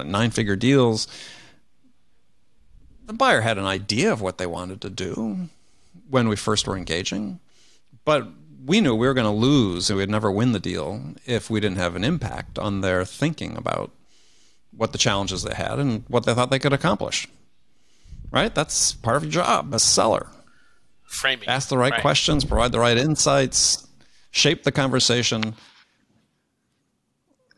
nine 0.05 0.31
figure 0.31 0.55
deals. 0.55 1.07
The 3.05 3.13
buyer 3.13 3.41
had 3.41 3.57
an 3.57 3.65
idea 3.65 4.11
of 4.11 4.21
what 4.21 4.37
they 4.37 4.45
wanted 4.45 4.81
to 4.81 4.89
do 4.89 5.49
when 6.09 6.27
we 6.27 6.35
first 6.35 6.67
were 6.67 6.77
engaging, 6.77 7.39
but 8.05 8.27
we 8.65 8.81
knew 8.81 8.93
we 8.93 9.07
were 9.07 9.13
going 9.13 9.25
to 9.25 9.31
lose 9.31 9.89
and 9.89 9.97
we'd 9.97 10.09
never 10.09 10.31
win 10.31 10.51
the 10.51 10.59
deal 10.59 11.01
if 11.25 11.49
we 11.49 11.59
didn't 11.59 11.77
have 11.77 11.95
an 11.95 12.03
impact 12.03 12.59
on 12.59 12.81
their 12.81 13.05
thinking 13.05 13.57
about 13.57 13.91
what 14.75 14.91
the 14.91 14.97
challenges 14.97 15.43
they 15.43 15.55
had 15.55 15.79
and 15.79 16.03
what 16.07 16.25
they 16.25 16.33
thought 16.33 16.51
they 16.51 16.59
could 16.59 16.73
accomplish. 16.73 17.27
Right? 18.31 18.53
That's 18.53 18.93
part 18.93 19.17
of 19.17 19.23
your 19.23 19.31
job 19.31 19.73
as 19.73 19.83
a 19.83 19.85
seller. 19.85 20.27
Framing. 21.03 21.47
Ask 21.47 21.69
the 21.69 21.77
right, 21.77 21.91
Right. 21.91 22.01
questions, 22.01 22.45
provide 22.45 22.71
the 22.71 22.79
right 22.79 22.97
insights, 22.97 23.87
shape 24.31 24.63
the 24.63 24.71
conversation. 24.71 25.55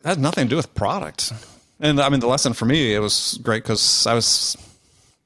That 0.02 0.08
had 0.10 0.18
nothing 0.18 0.46
to 0.46 0.50
do 0.50 0.56
with 0.56 0.74
product. 0.74 1.32
And 1.78 2.00
I 2.00 2.08
mean, 2.08 2.20
the 2.20 2.26
lesson 2.26 2.54
for 2.54 2.64
me, 2.64 2.94
it 2.94 3.00
was 3.00 3.38
great 3.42 3.62
because 3.62 4.06
I 4.06 4.14
was 4.14 4.56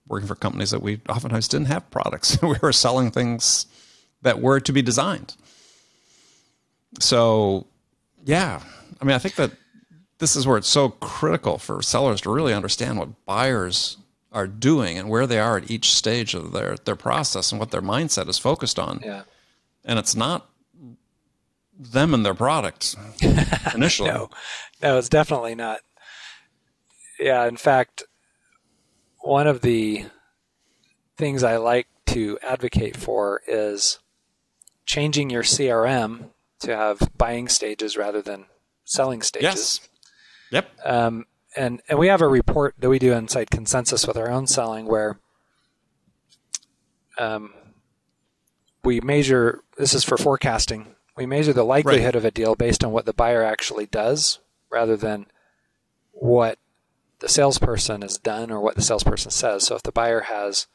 working 0.08 0.26
for 0.26 0.34
companies 0.34 0.70
that 0.70 0.82
we 0.82 1.00
oftentimes 1.08 1.48
didn't 1.48 1.66
have 1.66 1.88
products. 1.90 2.38
we 2.42 2.56
were 2.60 2.72
selling 2.72 3.10
things 3.10 3.66
that 4.22 4.40
were 4.40 4.60
to 4.60 4.72
be 4.72 4.82
designed. 4.82 5.36
So, 6.98 7.66
yeah, 8.24 8.60
I 9.00 9.04
mean, 9.04 9.14
I 9.14 9.18
think 9.18 9.36
that 9.36 9.52
this 10.18 10.34
is 10.34 10.46
where 10.46 10.56
it's 10.56 10.68
so 10.68 10.88
critical 10.88 11.58
for 11.58 11.82
sellers 11.82 12.22
to 12.22 12.30
really 12.30 12.54
understand 12.54 12.98
what 12.98 13.24
buyers 13.26 13.98
are 14.32 14.46
doing 14.46 14.98
and 14.98 15.08
where 15.08 15.26
they 15.26 15.38
are 15.38 15.56
at 15.56 15.70
each 15.70 15.94
stage 15.94 16.34
of 16.34 16.52
their, 16.52 16.76
their 16.84 16.96
process 16.96 17.52
and 17.52 17.58
what 17.58 17.70
their 17.70 17.82
mindset 17.82 18.28
is 18.28 18.38
focused 18.38 18.78
on. 18.78 19.00
Yeah. 19.04 19.22
And 19.84 19.98
it's 19.98 20.16
not 20.16 20.48
them 21.78 22.14
and 22.14 22.24
their 22.24 22.34
product 22.34 22.96
initially. 23.74 24.10
No, 24.10 24.30
no, 24.82 24.98
it's 24.98 25.08
definitely 25.08 25.54
not. 25.54 25.80
Yeah, 27.18 27.46
in 27.46 27.56
fact, 27.56 28.02
one 29.20 29.46
of 29.46 29.62
the 29.62 30.06
things 31.16 31.42
I 31.42 31.56
like 31.56 31.86
to 32.06 32.38
advocate 32.42 32.96
for 32.96 33.42
is 33.46 33.98
changing 34.84 35.30
your 35.30 35.42
CRM 35.42 36.30
to 36.60 36.76
have 36.76 37.10
buying 37.16 37.48
stages 37.48 37.96
rather 37.96 38.22
than 38.22 38.46
selling 38.84 39.22
stages. 39.22 39.44
Yes. 39.44 39.88
Yep. 40.50 40.70
Um, 40.84 41.26
and 41.56 41.80
and 41.88 41.98
we 41.98 42.08
have 42.08 42.20
a 42.20 42.28
report 42.28 42.74
that 42.78 42.90
we 42.90 42.98
do 42.98 43.12
inside 43.12 43.50
Consensus 43.50 44.06
with 44.06 44.16
our 44.16 44.30
own 44.30 44.46
selling 44.46 44.86
where 44.86 45.18
um, 47.18 47.54
we 48.84 49.00
measure. 49.00 49.62
This 49.76 49.94
is 49.94 50.04
for 50.04 50.16
forecasting. 50.16 50.94
We 51.16 51.26
measure 51.26 51.52
the 51.52 51.64
likelihood 51.64 52.14
of 52.14 52.24
a 52.24 52.30
deal 52.30 52.54
based 52.54 52.84
on 52.84 52.92
what 52.92 53.06
the 53.06 53.14
buyer 53.14 53.42
actually 53.42 53.86
does, 53.86 54.38
rather 54.70 54.96
than 54.96 55.26
what 56.12 56.58
the 57.20 57.28
salesperson 57.28 58.02
has 58.02 58.18
done 58.18 58.50
or 58.50 58.60
what 58.60 58.76
the 58.76 58.82
salesperson 58.82 59.30
says. 59.30 59.64
So 59.64 59.76
if 59.76 59.82
the 59.82 59.92
buyer 59.92 60.22
has 60.22 60.66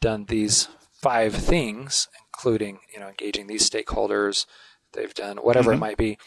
done 0.00 0.26
these 0.26 0.68
five 0.92 1.34
things, 1.34 2.08
including 2.28 2.78
you 2.94 3.00
know 3.00 3.08
engaging 3.08 3.48
these 3.48 3.68
stakeholders, 3.68 4.46
they've 4.92 5.14
done 5.14 5.38
whatever 5.38 5.72
it 5.72 5.78
might 5.78 5.96
be, 5.96 6.18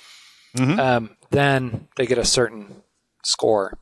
um, 0.79 1.15
then 1.29 1.87
they 1.95 2.05
get 2.05 2.17
a 2.17 2.25
certain 2.25 2.83
score. 3.25 3.77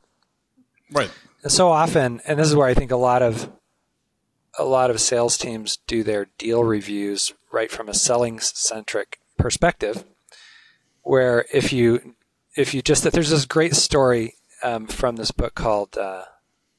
Right. 0.90 1.10
And 1.42 1.52
so 1.52 1.70
often, 1.70 2.20
and 2.26 2.38
this 2.38 2.48
is 2.48 2.56
where 2.56 2.66
I 2.66 2.74
think 2.74 2.90
a 2.90 2.96
lot 2.96 3.22
of 3.22 3.50
a 4.58 4.64
lot 4.64 4.90
of 4.90 5.00
sales 5.00 5.36
teams 5.36 5.78
do 5.86 6.02
their 6.02 6.28
deal 6.38 6.62
reviews 6.62 7.32
right 7.52 7.70
from 7.70 7.88
a 7.88 7.94
selling 7.94 8.38
centric 8.40 9.18
perspective, 9.36 10.04
where 11.02 11.44
if 11.52 11.72
you 11.72 12.14
if 12.56 12.72
you 12.72 12.82
just 12.82 13.02
that 13.04 13.12
there's 13.12 13.30
this 13.30 13.46
great 13.46 13.74
story 13.74 14.34
um, 14.62 14.86
from 14.86 15.16
this 15.16 15.30
book 15.32 15.54
called 15.54 15.96
uh, 15.98 16.24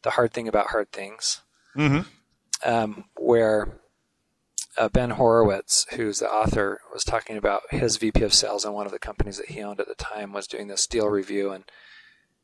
"The 0.04 0.12
Hard 0.12 0.34
Thing 0.34 0.48
About 0.48 0.68
Hard 0.68 0.92
Things," 0.92 1.42
Mhm. 1.76 2.06
um, 2.64 3.06
where 3.18 3.80
uh, 4.78 4.90
Ben 4.90 5.12
Horowitz, 5.12 5.86
who's 5.92 6.20
the 6.20 6.30
author, 6.32 6.82
was 6.94 7.04
talking 7.04 7.38
about 7.38 7.62
his 7.72 7.98
VP 7.98 8.24
of 8.24 8.34
sales 8.34 8.66
and 8.66 8.74
one 8.74 8.86
of 8.86 8.92
the 8.92 9.00
companies 9.00 9.38
that 9.38 9.50
he 9.50 9.62
owned 9.62 9.80
at 9.80 9.88
the 9.88 9.96
time 9.96 10.34
was 10.34 10.48
doing 10.48 10.68
this 10.68 10.88
deal 10.88 11.08
review, 11.08 11.52
and 11.52 11.66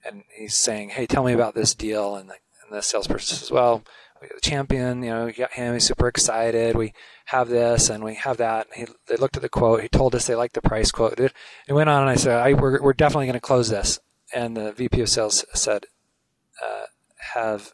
and 0.06 0.24
he's 0.36 0.56
saying, 0.56 0.90
"Hey, 0.90 1.06
tell 1.06 1.24
me 1.24 1.34
about 1.34 1.56
this 1.56 1.74
deal," 1.76 2.16
and 2.16 2.30
the, 2.30 2.36
and 2.64 2.72
the 2.72 2.82
salesperson 2.82 3.38
says, 3.38 3.52
"Well." 3.52 3.84
We 4.22 4.28
got 4.28 4.36
the 4.36 4.50
champion, 4.50 5.02
you 5.02 5.10
know, 5.10 5.26
we 5.26 5.34
got 5.34 5.54
him. 5.54 5.74
He's 5.74 5.88
super 5.88 6.08
excited. 6.08 6.76
We 6.76 6.94
have 7.26 7.50
this 7.50 7.90
and 7.90 8.04
we 8.04 8.14
have 8.14 8.38
that. 8.38 8.68
And 8.68 8.88
he, 8.88 8.94
they 9.08 9.16
looked 9.16 9.36
at 9.36 9.42
the 9.42 9.50
quote. 9.50 9.82
He 9.82 9.90
told 9.90 10.14
us 10.14 10.28
they 10.28 10.36
liked 10.36 10.54
the 10.54 10.62
price 10.62 10.92
quote. 10.92 11.20
It, 11.20 11.34
it 11.68 11.74
went 11.74 11.90
on, 11.90 12.02
and 12.02 12.10
I 12.12 12.14
said, 12.14 12.38
I, 12.38 12.54
we're, 12.54 12.80
we're 12.80 12.94
definitely 12.94 13.26
going 13.26 13.34
to 13.34 13.40
close 13.40 13.70
this. 13.70 14.00
And 14.32 14.56
the 14.56 14.74
VP 14.74 15.02
of 15.02 15.10
sales 15.10 15.44
said, 15.56 15.86
uh, 16.64 16.86
Have 17.34 17.74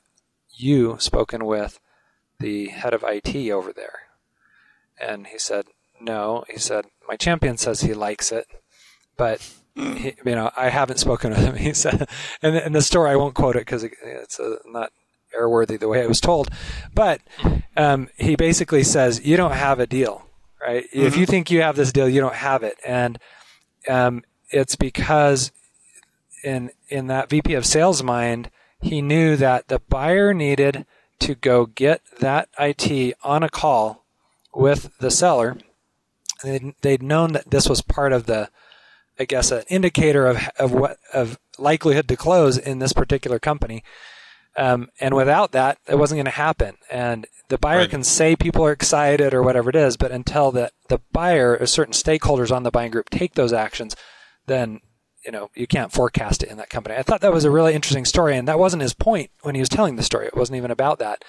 you 0.56 0.96
spoken 1.00 1.46
with 1.46 1.82
the 2.40 2.68
head 2.70 2.94
of 2.94 3.04
IT 3.06 3.36
over 3.52 3.74
there? 3.74 4.08
And 5.00 5.28
he 5.28 5.38
said, 5.38 5.66
No. 6.00 6.46
He 6.50 6.58
said, 6.58 6.86
My 7.08 7.18
champion 7.18 7.58
says 7.58 7.82
he 7.82 7.94
likes 7.94 8.32
it, 8.32 8.48
but 9.18 9.54
he, 9.78 10.16
you 10.26 10.36
know, 10.36 10.52
I 10.58 10.70
haven't 10.70 10.98
spoken 10.98 11.32
with 11.32 11.40
him. 11.40 11.56
He 11.68 11.74
said, 11.74 12.10
and, 12.42 12.56
and 12.56 12.76
the 12.76 12.82
story 12.82 13.12
I 13.12 13.16
won't 13.16 13.36
quote 13.36 13.56
it 13.56 13.66
because 13.66 13.84
it, 13.84 13.94
it's 14.04 14.40
a, 14.40 14.58
not 14.66 14.92
airworthy 15.38 15.80
the 15.80 15.88
way 15.88 16.04
I 16.04 16.08
was 16.08 16.22
told, 16.22 16.50
but 16.94 17.22
um, 17.76 18.10
he 18.18 18.36
basically 18.36 18.84
says 18.84 19.26
you 19.26 19.38
don't 19.38 19.52
have 19.52 19.80
a 19.80 19.88
deal, 19.88 20.26
right? 20.62 20.86
Mm-hmm. 20.86 21.06
If 21.06 21.18
you 21.18 21.26
think 21.26 21.52
you 21.52 21.62
have 21.62 21.76
this 21.76 21.92
deal, 21.92 22.10
you 22.10 22.22
don't 22.22 22.36
have 22.36 22.64
it, 22.64 22.78
and 22.86 23.20
um, 23.88 24.24
it's 24.50 24.76
because 24.76 25.52
in 26.44 26.72
in 26.90 27.08
that 27.08 27.30
VP 27.30 27.54
of 27.54 27.66
sales 27.66 28.02
mind, 28.02 28.50
he 28.82 29.02
knew 29.02 29.36
that 29.36 29.68
the 29.68 29.80
buyer 29.80 30.34
needed 30.34 30.86
to 31.20 31.36
go 31.36 31.66
get 31.66 32.02
that 32.20 32.50
IT 32.60 33.16
on 33.24 33.44
a 33.44 33.50
call 33.50 34.06
with 34.54 34.90
the 35.00 35.12
seller. 35.12 35.58
They'd, 36.44 36.74
they'd 36.82 37.02
known 37.02 37.34
that 37.34 37.50
this 37.50 37.68
was 37.68 37.82
part 37.82 38.14
of 38.14 38.26
the, 38.26 38.50
I 39.20 39.26
guess, 39.26 39.52
an 39.52 39.64
indicator 39.68 40.28
of 40.28 40.50
of 40.60 40.72
what 40.72 40.98
of 41.14 41.38
likelihood 41.58 42.08
to 42.10 42.16
close 42.16 42.58
in 42.58 42.80
this 42.80 42.94
particular 42.94 43.40
company. 43.40 43.84
Um, 44.58 44.90
and 45.00 45.16
without 45.16 45.52
that, 45.52 45.78
it 45.88 46.00
wasn't 46.00 46.18
going 46.18 46.26
to 46.26 46.32
happen. 46.32 46.78
And 46.90 47.28
the 47.50 47.60
buyer 47.60 47.80
right. 47.80 47.90
can 47.90 48.04
say 48.04 48.36
people 48.36 48.66
are 48.66 48.72
excited 48.72 49.34
or 49.34 49.44
whatever 49.44 49.70
it 49.70 49.76
is, 49.76 49.98
but 49.98 50.12
until 50.12 50.52
that 50.54 50.74
the 50.90 51.00
buyer 51.12 51.58
or 51.60 51.68
certain 51.68 51.94
stakeholders 51.94 52.54
on 52.54 52.64
the 52.64 52.72
buying 52.72 52.92
group 52.92 53.10
take 53.10 53.36
those 53.36 53.54
actions, 53.54 53.96
then 54.48 54.82
you 55.24 55.32
know 55.32 55.50
you 55.54 55.68
can't 55.68 55.92
forecast 55.92 56.44
it 56.44 56.50
in 56.50 56.58
that 56.58 56.70
company. 56.70 56.96
I 56.96 57.04
thought 57.04 57.22
that 57.22 57.34
was 57.34 57.46
a 57.46 57.52
really 57.52 57.74
interesting 57.74 58.06
story, 58.06 58.36
and 58.36 58.48
that 58.48 58.60
wasn't 58.60 58.82
his 58.82 58.94
point 58.94 59.30
when 59.42 59.56
he 59.56 59.62
was 59.62 59.70
telling 59.70 59.96
the 59.96 60.04
story. 60.04 60.26
It 60.26 60.36
wasn't 60.36 60.58
even 60.58 60.72
about 60.72 61.00
that. 61.00 61.24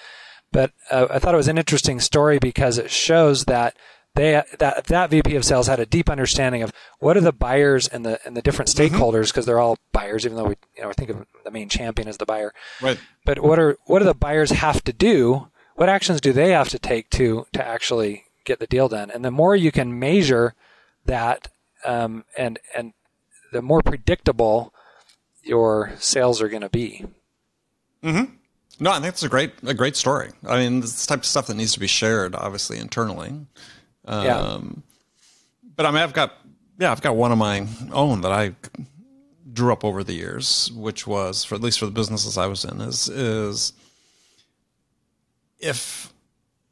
But 0.51 0.71
uh, 0.89 1.07
I 1.11 1.19
thought 1.19 1.35
it 1.35 1.37
was 1.37 1.47
an 1.47 1.59
interesting 1.59 1.99
story 1.99 2.39
because 2.39 2.77
it 2.79 2.89
shows 2.89 3.45
that 3.45 3.75
they 4.15 4.41
that 4.57 4.85
that 4.85 5.09
VP 5.09 5.35
of 5.35 5.45
sales 5.45 5.67
had 5.67 5.79
a 5.79 5.85
deep 5.85 6.09
understanding 6.09 6.61
of 6.63 6.73
what 6.99 7.15
are 7.15 7.21
the 7.21 7.31
buyers 7.31 7.87
and 7.87 8.05
the 8.05 8.19
and 8.25 8.35
the 8.35 8.41
different 8.41 8.69
mm-hmm. 8.69 8.95
stakeholders 8.95 9.27
because 9.27 9.43
mm-hmm. 9.43 9.51
they're 9.51 9.59
all 9.59 9.77
buyers, 9.91 10.25
even 10.25 10.37
though 10.37 10.45
we 10.45 10.55
you 10.75 10.83
know 10.83 10.91
think 10.93 11.09
of 11.09 11.25
the 11.43 11.51
main 11.51 11.69
champion 11.69 12.07
as 12.07 12.17
the 12.17 12.25
buyer. 12.25 12.53
Right. 12.81 12.99
But 13.25 13.39
what 13.39 13.59
are 13.59 13.77
what 13.85 13.99
do 13.99 14.05
the 14.05 14.13
buyers 14.13 14.51
have 14.51 14.83
to 14.85 14.93
do? 14.93 15.47
What 15.75 15.89
actions 15.89 16.19
do 16.19 16.33
they 16.33 16.51
have 16.51 16.69
to 16.69 16.79
take 16.79 17.09
to 17.11 17.45
to 17.53 17.65
actually 17.65 18.25
get 18.43 18.59
the 18.59 18.67
deal 18.67 18.89
done? 18.89 19.11
And 19.11 19.23
the 19.23 19.31
more 19.31 19.55
you 19.55 19.71
can 19.71 19.97
measure 19.97 20.55
that, 21.05 21.47
um, 21.85 22.25
and 22.37 22.59
and 22.75 22.93
the 23.51 23.61
more 23.61 23.81
predictable 23.81 24.73
your 25.43 25.93
sales 25.97 26.41
are 26.41 26.49
going 26.49 26.61
to 26.61 26.69
be. 26.69 27.05
Hmm. 28.03 28.23
No, 28.79 28.91
I 28.91 28.95
think 28.95 29.07
it's 29.07 29.23
a 29.23 29.29
great 29.29 29.53
a 29.63 29.73
great 29.73 29.95
story. 29.95 30.31
I 30.47 30.59
mean, 30.59 30.81
this 30.81 31.05
type 31.05 31.19
of 31.19 31.25
stuff 31.25 31.47
that 31.47 31.55
needs 31.55 31.73
to 31.73 31.79
be 31.79 31.87
shared, 31.87 32.35
obviously 32.35 32.77
internally. 32.77 33.45
Um, 34.09 34.25
yeah. 34.25 34.59
But 35.75 35.85
I 35.85 35.91
mean, 35.91 36.01
I've 36.01 36.13
got 36.13 36.33
yeah, 36.77 36.91
I've 36.91 37.01
got 37.01 37.15
one 37.15 37.31
of 37.31 37.37
my 37.37 37.67
own 37.91 38.21
that 38.21 38.31
I 38.31 38.55
drew 39.53 39.71
up 39.71 39.85
over 39.85 40.03
the 40.03 40.13
years, 40.13 40.71
which 40.75 41.07
was 41.07 41.43
for 41.43 41.55
at 41.55 41.61
least 41.61 41.79
for 41.79 41.85
the 41.85 41.91
businesses 41.91 42.37
I 42.37 42.47
was 42.47 42.65
in, 42.65 42.81
is 42.81 43.07
is 43.07 43.73
if 45.59 46.11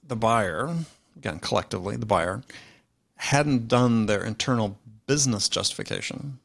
the 0.06 0.16
buyer 0.16 0.76
again 1.18 1.40
collectively 1.40 1.98
the 1.98 2.06
buyer 2.06 2.42
hadn't 3.18 3.68
done 3.68 4.06
their 4.06 4.24
internal 4.24 4.78
business 5.06 5.50
justification. 5.50 6.40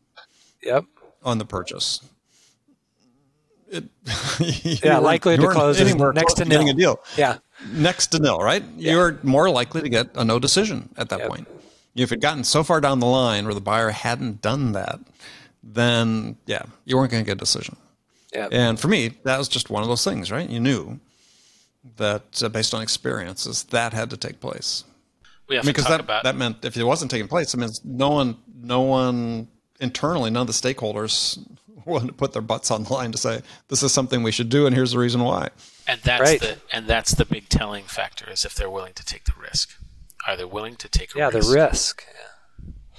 Yep. 0.62 0.84
On 1.24 1.38
the 1.38 1.44
purchase. 1.44 2.00
It, 3.72 3.84
yeah, 4.84 4.98
likely 4.98 5.36
to 5.36 5.48
close 5.48 5.80
next 5.80 6.34
to 6.34 6.44
nil. 6.44 6.68
a 6.68 6.74
deal. 6.74 7.00
Yeah 7.16 7.38
next 7.70 8.08
to 8.08 8.18
nil, 8.18 8.38
right? 8.38 8.62
Yeah. 8.76 8.92
You're 8.92 9.18
more 9.22 9.50
likely 9.50 9.82
to 9.82 9.88
get 9.88 10.10
a 10.14 10.24
no 10.24 10.38
decision 10.38 10.88
at 10.96 11.08
that 11.10 11.20
yep. 11.20 11.28
point. 11.28 11.48
If 11.94 12.12
it 12.12 12.20
gotten 12.20 12.44
so 12.44 12.62
far 12.62 12.80
down 12.80 13.00
the 13.00 13.06
line 13.06 13.44
where 13.44 13.54
the 13.54 13.60
buyer 13.60 13.90
hadn't 13.90 14.40
done 14.40 14.72
that, 14.72 14.98
then 15.62 16.36
yeah, 16.46 16.62
you 16.84 16.96
weren't 16.96 17.10
going 17.10 17.24
to 17.24 17.26
get 17.26 17.36
a 17.36 17.40
decision. 17.40 17.76
Yep. 18.32 18.48
And 18.52 18.80
for 18.80 18.88
me, 18.88 19.08
that 19.24 19.38
was 19.38 19.48
just 19.48 19.68
one 19.68 19.82
of 19.82 19.88
those 19.88 20.04
things, 20.04 20.30
right? 20.32 20.48
You 20.48 20.58
knew 20.58 21.00
that 21.96 22.42
uh, 22.42 22.48
based 22.48 22.72
on 22.72 22.82
experiences, 22.82 23.64
that 23.64 23.92
had 23.92 24.10
to 24.10 24.16
take 24.16 24.40
place. 24.40 24.84
We 25.48 25.56
have 25.56 25.64
I 25.64 25.66
mean, 25.66 25.74
to 25.74 25.80
talk 25.82 25.90
that, 25.90 26.00
about 26.00 26.24
that 26.24 26.36
meant 26.36 26.64
if 26.64 26.76
it 26.76 26.84
wasn't 26.84 27.10
taking 27.10 27.28
place, 27.28 27.52
it 27.52 27.58
means 27.58 27.80
no 27.84 28.10
one, 28.10 28.38
no 28.54 28.80
one 28.80 29.48
internally, 29.80 30.30
none 30.30 30.42
of 30.42 30.46
the 30.46 30.52
stakeholders 30.54 31.38
wanted 31.84 32.08
to 32.08 32.12
put 32.12 32.32
their 32.32 32.42
butts 32.42 32.70
on 32.70 32.84
the 32.84 32.92
line 32.92 33.12
to 33.12 33.18
say 33.18 33.42
this 33.68 33.82
is 33.82 33.92
something 33.92 34.22
we 34.22 34.32
should 34.32 34.48
do, 34.48 34.66
and 34.66 34.74
here's 34.74 34.92
the 34.92 34.98
reason 34.98 35.22
why. 35.22 35.50
And 35.86 36.00
that's 36.02 36.20
right. 36.20 36.40
the 36.40 36.58
and 36.72 36.86
that's 36.86 37.14
the 37.14 37.24
big 37.24 37.48
telling 37.48 37.84
factor 37.84 38.30
is 38.30 38.44
if 38.44 38.54
they're 38.54 38.70
willing 38.70 38.94
to 38.94 39.04
take 39.04 39.24
the 39.24 39.34
risk. 39.40 39.70
Are 40.26 40.36
they 40.36 40.44
willing 40.44 40.76
to 40.76 40.88
take 40.88 41.14
a 41.14 41.18
yeah, 41.18 41.28
risk? 41.28 41.48
the 41.48 41.54
risk. 41.54 42.06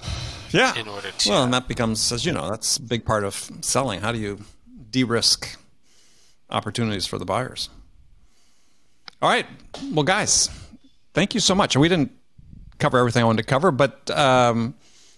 Yeah. 0.50 0.78
In 0.78 0.86
order 0.86 1.10
to 1.10 1.30
Well, 1.30 1.42
and 1.42 1.52
that 1.52 1.66
becomes 1.66 2.12
as 2.12 2.24
you 2.24 2.30
know, 2.30 2.48
that's 2.48 2.76
a 2.76 2.82
big 2.82 3.04
part 3.04 3.24
of 3.24 3.50
selling. 3.60 4.02
How 4.02 4.12
do 4.12 4.18
you 4.18 4.38
de-risk 4.88 5.58
opportunities 6.48 7.06
for 7.06 7.18
the 7.18 7.24
buyers? 7.24 7.70
All 9.20 9.28
right. 9.28 9.46
Well, 9.90 10.04
guys, 10.04 10.48
thank 11.12 11.34
you 11.34 11.40
so 11.40 11.56
much. 11.56 11.74
And 11.74 11.82
we 11.82 11.88
didn't 11.88 12.12
cover 12.78 12.98
everything 12.98 13.22
I 13.22 13.26
wanted 13.26 13.42
to 13.42 13.48
cover, 13.48 13.72
but 13.72 14.08
um, 14.12 14.76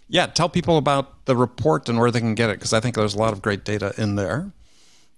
yeah, 0.09 0.27
tell 0.27 0.49
people 0.49 0.79
about 0.79 1.25
the 1.27 1.37
report 1.37 1.89
and 1.89 1.99
where 1.99 2.11
they 2.11 2.21
can 2.21 2.35
get 2.35 2.51
it 2.51 2.59
because 2.59 2.73
I 2.73 2.81
think 2.81 2.95
there's 2.95 3.15
a 3.15 3.19
lot 3.19 3.33
of 3.33 3.43
great 3.43 3.65
data 3.65 3.93
in 3.99 4.17
there. 4.17 4.53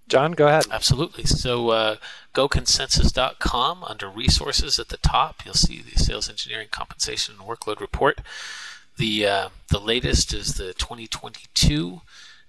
John, 0.08 0.32
go 0.32 0.48
ahead. 0.48 0.64
Absolutely. 0.70 1.24
So, 1.24 1.68
uh, 1.68 1.96
goconsensus.com 2.34 3.84
under 3.84 4.08
resources 4.08 4.78
at 4.78 4.88
the 4.88 4.96
top, 4.96 5.44
you'll 5.44 5.54
see 5.54 5.82
the 5.82 5.98
sales 5.98 6.30
engineering 6.30 6.68
compensation 6.70 7.34
and 7.38 7.46
workload 7.46 7.80
report. 7.80 8.20
The 8.96 9.26
uh, 9.26 9.48
the 9.70 9.78
latest 9.78 10.32
is 10.32 10.54
the 10.54 10.72
2022, 10.72 12.00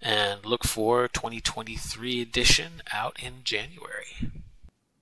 and 0.01 0.45
look 0.45 0.63
for 0.63 1.07
2023 1.09 2.21
edition 2.21 2.81
out 2.93 3.21
in 3.21 3.43
January. 3.43 4.31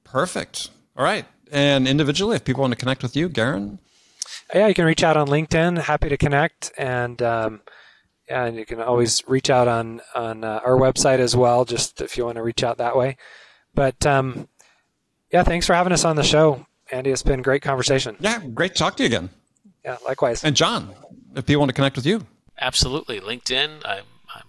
Perfect. 0.03 0.69
All 0.97 1.03
right. 1.03 1.25
And 1.51 1.87
individually, 1.87 2.35
if 2.35 2.43
people 2.43 2.61
want 2.61 2.73
to 2.73 2.77
connect 2.79 3.03
with 3.03 3.15
you, 3.15 3.29
Garin. 3.29 3.79
Yeah, 4.53 4.67
you 4.67 4.73
can 4.73 4.85
reach 4.85 5.03
out 5.03 5.17
on 5.17 5.27
LinkedIn. 5.27 5.79
Happy 5.79 6.09
to 6.09 6.17
connect 6.17 6.71
and. 6.77 7.21
Um, 7.21 7.61
and 8.29 8.57
you 8.57 8.65
can 8.65 8.81
always 8.81 9.23
reach 9.27 9.49
out 9.49 9.67
on 9.67 10.01
on 10.13 10.43
uh, 10.43 10.59
our 10.65 10.77
website 10.77 11.19
as 11.19 11.35
well, 11.35 11.65
just 11.65 12.01
if 12.01 12.17
you 12.17 12.25
want 12.25 12.35
to 12.35 12.43
reach 12.43 12.63
out 12.63 12.77
that 12.77 12.95
way. 12.95 13.17
But 13.73 14.05
um, 14.05 14.47
yeah, 15.31 15.43
thanks 15.43 15.65
for 15.65 15.73
having 15.73 15.93
us 15.93 16.03
on 16.03 16.15
the 16.15 16.23
show, 16.23 16.65
Andy. 16.91 17.11
It's 17.11 17.23
been 17.23 17.39
a 17.39 17.43
great 17.43 17.61
conversation. 17.61 18.17
Yeah, 18.19 18.41
great 18.53 18.73
to 18.73 18.79
talk 18.79 18.97
to 18.97 19.03
you 19.03 19.07
again. 19.07 19.29
Yeah, 19.85 19.97
likewise. 20.05 20.43
And 20.43 20.55
John, 20.55 20.93
if 21.35 21.45
people 21.45 21.61
want 21.61 21.69
to 21.69 21.75
connect 21.75 21.95
with 21.95 22.05
you, 22.05 22.25
absolutely. 22.59 23.21
LinkedIn. 23.21 23.81
I'm 23.85 24.03
I'm 24.35 24.47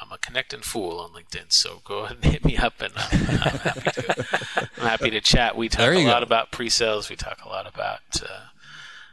I'm 0.00 0.12
a 0.12 0.18
connecting 0.18 0.60
fool 0.60 0.98
on 0.98 1.10
LinkedIn, 1.10 1.52
so 1.52 1.82
go 1.84 2.00
ahead 2.00 2.18
and 2.22 2.24
hit 2.32 2.44
me 2.44 2.56
up, 2.56 2.80
and 2.80 2.92
I'm, 2.96 3.20
I'm 3.20 3.58
happy 3.58 3.90
to 3.90 4.68
I'm 4.78 4.86
happy 4.88 5.10
to 5.10 5.20
chat. 5.20 5.56
We 5.56 5.68
talk 5.68 5.94
a 5.94 6.06
lot 6.06 6.22
about 6.22 6.50
pre-sales. 6.50 7.08
We 7.08 7.16
talk 7.16 7.44
a 7.44 7.48
lot 7.48 7.72
about. 7.72 8.00
Uh, 8.20 8.46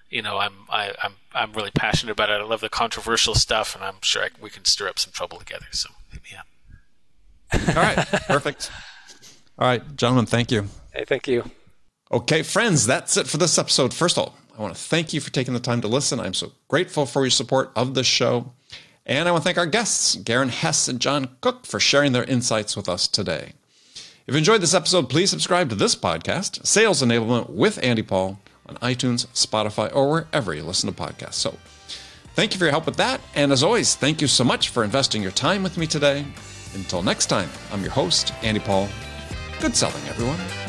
you 0.09 0.21
know, 0.21 0.37
I'm 0.37 0.53
I, 0.69 0.93
I'm 1.03 1.13
I'm 1.33 1.53
really 1.53 1.71
passionate 1.71 2.11
about 2.11 2.29
it. 2.29 2.33
I 2.33 2.43
love 2.43 2.61
the 2.61 2.69
controversial 2.69 3.35
stuff, 3.35 3.75
and 3.75 3.83
I'm 3.83 3.95
sure 4.01 4.23
I, 4.23 4.29
we 4.41 4.49
can 4.49 4.65
stir 4.65 4.87
up 4.87 4.99
some 4.99 5.13
trouble 5.13 5.37
together. 5.37 5.67
So 5.71 5.89
hit 6.11 6.21
me 6.23 6.37
up. 6.37 6.47
All 7.77 7.83
right, 7.83 7.97
perfect. 8.27 8.71
All 9.57 9.67
right, 9.67 9.95
gentlemen, 9.95 10.25
thank 10.25 10.51
you. 10.51 10.67
Hey, 10.93 11.05
thank 11.05 11.27
you. 11.27 11.49
Okay, 12.11 12.43
friends, 12.43 12.87
that's 12.87 13.17
it 13.17 13.27
for 13.27 13.37
this 13.37 13.57
episode. 13.57 13.93
First 13.93 14.17
of 14.17 14.23
all, 14.23 14.35
I 14.57 14.61
want 14.61 14.75
to 14.75 14.81
thank 14.81 15.13
you 15.13 15.21
for 15.21 15.31
taking 15.31 15.53
the 15.53 15.59
time 15.59 15.81
to 15.81 15.87
listen. 15.87 16.19
I'm 16.19 16.33
so 16.33 16.53
grateful 16.67 17.05
for 17.05 17.23
your 17.23 17.29
support 17.29 17.71
of 17.75 17.93
this 17.93 18.07
show. 18.07 18.53
And 19.05 19.27
I 19.27 19.31
want 19.31 19.43
to 19.43 19.45
thank 19.45 19.57
our 19.57 19.65
guests, 19.65 20.15
Garin 20.15 20.49
Hess 20.49 20.87
and 20.87 20.99
John 20.99 21.29
Cook, 21.41 21.65
for 21.65 21.79
sharing 21.79 22.11
their 22.11 22.23
insights 22.23 22.75
with 22.75 22.87
us 22.87 23.07
today. 23.07 23.53
If 24.27 24.33
you 24.33 24.37
enjoyed 24.37 24.61
this 24.61 24.73
episode, 24.73 25.09
please 25.09 25.29
subscribe 25.29 25.69
to 25.69 25.75
this 25.75 25.95
podcast, 25.95 26.65
Sales 26.65 27.01
Enablement 27.01 27.49
with 27.49 27.83
Andy 27.83 28.03
Paul 28.03 28.39
on 28.69 28.77
iTunes, 28.77 29.27
Spotify, 29.27 29.93
or 29.93 30.09
wherever 30.09 30.53
you 30.53 30.63
listen 30.63 30.91
to 30.91 30.95
podcasts. 30.95 31.33
So 31.35 31.57
thank 32.35 32.53
you 32.53 32.59
for 32.59 32.65
your 32.65 32.71
help 32.71 32.85
with 32.85 32.97
that. 32.97 33.21
And 33.35 33.51
as 33.51 33.63
always, 33.63 33.95
thank 33.95 34.21
you 34.21 34.27
so 34.27 34.43
much 34.43 34.69
for 34.69 34.83
investing 34.83 35.21
your 35.21 35.31
time 35.31 35.63
with 35.63 35.77
me 35.77 35.87
today. 35.87 36.25
Until 36.75 37.01
next 37.01 37.27
time, 37.27 37.49
I'm 37.71 37.81
your 37.81 37.91
host, 37.91 38.33
Andy 38.43 38.59
Paul. 38.59 38.87
Good 39.59 39.75
selling, 39.75 40.07
everyone. 40.07 40.68